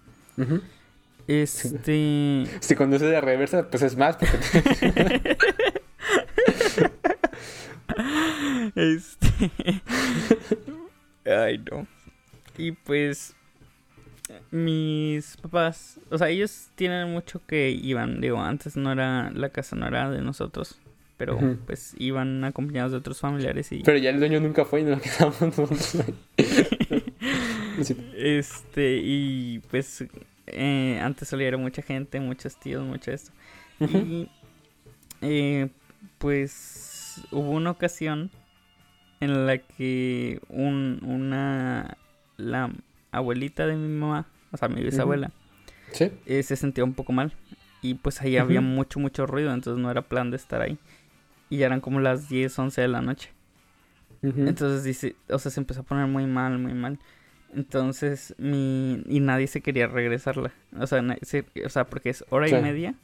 Este. 1.26 2.44
Si 2.60 2.74
conduces 2.76 3.08
de 3.10 3.20
reversa, 3.20 3.68
pues 3.70 3.82
es 3.82 3.96
más. 3.96 4.16
Porque 4.16 5.36
Este. 8.74 9.50
Ay, 11.30 11.58
no. 11.70 11.86
Y 12.58 12.72
pues. 12.72 13.34
Mis 14.50 15.36
papás. 15.36 16.00
O 16.10 16.18
sea, 16.18 16.28
ellos 16.28 16.68
tienen 16.74 17.10
mucho 17.10 17.40
que 17.46 17.70
iban. 17.70 18.20
Digo, 18.20 18.40
antes 18.40 18.76
no 18.76 18.92
era. 18.92 19.30
La 19.30 19.48
casa 19.50 19.76
no 19.76 19.86
era 19.86 20.10
de 20.10 20.20
nosotros. 20.20 20.78
Pero 21.16 21.38
pues 21.64 21.94
iban 21.98 22.44
acompañados 22.44 22.92
de 22.92 22.98
otros 22.98 23.20
familiares 23.20 23.72
y. 23.72 23.82
Pero 23.82 23.96
ya 23.98 24.10
el 24.10 24.18
dueño 24.18 24.38
nunca 24.40 24.64
fue 24.66 24.80
y 24.82 24.84
nos 24.84 25.00
quedamos 25.00 25.40
nosotros. 25.40 25.96
Este. 28.16 29.00
Y 29.02 29.60
pues. 29.70 30.04
eh, 30.46 30.98
antes 31.02 31.32
ir 31.32 31.58
mucha 31.58 31.82
gente, 31.82 32.20
muchos 32.20 32.58
tíos, 32.58 32.84
mucho 32.84 33.10
esto. 33.10 33.32
Ujú. 33.80 33.96
Y 33.98 34.28
eh, 35.22 35.68
pues 36.18 37.20
hubo 37.30 37.50
una 37.50 37.70
ocasión 37.70 38.30
en 39.20 39.46
la 39.46 39.58
que 39.58 40.40
un, 40.48 41.00
una 41.02 41.96
la 42.36 42.70
abuelita 43.12 43.66
de 43.66 43.76
mi 43.76 43.88
mamá, 43.88 44.26
o 44.52 44.56
sea 44.56 44.68
mi 44.68 44.82
bisabuela, 44.82 45.30
Sí. 45.92 46.10
eh, 46.26 46.42
se 46.42 46.56
sentía 46.56 46.84
un 46.84 46.92
poco 46.94 47.12
mal 47.12 47.32
y 47.80 47.94
pues 47.94 48.20
ahí 48.20 48.36
había 48.36 48.60
mucho 48.60 48.98
mucho 49.00 49.26
ruido, 49.26 49.52
entonces 49.54 49.82
no 49.82 49.90
era 49.90 50.02
plan 50.02 50.30
de 50.30 50.36
estar 50.36 50.60
ahí. 50.60 50.76
Y 51.51 51.59
ya 51.59 51.66
eran 51.66 51.80
como 51.80 52.01
las 52.01 52.28
10, 52.28 52.59
11 52.59 52.80
de 52.80 52.88
la 52.88 53.03
noche. 53.03 53.30
Entonces 54.22 54.82
dice, 54.82 55.14
o 55.28 55.38
sea, 55.38 55.51
se 55.53 55.61
empezó 55.61 55.80
a 55.80 55.84
poner 55.84 56.07
muy 56.09 56.26
mal, 56.26 56.59
muy 56.59 56.74
mal. 56.74 56.99
Entonces, 57.55 58.34
mi... 58.38 59.03
Y 59.07 59.20
nadie 59.20 59.47
se 59.47 59.61
quería 59.61 59.86
regresarla. 59.86 60.53
O 60.78 60.86
sea, 60.86 61.03
se- 61.22 61.44
o 61.64 61.68
sea 61.68 61.84
porque 61.84 62.11
es 62.11 62.24
hora 62.30 62.49
Sí. 62.49 62.55
y 62.57 62.61
media 62.61 62.94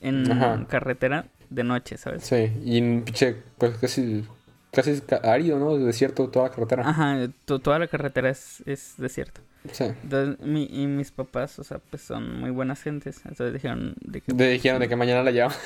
en 0.00 0.30
Ajá. 0.32 0.66
carretera 0.66 1.26
de 1.50 1.64
noche, 1.64 1.98
¿sabes? 1.98 2.22
Sí, 2.24 2.50
y 2.64 2.78
en 2.78 3.02
pinche, 3.04 3.36
pues 3.58 3.76
casi, 3.78 4.24
casi 4.72 4.90
es 4.92 5.02
árido, 5.22 5.58
¿no? 5.58 5.76
Desierto 5.76 6.28
toda 6.30 6.48
la 6.48 6.54
carretera. 6.54 6.88
Ajá, 6.88 7.28
to- 7.44 7.58
toda 7.58 7.78
la 7.78 7.86
carretera 7.86 8.30
es, 8.30 8.62
es 8.66 8.94
desierto. 8.96 9.42
Sí. 9.72 9.84
Entonces, 10.02 10.44
mi, 10.46 10.64
y 10.70 10.86
mis 10.86 11.10
papás, 11.10 11.58
o 11.58 11.64
sea, 11.64 11.78
pues 11.78 12.02
son 12.02 12.40
muy 12.40 12.50
buenas 12.50 12.82
gentes. 12.82 13.18
Entonces 13.24 13.52
dijeron 13.52 13.94
de 14.00 14.20
que... 14.20 14.32
Dijeron 14.32 14.80
de 14.80 14.88
que 14.88 14.96
mañana 14.96 15.22
la 15.22 15.30
llevamos. 15.30 15.58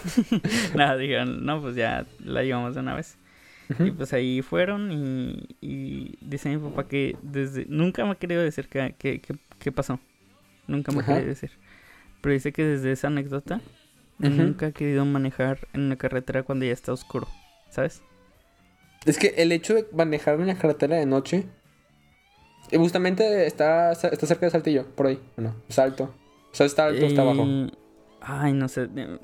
Nada, 0.74 0.96
dijeron, 0.96 1.44
no, 1.44 1.60
pues 1.60 1.74
ya 1.76 2.06
la 2.24 2.42
llevamos 2.42 2.74
de 2.74 2.80
una 2.80 2.94
vez. 2.94 3.16
Y 3.78 3.90
pues 3.92 4.12
ahí 4.12 4.42
fueron 4.42 4.92
y, 4.92 5.56
y 5.62 6.18
dice 6.20 6.50
mi 6.50 6.58
papá 6.58 6.86
que 6.88 7.16
desde... 7.22 7.64
Nunca 7.68 8.04
me 8.04 8.10
ha 8.10 8.14
querido 8.16 8.42
decir 8.42 8.68
qué 8.68 8.94
que, 8.98 9.20
que- 9.20 9.36
qué 9.58 9.72
pasó. 9.72 9.98
Nunca 10.66 10.92
me 10.92 11.00
ha 11.00 11.06
querido 11.06 11.26
decir. 11.26 11.50
Pero 12.20 12.34
dice 12.34 12.52
que 12.52 12.64
desde 12.64 12.92
esa 12.92 13.06
anécdota 13.06 13.60
nunca 14.18 14.66
ha 14.66 14.72
querido 14.72 15.04
manejar 15.06 15.66
en 15.72 15.88
la 15.88 15.96
carretera 15.96 16.42
cuando 16.42 16.66
ya 16.66 16.72
está 16.72 16.92
oscuro. 16.92 17.28
¿Sabes? 17.70 18.02
Es 19.06 19.18
que 19.18 19.28
el 19.38 19.50
hecho 19.52 19.74
de 19.74 19.86
manejar 19.92 20.38
en 20.40 20.48
la 20.48 20.54
carretera 20.56 20.96
de 20.96 21.06
noche. 21.06 21.46
Eh, 22.72 22.78
Justamente 22.78 23.46
está, 23.46 23.92
está 23.92 24.26
cerca 24.26 24.46
de 24.46 24.50
Saltillo, 24.50 24.86
por 24.94 25.06
ahí. 25.06 25.20
Bueno, 25.36 25.54
está 25.68 25.84
alto. 25.84 26.04
O 26.50 26.54
sea, 26.54 26.66
está 26.66 26.86
alto, 26.86 27.06
está 27.06 27.22
abajo. 27.22 27.44
Eh, 27.46 27.70
Ay, 28.20 28.52
no 28.52 28.68
sé. 28.68 28.88
eh, 28.96 29.18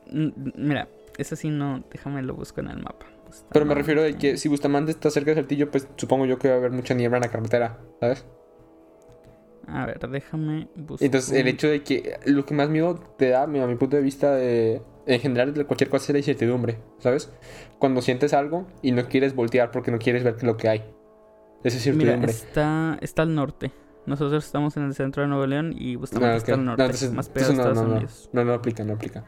Mira, 0.56 0.88
eso 1.18 1.36
sí 1.36 1.50
no... 1.50 1.84
Déjame 1.90 2.22
lo 2.22 2.34
busco 2.34 2.60
en 2.60 2.68
el 2.68 2.78
mapa. 2.78 3.06
Pero 3.52 3.66
me 3.66 3.74
refiero 3.74 4.02
de 4.02 4.16
que 4.16 4.36
si 4.36 4.48
Bustamante 4.48 4.90
está 4.90 5.10
cerca 5.10 5.30
de 5.32 5.36
Saltillo, 5.36 5.70
pues 5.70 5.86
supongo 5.96 6.24
yo 6.26 6.38
que 6.38 6.48
va 6.48 6.54
a 6.54 6.58
haber 6.58 6.70
mucha 6.70 6.94
niebla 6.94 7.18
en 7.18 7.22
la 7.24 7.30
carretera, 7.30 7.78
¿sabes? 8.00 8.24
A 9.66 9.84
ver, 9.84 9.98
déjame 10.08 10.68
buscar. 10.76 11.04
Entonces, 11.04 11.32
el 11.32 11.46
hecho 11.46 11.68
de 11.68 11.82
que 11.82 12.18
lo 12.24 12.46
que 12.46 12.54
más 12.54 12.70
miedo 12.70 12.94
te 13.18 13.28
da, 13.28 13.42
a 13.42 13.46
mi 13.46 13.74
punto 13.76 13.96
de 13.96 14.02
vista, 14.02 14.34
de, 14.34 14.80
en 15.06 15.20
general, 15.20 15.52
cualquier 15.66 15.90
cosa 15.90 16.04
es 16.06 16.10
la 16.10 16.18
incertidumbre, 16.18 16.78
¿sabes? 17.00 17.30
Cuando 17.78 18.00
sientes 18.00 18.32
algo 18.32 18.66
y 18.80 18.92
no 18.92 19.06
quieres 19.08 19.34
voltear 19.34 19.70
porque 19.70 19.90
no 19.90 19.98
quieres 19.98 20.24
ver 20.24 20.42
lo 20.42 20.56
que 20.56 20.68
hay. 20.68 20.84
Esa 21.64 21.76
Mira, 21.90 22.12
incertidumbre. 22.14 22.30
está, 22.30 22.98
está 23.00 23.22
al 23.22 23.34
norte. 23.34 23.72
Nosotros 24.06 24.44
estamos 24.44 24.76
en 24.76 24.84
el 24.84 24.94
centro 24.94 25.22
de 25.22 25.28
Nuevo 25.28 25.46
León 25.46 25.74
y 25.76 25.96
Bustamante 25.96 26.30
No, 26.32 26.36
está 26.38 26.52
ok. 26.52 26.58
al 26.58 26.64
No, 26.64 26.70
norte, 26.70 26.82
entonces- 26.84 27.12
más 27.12 27.28
pegado 27.28 27.52
a 27.52 27.56
Estados 27.56 27.76
no, 27.76 27.82
no, 27.82 27.88
no. 27.88 27.94
Unidos. 27.96 28.30
No, 28.32 28.44
no 28.44 28.52
aplica, 28.54 28.84
no 28.84 28.94
aplica. 28.94 29.24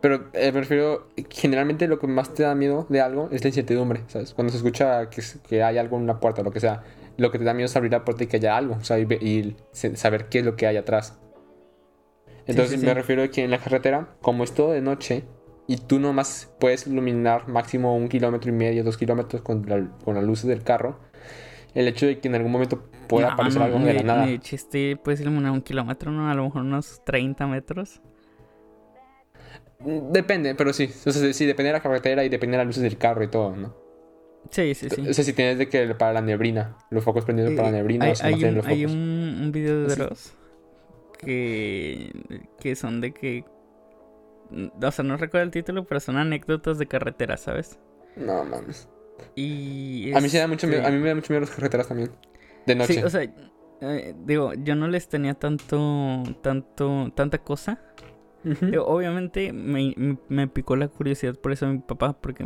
Pero 0.00 0.30
eh, 0.32 0.50
me 0.52 0.60
refiero, 0.60 1.08
generalmente 1.30 1.86
lo 1.88 1.98
que 1.98 2.06
más 2.08 2.34
te 2.34 2.42
da 2.42 2.54
miedo 2.54 2.86
de 2.88 3.00
algo 3.00 3.28
es 3.32 3.42
la 3.44 3.48
incertidumbre, 3.48 4.02
¿sabes? 4.08 4.34
Cuando 4.34 4.50
se 4.50 4.56
escucha 4.58 5.08
que, 5.10 5.22
que 5.48 5.62
hay 5.62 5.78
algo 5.78 5.96
en 5.96 6.02
una 6.02 6.18
puerta 6.20 6.40
o 6.40 6.44
lo 6.44 6.50
que 6.50 6.60
sea, 6.60 6.82
lo 7.16 7.30
que 7.30 7.38
te 7.38 7.44
da 7.44 7.54
miedo 7.54 7.66
es 7.66 7.76
abrir 7.76 7.92
la 7.92 8.04
puerta 8.04 8.24
y 8.24 8.26
que 8.26 8.36
haya 8.36 8.56
algo, 8.56 8.74
o 8.80 8.84
sea, 8.84 8.98
y, 8.98 9.02
y 9.04 9.56
saber 9.72 10.28
qué 10.28 10.40
es 10.40 10.44
lo 10.44 10.56
que 10.56 10.66
hay 10.66 10.76
atrás. 10.76 11.18
Entonces 12.46 12.80
sí, 12.80 12.84
me 12.84 12.88
sí. 12.92 12.94
refiero 12.94 13.22
a 13.22 13.28
que 13.28 13.44
en 13.44 13.50
la 13.52 13.58
carretera, 13.58 14.08
como 14.20 14.42
es 14.44 14.52
todo 14.52 14.72
de 14.72 14.80
noche, 14.80 15.24
y 15.68 15.76
tú 15.76 16.00
nomás 16.00 16.52
puedes 16.58 16.86
iluminar 16.88 17.48
máximo 17.48 17.96
un 17.96 18.08
kilómetro 18.08 18.50
y 18.50 18.54
medio, 18.54 18.82
dos 18.82 18.96
kilómetros 18.96 19.42
con, 19.42 19.64
la- 19.68 19.88
con 20.04 20.16
las 20.16 20.24
luces 20.24 20.46
del 20.46 20.64
carro, 20.64 20.98
el 21.74 21.88
hecho 21.88 22.06
de 22.06 22.20
que 22.20 22.28
en 22.28 22.34
algún 22.36 22.52
momento 22.52 22.82
pueda 23.08 23.28
No, 23.28 23.30
aparecer 23.30 23.62
no, 23.62 23.62
algo 23.62 23.80
de 23.80 23.94
la 23.94 24.02
nada. 24.02 24.26
de 24.26 24.40
chiste, 24.40 24.96
puedes 24.96 25.20
iluminar 25.20 25.52
un 25.52 25.62
kilómetro, 25.62 26.10
¿no? 26.12 26.30
A 26.30 26.34
lo 26.34 26.44
mejor 26.44 26.62
unos 26.62 27.02
30 27.04 27.46
metros. 27.46 28.02
Mm, 29.80 30.12
Depende, 30.12 30.54
pero 30.54 30.72
sí. 30.72 30.84
O 31.06 31.10
sea, 31.12 31.32
sí, 31.32 31.46
depende 31.46 31.68
de 31.68 31.72
la 31.74 31.82
carretera 31.82 32.24
y 32.24 32.28
depende 32.28 32.52
de 32.56 32.58
las 32.58 32.66
luces 32.66 32.82
del 32.82 32.98
carro 32.98 33.22
y 33.24 33.28
todo, 33.30 33.56
¿no? 33.56 33.74
Sí, 34.50 34.74
sí, 34.74 34.90
sí. 34.90 35.10
O 35.10 35.12
sea, 35.14 35.24
si 35.24 35.32
tienes 35.34 35.58
de 35.58 35.68
que 35.68 35.94
para 35.94 36.12
la 36.12 36.20
neblina, 36.22 36.76
los 36.90 37.04
focos 37.04 37.24
prendidos 37.24 37.52
para 37.54 37.70
la 37.70 37.78
Eh, 37.78 37.78
neblina, 37.78 38.06
hay, 38.06 38.12
o 38.12 38.14
sea, 38.14 38.28
hay 38.28 38.32
no 38.32 38.38
tienen 38.38 38.56
un, 38.56 38.56
los 38.56 38.66
hay 38.66 38.84
focos. 38.84 38.92
un, 38.92 39.38
un 39.42 39.52
video 39.52 39.80
de 39.82 39.86
Así. 39.86 39.96
Dross 39.96 40.36
que, 41.18 42.12
que 42.60 42.76
son 42.76 43.00
de 43.00 43.12
que... 43.14 43.46
O 44.82 44.92
sea, 44.92 45.04
no 45.04 45.16
recuerdo 45.16 45.44
el 45.44 45.50
título, 45.50 45.84
pero 45.86 45.98
son 46.00 46.16
anécdotas 46.16 46.78
de 46.78 46.86
carretera, 46.86 47.36
¿sabes? 47.36 47.80
No, 48.16 48.42
mames. 48.44 48.88
Y 49.34 50.12
A 50.14 50.20
mí 50.20 50.28
sí 50.28 50.36
me 50.36 50.40
da 50.40 50.48
mucho 50.48 50.66
este, 50.66 50.76
miedo, 50.78 50.86
a 50.88 50.90
mí 50.90 50.98
me 50.98 51.08
da 51.08 51.14
mucho 51.14 51.32
miedo 51.32 51.40
las 51.40 51.50
carreteras 51.50 51.88
también. 51.88 52.10
De 52.66 52.74
noche. 52.74 52.94
Sí, 52.94 53.00
o 53.02 53.10
sea, 53.10 53.22
eh, 53.80 54.14
digo, 54.24 54.52
yo 54.54 54.74
no 54.74 54.88
les 54.88 55.08
tenía 55.08 55.34
tanto, 55.34 56.22
tanto, 56.42 57.10
tanta 57.14 57.38
cosa. 57.38 57.80
Digo, 58.70 58.84
obviamente 58.86 59.52
me, 59.52 59.94
me- 59.96 60.18
me 60.28 60.48
picó 60.48 60.74
la 60.76 60.88
curiosidad 60.88 61.36
por 61.36 61.52
eso 61.52 61.66
a 61.66 61.70
mi 61.70 61.78
papá, 61.78 62.20
porque, 62.20 62.44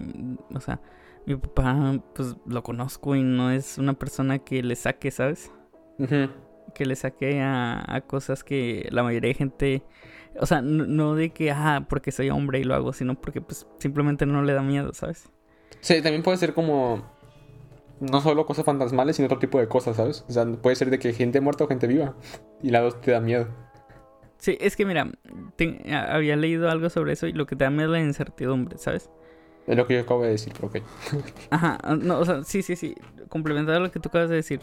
o 0.54 0.60
sea, 0.60 0.80
mi 1.24 1.36
papá, 1.36 2.02
pues 2.14 2.36
lo 2.46 2.62
conozco 2.62 3.16
y 3.16 3.22
no 3.22 3.50
es 3.50 3.78
una 3.78 3.94
persona 3.94 4.38
que 4.38 4.62
le 4.62 4.76
saque, 4.76 5.10
¿sabes? 5.10 5.50
Que 6.74 6.84
le 6.84 6.96
saque 6.96 7.40
a, 7.40 7.82
a 7.86 8.00
cosas 8.02 8.44
que 8.44 8.86
la 8.92 9.02
mayoría 9.02 9.28
de 9.28 9.34
gente, 9.34 9.82
O 10.38 10.44
sea, 10.44 10.60
no, 10.60 10.84
no 10.86 11.14
de 11.14 11.30
que, 11.30 11.50
ah, 11.50 11.86
porque 11.88 12.12
soy 12.12 12.28
hombre 12.28 12.60
y 12.60 12.64
lo 12.64 12.74
hago, 12.74 12.92
sino 12.92 13.18
porque 13.18 13.40
pues 13.40 13.66
simplemente 13.78 14.26
no 14.26 14.42
le 14.42 14.52
da 14.52 14.62
miedo, 14.62 14.92
¿sabes? 14.92 15.30
Sí, 15.80 16.02
también 16.02 16.22
puede 16.22 16.36
ser 16.38 16.54
como 16.54 17.02
no 18.00 18.20
solo 18.20 18.44
cosas 18.46 18.64
fantasmales, 18.64 19.16
sino 19.16 19.26
otro 19.26 19.38
tipo 19.38 19.58
de 19.58 19.68
cosas, 19.68 19.96
¿sabes? 19.96 20.24
O 20.28 20.32
sea, 20.32 20.44
puede 20.46 20.76
ser 20.76 20.90
de 20.90 20.98
que 20.98 21.12
gente 21.12 21.40
muerta 21.40 21.64
o 21.64 21.68
gente 21.68 21.86
viva. 21.86 22.14
Y 22.62 22.70
la 22.70 22.80
dos 22.80 23.00
te 23.00 23.12
da 23.12 23.20
miedo. 23.20 23.48
Sí, 24.38 24.58
es 24.60 24.76
que 24.76 24.84
mira, 24.84 25.10
te- 25.56 25.82
había 25.94 26.36
leído 26.36 26.70
algo 26.70 26.90
sobre 26.90 27.12
eso 27.14 27.26
y 27.26 27.32
lo 27.32 27.46
que 27.46 27.56
te 27.56 27.64
da 27.64 27.70
miedo 27.70 27.94
es 27.94 28.00
la 28.02 28.06
incertidumbre, 28.06 28.76
¿sabes? 28.78 29.10
Es 29.66 29.76
lo 29.76 29.86
que 29.86 29.94
yo 29.94 30.00
acabo 30.02 30.22
de 30.22 30.30
decir, 30.30 30.52
ok. 30.60 30.76
Ajá, 31.50 31.78
no, 31.96 32.18
o 32.20 32.24
sea, 32.24 32.44
sí, 32.44 32.62
sí, 32.62 32.76
sí, 32.76 32.94
complementar 33.28 33.80
lo 33.80 33.90
que 33.90 33.98
tú 33.98 34.08
acabas 34.10 34.28
de 34.28 34.36
decir. 34.36 34.60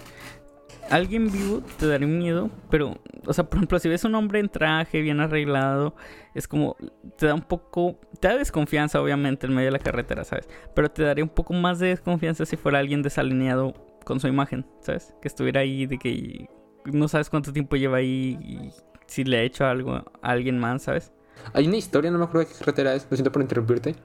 Alguien 0.90 1.32
vivo 1.32 1.62
te 1.80 1.88
daría 1.88 2.08
miedo, 2.08 2.50
pero, 2.70 2.98
o 3.26 3.34
sea, 3.34 3.46
por 3.46 3.58
ejemplo, 3.58 3.80
si 3.80 3.90
ves 3.90 4.04
un 4.04 4.16
hombre 4.16 4.40
en 4.40 4.50
traje, 4.50 5.02
bien 5.02 5.20
arreglado, 5.22 5.96
es 6.36 6.48
como, 6.48 6.76
te 7.18 7.28
da 7.28 7.34
un 7.34 7.42
poco, 7.42 8.00
te 8.20 8.28
da 8.28 8.38
desconfianza, 8.38 9.02
obviamente, 9.02 9.48
en 9.48 9.54
medio 9.54 9.68
de 9.68 9.72
la 9.72 9.80
carretera, 9.80 10.24
¿sabes? 10.24 10.48
Pero 10.76 10.92
te 10.92 11.04
daría 11.04 11.24
un 11.24 11.30
poco 11.30 11.54
más 11.54 11.80
de 11.80 11.88
desconfianza 11.88 12.46
si 12.46 12.58
fuera 12.58 12.80
alguien 12.80 13.02
desalineado 13.02 13.74
con 14.06 14.20
su 14.20 14.28
imagen, 14.28 14.66
¿sabes? 14.82 15.14
Que 15.22 15.28
estuviera 15.28 15.62
ahí, 15.62 15.86
de 15.86 15.98
que 15.98 16.48
no 16.86 17.08
sabes 17.08 17.30
cuánto 17.30 17.54
tiempo 17.54 17.76
lleva 17.76 17.98
ahí 17.98 18.38
y 18.42 18.72
si 19.08 19.24
le 19.24 19.38
ha 19.38 19.42
hecho 19.44 19.66
algo 19.66 19.94
a 19.94 20.04
alguien 20.22 20.60
más, 20.60 20.84
¿sabes? 20.84 21.12
Hay 21.54 21.68
una 21.68 21.78
historia, 21.78 22.12
no 22.12 22.18
me 22.18 22.26
acuerdo 22.26 22.48
de 22.48 22.54
qué 22.54 22.60
carretera 22.60 22.94
es, 22.94 23.08
lo 23.10 23.16
siento 23.18 23.32
por 23.32 23.42
interrumpirte. 23.42 23.96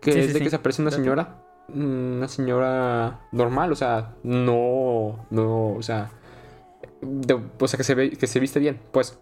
Que 0.00 0.12
Sí, 0.12 0.18
es 0.20 0.26
sí, 0.26 0.32
de 0.34 0.38
sí. 0.38 0.44
que 0.44 0.50
se 0.50 0.56
aparece 0.56 0.82
una 0.82 0.90
señora. 0.90 1.42
Una 1.74 2.28
señora 2.28 3.20
normal, 3.32 3.72
o 3.72 3.76
sea, 3.76 4.14
no. 4.22 5.26
No, 5.30 5.72
o 5.74 5.82
sea. 5.82 6.10
de- 7.02 7.40
o 7.60 7.68
sea, 7.68 7.76
que 7.76 7.84
se 7.84 7.94
ve, 7.94 8.10
que 8.10 8.26
se 8.26 8.40
viste 8.40 8.58
bien, 8.58 8.80
pues. 8.92 9.18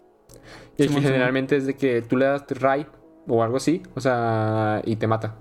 Y 0.75 0.83
que 0.85 0.89
Simón. 0.89 1.03
generalmente 1.03 1.57
es 1.57 1.67
de 1.67 1.75
que 1.75 2.03
tú 2.03 2.17
le 2.17 2.27
das 2.27 2.45
ray 2.61 2.87
o 3.27 3.43
algo 3.43 3.57
así, 3.57 3.83
o 3.95 4.01
sea, 4.01 4.81
y 4.85 4.97
te 4.97 5.07
mata. 5.07 5.37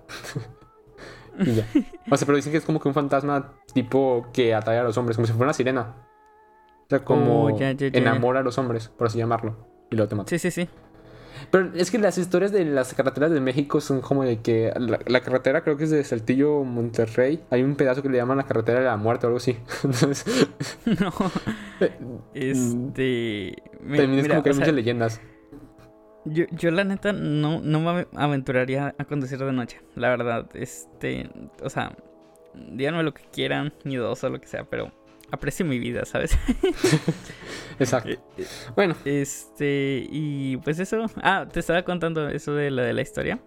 y 1.40 1.54
ya. 1.56 1.66
O 2.12 2.18
sea, 2.18 2.26
pero 2.26 2.36
dicen 2.38 2.52
que 2.52 2.58
es 2.58 2.66
como 2.66 2.80
que 2.80 2.88
un 2.88 2.94
fantasma 2.94 3.54
tipo 3.74 4.28
que 4.34 4.54
atrae 4.56 4.80
a 4.80 4.84
los 4.84 4.98
hombres, 4.98 5.18
como 5.18 5.28
si 5.28 5.34
fuera 5.34 5.46
una 5.48 5.54
sirena. 5.54 5.96
O 6.86 6.90
sea, 6.90 7.04
como 7.04 7.46
Oh, 7.46 7.58
ya, 7.60 7.72
ya, 7.74 7.88
ya. 7.90 8.00
enamora 8.00 8.40
a 8.40 8.44
los 8.44 8.58
hombres, 8.58 8.90
por 8.90 9.08
así 9.08 9.18
llamarlo. 9.18 9.56
Y 9.92 9.96
luego 9.96 10.10
te 10.10 10.16
mata. 10.16 10.30
Sí, 10.30 10.40
sí, 10.40 10.52
sí. 10.52 10.70
Pero 11.52 11.72
es 11.76 11.92
que 11.92 11.98
las 11.98 12.18
historias 12.18 12.52
de 12.52 12.66
las 12.66 12.94
carreteras 12.94 13.32
de 13.32 13.40
México 13.42 13.82
son 13.82 14.02
como 14.02 14.24
de 14.24 14.42
que 14.42 14.72
la, 14.78 15.00
la 15.06 15.22
carretera 15.22 15.62
creo 15.64 15.78
que 15.78 15.86
es 15.86 15.92
de 15.92 16.04
Saltillo 16.04 16.64
Monterrey. 16.64 17.44
Hay 17.50 17.64
un 17.64 17.76
pedazo 17.76 18.02
que 18.02 18.10
le 18.10 18.18
llaman 18.18 18.38
la 18.38 18.44
carretera 18.46 18.80
de 18.80 18.86
la 18.86 18.98
muerte 18.98 19.26
o 19.26 19.30
algo 19.30 19.38
así. 19.38 19.58
Entonces, 19.84 20.48
no. 20.86 21.12
eh, 21.82 21.92
Este. 22.34 23.56
mi- 23.82 23.98
también 23.98 24.20
es 24.20 24.24
mira, 24.24 24.36
como 24.36 24.44
que 24.44 24.50
hay 24.50 24.56
sea, 24.56 24.62
muchas 24.62 24.76
leyendas. 24.76 25.22
Yo, 26.26 26.46
yo 26.52 26.72
la 26.72 26.84
neta 26.84 27.14
no, 27.14 27.62
no 27.62 27.80
me 27.82 28.08
aventuraría 28.16 28.96
a 28.98 29.06
conducir 29.06 29.38
de 29.38 29.52
noche. 29.54 29.82
La 29.96 30.10
verdad, 30.10 30.50
este, 30.56 31.30
o 31.62 31.70
sea, 31.70 31.96
díganme 32.72 33.04
lo 33.04 33.14
que 33.14 33.24
quieran, 33.32 33.74
ni 33.84 33.96
dos 33.98 34.24
o 34.24 34.30
lo 34.30 34.42
que 34.42 34.48
sea, 34.48 34.64
pero 34.66 34.92
aprecio 35.36 35.66
mi 35.66 35.78
vida, 35.80 36.06
¿sabes? 36.06 36.38
Exacto. 37.80 38.10
Eh, 38.10 38.20
eh, 38.38 38.46
Bueno, 38.76 38.96
Este, 39.06 40.08
y 40.10 40.58
pues 40.58 40.80
eso. 40.80 41.06
Ah, 41.22 41.46
te 41.52 41.60
estaba 41.60 41.84
contando 41.84 42.28
eso 42.30 42.54
de 42.54 42.72
la 42.72 42.84
de 42.84 42.94
la 42.94 43.02
historia. 43.02 43.40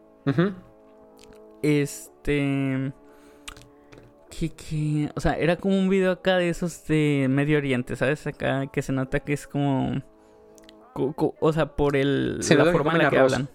Este. 1.63 2.93
Que, 4.31 4.51
que, 4.51 5.11
o 5.17 5.21
sea, 5.21 5.33
era 5.39 5.57
como 5.57 5.77
un 5.79 5.89
video 5.89 6.13
acá 6.13 6.37
de 6.37 6.51
esos 6.51 6.87
de 6.87 7.27
Medio 7.29 7.59
Oriente, 7.59 7.97
¿sabes? 7.97 8.27
Acá 8.27 8.67
que 8.69 8.83
se 8.83 8.93
nota 8.93 9.21
que 9.21 9.33
es 9.33 9.47
como. 9.47 10.03
co- 10.95 11.13
co- 11.15 11.35
o 11.41 11.53
sea, 11.53 11.75
por 11.75 11.97
el, 11.97 12.39
Se 12.41 12.55
la 12.55 12.67
forma 12.67 12.93
en 12.93 12.99
la 12.99 13.11
que 13.11 13.19
arroz. 13.19 13.33
hablan. 13.33 13.49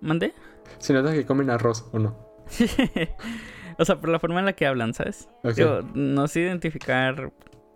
¿Mande? 0.00 0.32
se 0.78 0.92
nota 0.94 1.12
que 1.12 1.26
comen 1.26 1.50
arroz 1.50 1.86
o 1.92 1.98
no. 1.98 2.16
o 3.80 3.84
sea, 3.84 4.00
por 4.00 4.10
la 4.10 4.18
forma 4.18 4.38
en 4.40 4.46
la 4.46 4.52
que 4.52 4.66
hablan, 4.66 4.94
¿sabes? 4.94 5.28
Ok. 5.42 5.54
Digo, 5.54 5.80
no 5.94 6.28
sé 6.28 6.40
identificar 6.40 7.32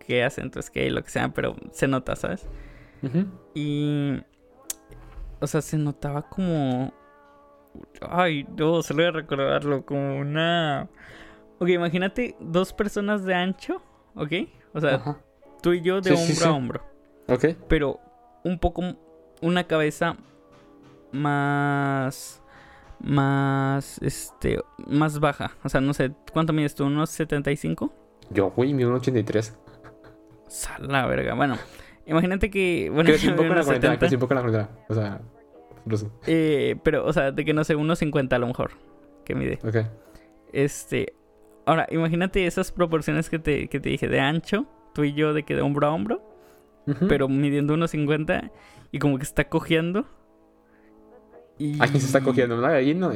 qué 0.06 0.22
acento 0.22 0.60
es 0.60 0.70
qué 0.70 0.86
y 0.86 0.90
lo 0.90 1.02
que 1.02 1.10
sea, 1.10 1.30
pero 1.30 1.56
se 1.72 1.88
nota, 1.88 2.14
¿sabes? 2.14 2.46
Y. 3.54 4.22
O 5.40 5.46
sea, 5.46 5.60
se 5.62 5.76
notaba 5.76 6.22
como. 6.28 6.92
Ay, 8.08 8.46
no, 8.56 8.82
solo 8.82 8.98
voy 9.02 9.06
a 9.08 9.10
recordarlo. 9.10 9.84
Como 9.84 10.18
una. 10.18 10.88
Ok, 11.58 11.68
imagínate 11.68 12.36
dos 12.40 12.72
personas 12.72 13.24
de 13.24 13.34
ancho, 13.34 13.82
¿ok? 14.14 14.32
O 14.72 14.80
sea, 14.80 14.94
Ajá. 14.96 15.18
tú 15.62 15.72
y 15.72 15.82
yo 15.82 16.00
de 16.00 16.16
Sí, 16.16 16.16
sí, 16.16 16.32
hombro 16.32 16.36
sí. 16.42 16.48
a 16.48 16.52
hombro. 16.52 16.84
Ok. 17.28 17.44
Pero 17.68 18.00
un 18.44 18.58
poco. 18.58 18.82
Una 19.42 19.64
cabeza 19.64 20.16
más. 21.12 22.42
Más. 23.00 23.98
Este. 24.02 24.58
Más 24.86 25.20
baja. 25.20 25.52
O 25.62 25.68
sea, 25.68 25.80
no 25.80 25.94
sé. 25.94 26.12
¿Cuánto 26.32 26.52
mides 26.52 26.74
tú? 26.74 26.84
¿Unos 26.86 27.10
75? 27.10 27.92
Yo, 28.30 28.50
güey, 28.50 28.72
mi 28.74 28.84
1.83. 28.84 29.54
Sal 30.48 30.88
la 30.88 31.06
verga. 31.06 31.34
Bueno, 31.34 31.56
imagínate 32.06 32.50
que. 32.50 32.90
Bueno, 32.92 33.08
Crecí 33.08 33.28
un 33.28 33.34
yo 33.34 33.36
poco 33.42 33.44
en 33.44 33.48
la 33.48 33.54
unos 33.54 33.66
cuarentena, 33.66 33.92
70. 33.94 33.98
crecí 34.00 34.14
un 34.14 34.20
poco 34.20 34.32
en 34.34 34.36
la 34.36 34.42
cuarentena. 34.42 34.86
O 34.88 34.94
sea. 34.94 35.20
Eh, 36.26 36.76
pero, 36.82 37.04
o 37.04 37.12
sea, 37.12 37.30
de 37.30 37.44
que 37.44 37.52
no 37.52 37.62
sé, 37.64 37.76
unos 37.76 37.98
50 37.98 38.36
a 38.36 38.38
lo 38.38 38.46
mejor. 38.46 38.70
Que 39.24 39.34
mide. 39.34 39.58
Ok. 39.66 39.76
Este. 40.52 41.14
Ahora, 41.66 41.86
imagínate 41.90 42.46
esas 42.46 42.72
proporciones 42.72 43.30
que 43.30 43.38
te, 43.38 43.68
que 43.68 43.80
te 43.80 43.88
dije 43.88 44.08
de 44.08 44.20
ancho, 44.20 44.66
tú 44.94 45.04
y 45.04 45.14
yo, 45.14 45.32
de 45.32 45.44
que 45.44 45.54
de 45.54 45.62
hombro 45.62 45.86
a 45.86 45.90
hombro, 45.94 46.22
pero 47.08 47.26
midiendo 47.28 47.72
unos 47.72 47.92
50 47.92 48.50
y 48.92 48.98
como 48.98 49.16
que 49.16 49.24
está 49.24 49.48
cojeando. 49.48 50.06
Y... 51.58 51.82
¿A 51.82 51.86
quién 51.86 52.00
se 52.00 52.06
está 52.06 52.20
cogiendo? 52.20 52.58
¿Una 52.58 52.70
gallina? 52.70 53.12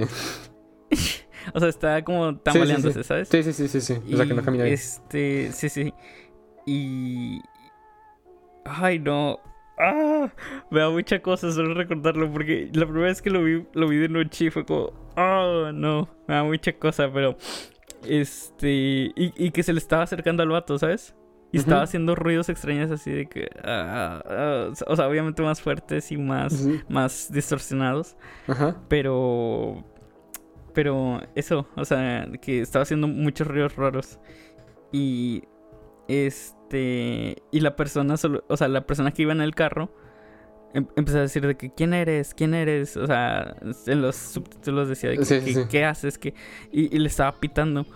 O 1.55 1.61
sea, 1.61 1.69
está 1.69 2.03
como 2.05 2.37
tambaleándose, 2.39 3.05
¿sabes? 3.05 3.29
Sí, 3.29 3.43
sí, 3.43 3.53
sí, 3.53 3.69
sí, 3.69 3.81
sí. 3.81 3.95
O 4.13 4.17
sea, 4.17 4.27
que 4.27 4.35
no 4.35 4.43
camina 4.43 4.65
bien. 4.65 4.75
Este, 4.75 5.51
sí, 5.53 5.69
sí. 5.69 5.93
Y. 6.67 7.41
Ay, 8.65 8.99
no. 8.99 9.41
Ah, 9.79 10.31
me 10.71 10.81
da 10.81 10.91
mucha 10.91 11.23
cosa 11.23 11.53
solo 11.53 11.73
recordarlo 11.73 12.31
porque 12.33 12.69
la 12.73 12.85
primera 12.85 13.07
vez 13.07 13.23
que 13.23 13.31
lo 13.31 13.45
vi, 13.45 13.65
lo 13.75 13.89
vi 13.89 13.97
de 13.97 14.09
noche 14.09 14.47
y 14.47 14.51
fue 14.51 14.67
como, 14.67 14.93
oh, 15.17 15.71
no, 15.73 16.09
me 16.27 16.35
da 16.35 16.45
mucha 16.45 16.73
cosa, 16.73 17.11
pero. 17.13 17.37
Este. 18.05 18.71
Y, 18.71 19.33
y 19.37 19.51
que 19.51 19.63
se 19.63 19.73
le 19.73 19.79
estaba 19.79 20.03
acercando 20.03 20.43
al 20.43 20.51
vato, 20.51 20.79
¿sabes? 20.79 21.15
Y 21.51 21.57
estaba 21.59 21.83
haciendo 21.83 22.15
ruidos 22.15 22.49
extraños 22.51 22.91
así 22.91 23.11
de 23.11 23.27
que. 23.27 23.49
ah, 23.65 24.23
ah, 24.27 24.69
o 24.87 24.97
sea, 24.97 25.09
obviamente 25.09 25.41
más 25.43 25.63
fuertes 25.63 26.13
y 26.13 26.17
más, 26.19 26.67
más 26.89 27.33
distorsionados. 27.33 28.17
Ajá. 28.47 28.77
Pero. 28.89 29.85
Pero 30.75 31.21
eso, 31.35 31.67
o 31.77 31.85
sea, 31.85 32.29
que 32.43 32.61
estaba 32.61 32.83
haciendo 32.83 33.09
muchos 33.09 33.47
ruidos 33.47 33.77
raros. 33.77 34.19
Y. 34.93 35.43
Este. 36.07 37.37
Y 37.51 37.61
la 37.61 37.77
persona 37.77 38.17
solo. 38.17 38.45
O 38.49 38.57
sea, 38.57 38.69
la 38.69 38.87
persona 38.87 39.13
que 39.13 39.23
iba 39.23 39.33
en 39.33 39.41
el 39.41 39.55
carro. 39.55 39.91
em- 40.75 40.87
empezó 40.97 41.19
a 41.19 41.23
decir 41.23 41.47
de 41.47 41.57
que 41.57 41.73
quién 41.73 41.95
eres, 41.95 42.35
quién 42.35 42.53
eres. 42.55 42.97
O 42.97 43.07
sea, 43.07 43.57
en 43.87 44.03
los 44.03 44.17
subtítulos 44.17 44.89
decía 44.89 45.11
de 45.11 45.19
que, 45.19 45.25
Sí, 45.25 45.41
sí, 45.41 45.45
que, 45.47 45.55
sí. 45.55 45.61
qué 45.71 45.85
haces, 45.85 46.19
que. 46.19 46.35
Y, 46.71 46.95
y 46.95 46.99
le 46.99 47.09
estaba 47.09 47.33
pitando. 47.41 47.87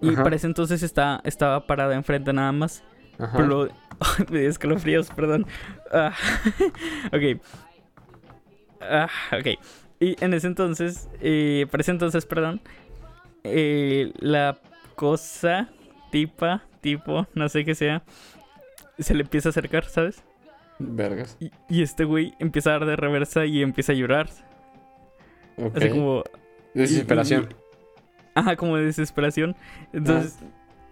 Y 0.00 0.10
Ajá. 0.10 0.22
para 0.22 0.36
ese 0.36 0.46
entonces 0.46 0.82
estaba, 0.82 1.20
estaba 1.24 1.66
parada 1.66 1.94
enfrente 1.94 2.32
nada 2.32 2.52
más. 2.52 2.82
Ajá. 3.18 3.36
Pero 3.36 3.68
me 4.30 4.46
escalofríos, 4.46 5.10
perdón. 5.10 5.46
Ah, 5.92 6.14
ok. 7.12 7.40
Ah, 8.80 9.08
ok. 9.32 9.58
Y 10.00 10.24
en 10.24 10.34
ese 10.34 10.46
entonces, 10.46 11.08
eh, 11.20 11.66
para 11.70 11.80
ese 11.80 11.90
entonces, 11.90 12.24
perdón, 12.24 12.60
eh, 13.42 14.12
la 14.20 14.58
cosa, 14.94 15.68
tipa, 16.12 16.62
tipo, 16.80 17.26
no 17.34 17.48
sé 17.48 17.64
qué 17.64 17.74
sea, 17.74 18.04
se 18.98 19.14
le 19.14 19.22
empieza 19.22 19.48
a 19.48 19.50
acercar, 19.50 19.84
¿sabes? 19.86 20.22
Vergas. 20.78 21.36
Y, 21.40 21.50
y 21.68 21.82
este 21.82 22.04
güey 22.04 22.34
empieza 22.38 22.70
a 22.70 22.72
dar 22.74 22.86
de 22.86 22.96
reversa 22.96 23.44
y 23.46 23.62
empieza 23.62 23.92
a 23.92 23.96
llorar. 23.96 24.28
Ok. 25.56 25.76
Así 25.76 25.88
como... 25.90 26.22
Desesperación. 26.74 27.48
Ajá, 28.38 28.56
como 28.56 28.76
de 28.76 28.84
desesperación. 28.84 29.56
Entonces, 29.92 30.38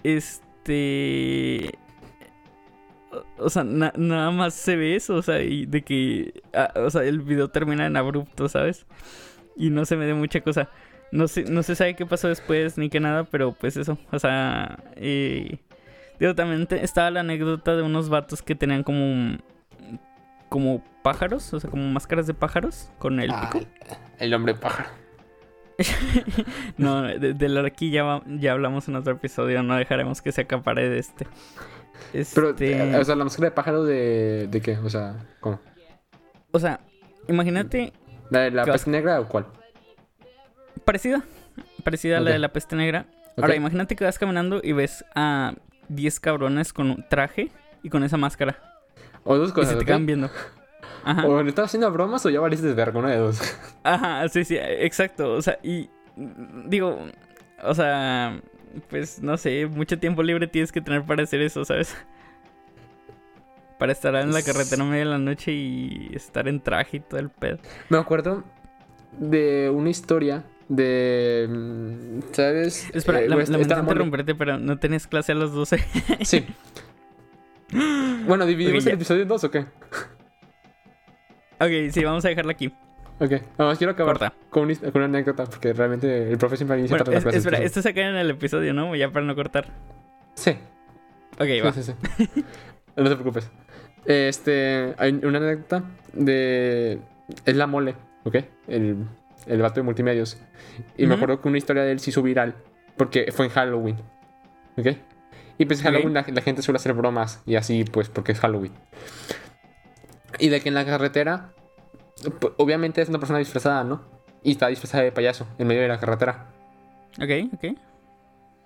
este. 0.03 1.79
o- 3.39 3.49
sea, 3.51 3.65
na- 3.65 3.93
nada 3.97 4.31
más 4.31 4.55
se 4.55 4.77
ve 4.77 4.97
eso, 4.97 5.15
o 5.17 5.23
sea, 5.23 5.43
y 5.43 5.67
de 5.67 5.83
que. 5.83 6.43
ah, 6.55 6.73
o 6.77 6.91
sea, 6.91 7.03
el 7.05 7.21
video 7.21 7.49
termina 7.49 7.87
en 7.87 7.97
abrupto, 7.97 8.49
¿sabes? 8.49 8.87
Y 9.57 9.71
no 9.71 9.85
se 9.85 9.97
me 9.97 10.07
da 10.07 10.15
mucha 10.15 10.41
cosa. 10.41 10.69
No 11.13 11.29
sé, 11.29 11.45
no 11.45 11.63
se 11.63 11.77
sabe 11.77 11.95
qué 11.95 12.05
pasó 12.05 12.29
después 12.29 12.77
ni 12.79 12.89
qué 12.91 13.01
nada, 13.01 13.25
pero 13.25 13.53
pues 13.53 13.77
eso. 13.77 13.97
O 14.11 14.19
sea, 14.19 14.79
eh, 14.97 15.59
digo, 16.19 16.35
también 16.35 16.67
te- 16.67 16.85
estaba 16.85 17.11
la 17.11 17.21
anécdota 17.21 17.77
de 17.77 17.83
unos 17.83 18.09
vatos 18.09 18.43
que 18.43 18.55
tenían 18.55 18.83
como. 18.83 19.39
Como 20.49 20.83
pájaros, 21.03 21.53
o 21.55 21.59
sea, 21.61 21.69
como 21.71 21.89
máscaras 21.91 22.27
de 22.29 22.35
pájaros 22.35 22.91
con 22.99 23.19
el 23.19 23.31
Ah, 23.33 23.51
pico. 23.53 23.67
el 24.21 24.33
hombre 24.33 24.55
pájaro. 24.55 24.89
No, 26.79 27.03
de, 27.03 27.35
del 27.35 27.57
arquí 27.59 27.91
ya, 27.91 28.03
va- 28.05 28.23
ya 28.27 28.53
hablamos 28.53 28.89
en 28.89 28.97
otro 28.97 29.13
episodio, 29.15 29.63
no 29.63 29.77
dejaremos 29.77 30.23
que 30.23 30.33
se 30.33 30.43
acapare 30.43 30.89
de 30.89 30.99
este. 30.99 31.27
Pero, 32.35 32.51
Este, 32.51 32.77
eh, 32.79 32.97
o 32.97 33.05
sea, 33.05 33.17
la 33.17 33.25
máscara 33.25 33.49
de 33.49 33.55
pájaro 33.55 33.85
de, 33.85 34.47
de 34.51 34.61
qué? 34.61 34.79
O 34.79 34.89
sea, 34.91 35.17
¿cómo? 35.41 35.61
o 36.53 36.59
sea, 36.59 36.81
imagínate. 37.29 37.93
¿La 38.31 38.41
de 38.41 38.51
la 38.51 38.65
¿Qué 38.65 38.71
vas- 38.71 38.79
peste 38.81 38.91
negra 38.91 39.21
o 39.21 39.29
cuál? 39.29 39.47
Parecida. 40.85 41.23
Parecida 41.85 42.19
a 42.19 42.21
la 42.21 42.31
de 42.33 42.39
la 42.39 42.53
peste 42.53 42.77
negra. 42.77 43.07
Ahora, 43.37 43.55
imagínate 43.55 43.97
que 43.97 44.05
vas 44.05 44.19
caminando 44.19 44.61
y 44.63 44.73
ves 44.73 45.05
a 45.15 45.55
10 45.89 46.21
cabrones 46.21 46.73
con 46.73 46.91
un 46.91 47.05
traje 47.09 47.51
y 47.83 47.91
con 47.91 48.03
esa 48.05 48.17
máscara. 48.17 48.59
O 49.25 49.37
dos 49.37 49.51
y 49.51 49.53
cosas. 49.53 49.71
se 49.71 49.77
te 49.77 49.83
¿ok? 49.83 49.87
quedan 49.87 50.07
viendo. 50.07 50.31
Ajá. 51.07 51.27
O 51.27 51.43
le 51.43 51.49
estás 51.49 51.67
haciendo 51.67 51.91
bromas 51.93 52.25
o 52.27 52.31
ya 52.31 52.41
valiste 52.41 52.73
verga, 52.75 52.99
una 52.99 53.11
de 53.11 53.19
dos. 53.19 53.41
Ajá, 53.85 54.29
sí, 54.29 54.45
sí, 54.45 54.57
exacto. 54.61 55.33
O 55.35 55.43
sea, 55.43 55.59
y 55.63 55.89
digo, 56.67 56.99
o 57.63 57.75
sea, 57.75 58.41
pues 58.91 59.23
no 59.23 59.37
sé, 59.37 59.67
mucho 59.67 59.99
tiempo 59.99 60.23
libre 60.23 60.47
tienes 60.49 60.73
que 60.73 60.81
tener 60.81 61.05
para 61.05 61.23
hacer 61.23 61.41
eso, 61.43 61.65
¿sabes? 61.65 61.97
Para 63.79 63.93
estar 63.93 64.15
en 64.17 64.33
la 64.33 64.43
carretera 64.43 64.83
a 64.83 64.87
media 64.87 65.05
de 65.05 65.11
la 65.11 65.19
noche 65.19 65.53
y 65.53 66.11
estar 66.15 66.49
en 66.49 66.61
traje 66.61 66.97
y 66.97 67.01
todo 67.01 67.21
el 67.21 67.29
pedo. 67.29 67.59
Me 67.91 67.99
acuerdo 67.99 68.43
de 69.19 69.71
una 69.73 69.91
historia 69.91 70.45
de. 70.69 72.21
¿Sabes? 72.33 72.89
Espera, 72.95 73.21
Eh, 73.21 73.29
la- 73.29 73.37
lamento 73.37 73.59
mole- 73.59 73.81
interrumpirte, 73.83 74.35
pero 74.35 74.59
no 74.59 74.79
tenías 74.79 75.07
clase 75.07 75.33
a 75.33 75.35
las 75.37 75.53
12. 75.53 75.79
Sí. 76.25 76.45
Bueno, 78.27 78.47
¿dividimos 78.47 78.85
ya. 78.85 78.91
el 78.91 78.97
episodio 78.97 79.23
en 79.23 79.29
dos 79.29 79.43
o 79.45 79.51
qué? 79.51 79.67
Ok, 81.61 81.91
sí, 81.91 82.05
vamos 82.05 82.25
a 82.25 82.29
dejarla 82.29 82.53
aquí. 82.53 82.73
Ok. 83.19 83.31
Nada 83.31 83.71
más 83.71 83.79
quiero 83.79 83.93
acabar 83.93 84.19
Corta. 84.19 84.35
con, 84.51 84.65
una, 84.65 84.75
con 84.77 84.93
una 84.97 85.05
anécdota 85.07 85.45
porque 85.45 85.73
realmente 85.73 86.31
el 86.31 86.37
profe 86.39 86.57
siempre 86.57 86.79
inicia 86.79 86.97
Bueno, 86.99 87.13
es- 87.17 87.23
clases. 87.23 87.45
espera, 87.47 87.65
esto 87.65 87.81
se 87.83 87.89
acaba 87.89 88.09
en 88.09 88.17
el 88.17 88.31
episodio, 88.31 88.75
¿no? 88.75 88.95
Ya 88.95 89.11
para 89.11 89.25
no 89.25 89.35
cortar. 89.35 89.67
Sí. 90.35 90.51
Ok, 91.39 91.47
Sí, 91.47 91.61
va. 91.61 91.73
sí, 91.73 91.83
sí. 91.83 91.93
No 92.97 93.05
te 93.09 93.15
preocupes. 93.17 93.51
Este, 94.05 94.95
hay 94.99 95.13
una 95.23 95.39
anécdota 95.39 95.83
de... 96.13 96.99
Es 97.45 97.57
la 97.57 97.67
mole, 97.67 97.95
¿ok? 98.25 98.37
El, 98.69 99.05
el 99.47 99.63
vato 99.63 99.77
de 99.81 99.83
multimedios. 99.83 100.39
Y 100.97 101.07
me 101.07 101.15
acuerdo 101.15 101.41
que 101.41 101.49
una 101.49 101.59
historia 101.59 101.83
de 101.83 101.93
él 101.93 102.01
se 102.01 102.11
hizo 102.11 102.23
viral 102.23 102.55
porque 102.97 103.33
fue 103.33 103.47
en 103.47 103.53
Halloween, 103.53 103.97
¿ok? 104.79 104.87
Y 105.59 105.65
pues 105.67 105.81
en. 105.81 105.85
Halloween 105.87 106.15
la, 106.15 106.25
la 106.27 106.41
gente 106.43 106.63
suele 106.63 106.77
hacer 106.77 106.93
bromas 106.95 107.43
y 107.47 107.57
así 107.57 107.85
pues 107.85 108.09
porque 108.09 108.33
es 108.33 108.41
Halloween. 108.41 108.73
Y 110.39 110.49
de 110.49 110.61
que 110.61 110.69
en 110.69 110.75
la 110.75 110.85
carretera, 110.85 111.53
obviamente 112.57 113.01
es 113.03 113.09
una 113.09 113.19
persona 113.19 113.39
disfrazada, 113.39 113.85
¿no? 113.85 114.03
Y 114.43 114.53
está 114.53 114.69
disfrazada 114.69 115.05
de 115.05 115.13
payaso 115.13 115.47
en 115.59 115.67
medio 115.67 115.83
de 115.83 115.89
la 115.89 115.99
carretera. 115.99 116.47
Ok, 117.21 117.53
ok. 117.55 117.79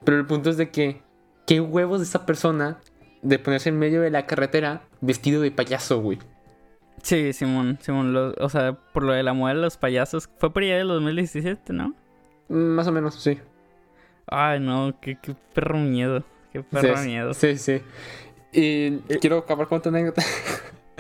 Pero 0.05 0.17
el 0.19 0.27
punto 0.27 0.51
es 0.51 0.57
de 0.57 0.71
que, 0.71 1.03
¿qué 1.47 1.61
huevos 1.61 1.99
de 2.01 2.05
esa 2.05 2.27
persona 2.27 2.81
de 3.23 3.39
ponerse 3.39 3.69
en 3.69 3.79
medio 3.79 4.01
de 4.03 4.11
la 4.11 4.27
carretera 4.27 4.83
vestido 5.01 5.43
de 5.43 5.51
payaso, 5.51 6.01
güey? 6.01 6.19
Sí, 7.03 7.33
Simón, 7.33 7.79
Simón, 7.81 8.13
lo- 8.13 8.35
o 8.39 8.49
sea, 8.49 8.73
por 8.93 9.05
lo 9.05 9.13
de 9.13 9.23
la 9.23 9.33
moda 9.33 9.55
de 9.55 9.61
los 9.61 9.77
payasos, 9.79 10.29
fue 10.39 10.53
por 10.53 10.63
allá 10.63 10.77
del 10.79 10.89
2017, 10.89 11.73
¿no? 11.73 11.95
Mm, 12.49 12.55
Más 12.75 12.87
o 12.89 12.93
menos, 12.93 13.15
sí. 13.15 13.39
Ay, 14.27 14.61
no, 14.61 14.99
qué, 15.01 15.17
qué 15.21 15.35
perro 15.55 15.79
miedo, 15.79 16.25
qué 16.53 16.63
perro 16.63 16.97
sí, 16.99 17.07
miedo. 17.09 17.33
Sí, 17.35 17.57
sí. 17.57 17.81
Y 18.53 18.99
quiero 19.21 19.39
acabar 19.39 19.67
con 19.69 19.81
tu 19.81 19.89
anécdota. 19.89 20.23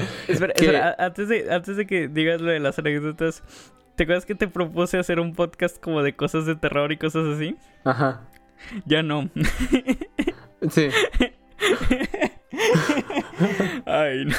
Espera, 0.28 0.52
que- 0.54 0.64
espera, 0.66 0.96
antes 0.98 1.28
de, 1.28 1.52
antes 1.52 1.76
de 1.76 1.86
que 1.86 2.08
digas 2.08 2.40
lo 2.40 2.50
de 2.50 2.60
las 2.60 2.78
anécdotas, 2.78 3.42
¿te 3.96 4.04
acuerdas 4.04 4.26
que 4.26 4.34
te 4.34 4.48
propuse 4.48 4.98
hacer 4.98 5.20
un 5.20 5.34
podcast 5.34 5.78
como 5.80 6.02
de 6.02 6.14
cosas 6.16 6.46
de 6.46 6.56
terror 6.56 6.92
y 6.92 6.96
cosas 6.96 7.26
así? 7.36 7.56
Ajá. 7.84 8.22
Ya 8.86 9.02
no. 9.02 9.28
Sí. 10.70 10.88
Ay, 13.86 14.24
no. 14.26 14.34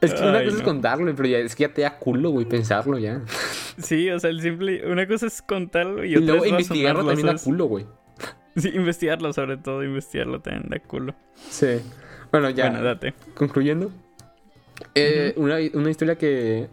Es 0.00 0.14
que 0.14 0.22
una 0.22 0.38
Ay, 0.38 0.44
cosa 0.46 0.56
es 0.58 0.62
contarlo, 0.62 1.12
pero 1.16 1.28
ya, 1.28 1.38
es 1.38 1.56
que 1.56 1.62
ya 1.64 1.74
te 1.74 1.82
da 1.82 1.98
culo, 1.98 2.30
güey, 2.30 2.46
pensarlo 2.46 2.98
ya. 2.98 3.20
Sí, 3.78 4.08
o 4.10 4.18
sea, 4.20 4.30
el 4.30 4.40
simple, 4.40 4.86
una 4.90 5.08
cosa 5.08 5.26
es 5.26 5.42
contarlo 5.42 6.04
y 6.04 6.12
Y, 6.12 6.16
otra 6.16 6.26
luego 6.26 6.44
es 6.44 6.50
investigarlo 6.52 7.04
también 7.04 7.26
da 7.26 7.34
culo, 7.42 7.64
güey. 7.66 7.86
Sí, 8.56 8.70
investigarlo 8.74 9.32
sobre 9.32 9.56
todo, 9.56 9.82
investigarlo 9.84 10.40
también 10.40 10.68
da 10.68 10.78
culo. 10.78 11.14
Sí. 11.48 11.80
Bueno, 12.30 12.50
ya. 12.50 12.68
Bueno, 12.70 12.84
date. 12.84 13.14
concluyendo. 13.34 13.90
Eh, 14.94 15.32
una, 15.36 15.56
una 15.74 15.90
historia 15.90 16.16
que 16.16 16.68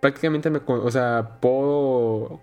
prácticamente 0.00 0.50
me... 0.50 0.60
O 0.66 0.90
sea, 0.90 1.38
puedo... 1.40 2.40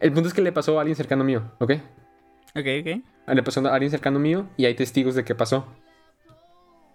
El 0.00 0.12
punto 0.12 0.28
es 0.28 0.34
que 0.34 0.42
le 0.42 0.52
pasó 0.52 0.78
a 0.78 0.82
alguien 0.82 0.96
cercano 0.96 1.22
mío, 1.24 1.42
¿ok? 1.58 1.72
Ok, 2.54 2.66
ok. 2.80 3.02
Le 3.34 3.42
pasó 3.42 3.66
a 3.66 3.72
alguien 3.72 3.90
cercano 3.90 4.18
mío 4.18 4.48
y 4.56 4.64
hay 4.64 4.74
testigos 4.74 5.14
de 5.14 5.24
que 5.24 5.34
pasó. 5.34 5.66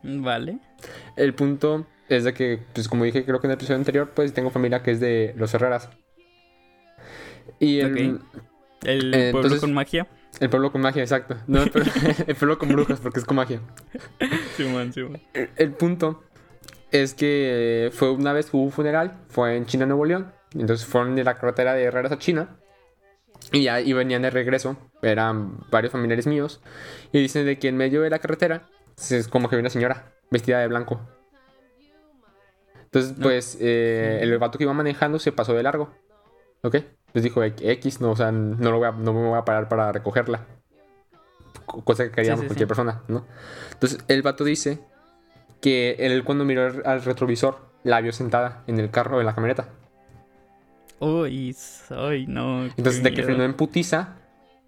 Vale. 0.04 0.60
El 1.16 1.34
punto 1.34 1.86
es 2.10 2.24
de 2.26 2.34
que, 2.34 2.60
pues 2.74 2.88
como 2.88 3.06
dije 3.06 3.24
creo 3.26 3.40
que 3.40 3.48
en 3.48 3.52
el 3.52 3.56
episodio 3.56 3.78
anterior, 3.78 4.12
pues 4.14 4.34
tengo 4.34 4.50
familia 4.50 4.84
que 4.84 4.92
es 4.92 5.00
de 5.00 5.34
los 5.38 5.54
Herreras. 5.54 5.90
Y 7.60 7.80
el. 7.80 8.20
El 8.84 9.14
Eh, 9.14 9.32
pueblo 9.32 9.48
entonces- 9.48 9.62
con 9.62 9.74
magia. 9.74 10.08
El 10.40 10.50
pueblo 10.50 10.72
con 10.72 10.82
magia, 10.82 11.02
exacto. 11.02 11.36
No, 11.48 11.64
el 11.64 11.72
pueblo, 11.72 11.92
el 12.28 12.36
pueblo 12.36 12.58
con 12.60 12.70
brujas, 12.70 13.00
porque 13.00 13.20
es 13.20 13.26
con 13.26 13.38
magia. 13.38 13.62
Simón, 14.56 14.94
Simón. 14.94 15.22
El, 15.34 15.50
el 15.56 15.72
punto 15.74 16.24
es 16.92 17.14
que 17.14 17.90
fue 17.94 18.12
una 18.12 18.34
vez 18.34 18.50
hubo 18.54 18.64
un 18.64 18.72
funeral, 18.72 19.18
fue 19.30 19.56
en 19.58 19.66
China, 19.66 19.86
Nuevo 19.86 20.06
León. 20.06 20.32
Entonces 20.54 20.86
fueron 20.88 21.16
de 21.16 21.24
la 21.24 21.36
carretera 21.36 21.74
de 21.74 21.84
Herreras 21.84 22.12
a 22.12 22.18
China. 22.18 22.58
Y 23.52 23.64
ya 23.64 23.80
y 23.80 23.94
venían 23.94 24.24
de 24.24 24.30
regreso, 24.30 24.78
eran 25.02 25.60
varios 25.70 25.92
familiares 25.92 26.28
míos. 26.28 26.62
Y 27.12 27.20
dicen 27.22 27.46
de 27.46 27.60
que 27.60 27.68
en 27.68 27.78
medio 27.78 28.02
de 28.02 28.10
la 28.10 28.20
carretera 28.20 28.68
es 29.10 29.28
como 29.28 29.48
que 29.48 29.56
había 29.56 29.62
una 29.62 29.70
señora 29.70 30.14
vestida 30.32 30.60
de 30.60 30.68
blanco. 30.68 31.00
Entonces, 32.84 33.18
No. 33.18 33.24
pues, 33.24 33.58
eh, 33.62 34.20
el 34.22 34.38
vato 34.40 34.58
que 34.58 34.64
iba 34.64 34.74
manejando 34.74 35.20
se 35.20 35.32
pasó 35.32 35.54
de 35.54 35.64
largo. 35.64 35.94
¿Ok? 36.64 36.78
Les 37.18 37.24
dijo 37.24 37.42
X, 37.42 38.00
no, 38.00 38.12
o 38.12 38.16
sea, 38.16 38.32
no, 38.32 38.70
lo 38.70 38.78
voy 38.78 38.88
a- 38.88 38.92
no 38.92 39.12
me 39.12 39.28
voy 39.28 39.40
a 39.40 39.44
parar 39.44 39.68
para 39.68 39.92
recogerla. 39.92 40.46
Co- 41.66 41.84
Cosa 41.84 42.12
que 42.12 42.24
Sí, 42.24 42.30
sí, 42.30 42.38
cualquier 42.38 42.60
sí. 42.60 42.66
persona, 42.68 43.02
¿no? 43.08 43.26
Entonces, 43.72 43.98
el 44.08 44.22
vato 44.22 44.44
dice 44.44 44.78
que 45.60 45.96
él 45.98 46.24
cuando 46.24 46.46
miró 46.46 46.72
al- 46.86 47.02
retrovisor 47.02 47.58
la 47.84 48.02
vio 48.02 48.12
sentada 48.12 48.62
en 48.68 48.80
el 48.80 48.92
carro, 48.92 49.20
en 49.20 49.26
la 49.26 49.34
camioneta. 49.34 49.70
Uy, 51.00 51.56
ay, 51.90 52.28
no. 52.28 52.66
Entonces, 52.66 53.02
de 53.02 53.10
que 53.10 53.16
miedo. 53.16 53.26
frenó 53.30 53.44
en 53.46 53.56
putiza, 53.56 54.18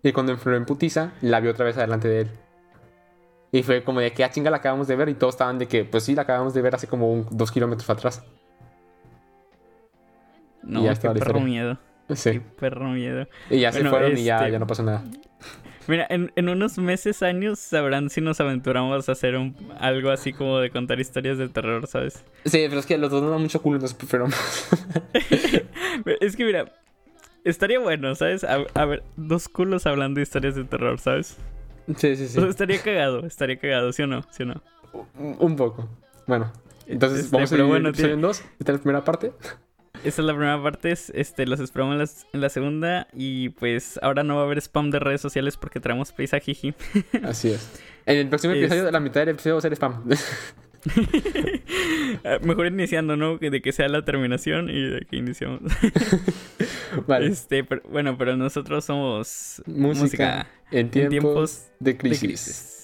y 0.02 0.12
cuando 0.12 0.36
frenó 0.36 0.58
en 0.58 0.66
putiza, 0.66 1.12
la 1.22 1.42
vio 1.42 1.52
otra 1.52 1.66
vez 1.66 1.78
adelante 1.78 2.08
de 2.08 2.22
él. 2.22 2.32
Y 3.52 3.62
fue 3.62 3.84
como 3.84 4.00
de 4.00 4.12
que, 4.12 4.24
ah, 4.24 4.32
chinga, 4.32 4.50
la 4.50 4.58
acabamos 4.58 4.88
de 4.88 4.96
ver, 4.96 5.08
y 5.10 5.14
todos 5.14 5.36
estaban 5.36 5.60
de 5.60 5.68
que, 5.68 5.86
pues 5.86 6.04
sí, 6.04 6.16
la 6.16 6.24
acabamos 6.24 6.56
de 6.56 6.64
ver 6.64 6.74
hace 6.74 6.88
como 6.88 7.14
un- 7.14 7.28
dos 7.30 7.52
kilómetros 7.52 7.88
atrás. 7.92 8.24
No, 10.64 10.82
y 10.82 10.86
ya 10.86 10.96
qué 10.96 11.10
perro 11.12 11.38
historia. 11.40 11.80
miedo. 12.16 12.16
Qué 12.16 12.16
Sí. 12.16 12.42
perro 12.60 12.90
miedo. 12.90 13.28
Y 13.50 13.60
ya 13.60 13.72
se 13.72 13.84
fueron 13.86 14.18
y 14.18 14.24
ya, 14.24 14.38
este- 14.40 14.52
ya 14.52 14.60
no 14.60 14.68
pasó 14.68 14.84
nada. 14.84 15.04
Mira, 15.88 16.06
en, 16.12 16.32
en 16.36 16.50
unos 16.50 16.78
meses, 16.78 17.24
años, 17.24 17.58
sabrán 17.58 18.12
si 18.12 18.22
nos 18.22 18.40
aventuramos 18.40 19.10
a 19.10 19.12
hacer 19.14 19.36
un, 19.36 19.56
algo 19.80 20.12
así 20.12 20.34
como 20.34 20.60
de 20.60 20.70
contar 20.70 21.00
historias 21.00 21.40
de 21.40 21.50
terror, 21.50 21.88
¿sabes? 21.88 22.24
Sí, 22.46 22.64
pero 22.70 22.80
es 22.80 22.86
que 22.86 22.96
los 23.00 23.10
dos 23.10 23.24
nos 23.24 23.32
dan 23.32 23.42
mucho 23.42 23.60
culo, 23.60 23.78
entonces 23.78 23.98
preferimos. 23.98 24.36
Es 26.22 26.36
que 26.36 26.46
mira, 26.46 26.72
estaría 27.44 27.80
bueno, 27.80 28.14
¿sabes? 28.16 28.44
A, 28.44 28.60
a 28.76 28.86
ver, 28.86 29.04
dos 29.18 29.50
culos 29.50 29.86
hablando 29.86 30.20
de 30.20 30.24
historias 30.24 30.56
de 30.56 30.64
terror, 30.64 31.00
¿sabes? 31.00 31.38
sí, 31.98 32.16
sí, 32.16 32.28
sí. 32.28 32.38
O 32.38 32.42
sea, 32.42 32.50
estaría 32.52 32.80
cagado, 32.82 33.26
estaría 33.26 33.58
cagado, 33.58 33.92
¿sí 33.92 34.04
o 34.04 34.08
no? 34.08 34.22
¿Sí 34.32 34.44
o 34.44 34.46
no? 34.46 34.62
Un 35.18 35.36
un 35.40 35.56
poco. 35.56 35.90
Bueno, 36.28 36.52
entonces 36.86 37.22
Este, 37.26 37.36
vamos 37.36 37.52
a 37.52 37.56
ir 37.58 37.64
bueno, 37.64 37.90
en 37.96 38.22
dos. 38.22 38.44
Esta 38.60 38.72
es 38.74 38.78
la 38.78 38.84
primera 38.84 39.04
parte. 39.04 39.32
Esta 40.04 40.22
es 40.22 40.26
la 40.26 40.34
primera 40.34 40.62
parte, 40.64 40.92
es, 40.92 41.12
este, 41.14 41.46
los 41.46 41.60
esperamos 41.60 41.94
en 41.94 42.00
la, 42.00 42.10
en 42.34 42.42
la 42.42 42.50
segunda 42.50 43.08
y 43.14 43.50
pues 43.50 44.00
ahora 44.02 44.24
no 44.24 44.36
va 44.36 44.42
a 44.42 44.46
haber 44.46 44.58
spam 44.60 44.92
de 44.92 45.00
redes 45.00 45.20
sociales 45.22 45.58
porque 45.58 45.80
traemos 45.80 46.12
paisajiji. 46.14 46.74
Así 47.24 47.50
es. 47.52 47.70
En 48.06 48.18
el 48.18 48.28
próximo 48.30 48.54
Es- 48.54 48.60
episodio, 48.64 48.90
la 48.92 49.00
mitad 49.02 49.20
del 49.22 49.30
episodio 49.30 49.56
va 49.56 49.60
a 49.60 49.62
ser 49.62 49.74
spam. 49.74 50.04
Ah, 52.24 52.38
Mejor 52.42 52.68
iniciando, 52.68 53.16
¿no? 53.18 53.38
De 53.38 53.62
que 53.62 53.72
sea 53.72 53.88
la 53.90 54.04
terminación 54.04 54.70
y 54.70 54.82
de 54.82 55.02
que 55.02 55.18
iniciamos. 55.18 55.62
vale. 57.08 57.28
Este, 57.28 57.64
pero- 57.64 57.82
bueno, 57.90 58.18
pero 58.18 58.36
nosotros 58.38 58.86
somos 58.86 59.62
música, 59.68 60.48
en 60.72 60.80
en 60.80 60.90
tiempos, 60.90 61.10
tiempos 61.12 61.66
de 61.80 61.92
de 61.92 61.98
crisis. 61.98 62.20
crisis. 62.22 62.79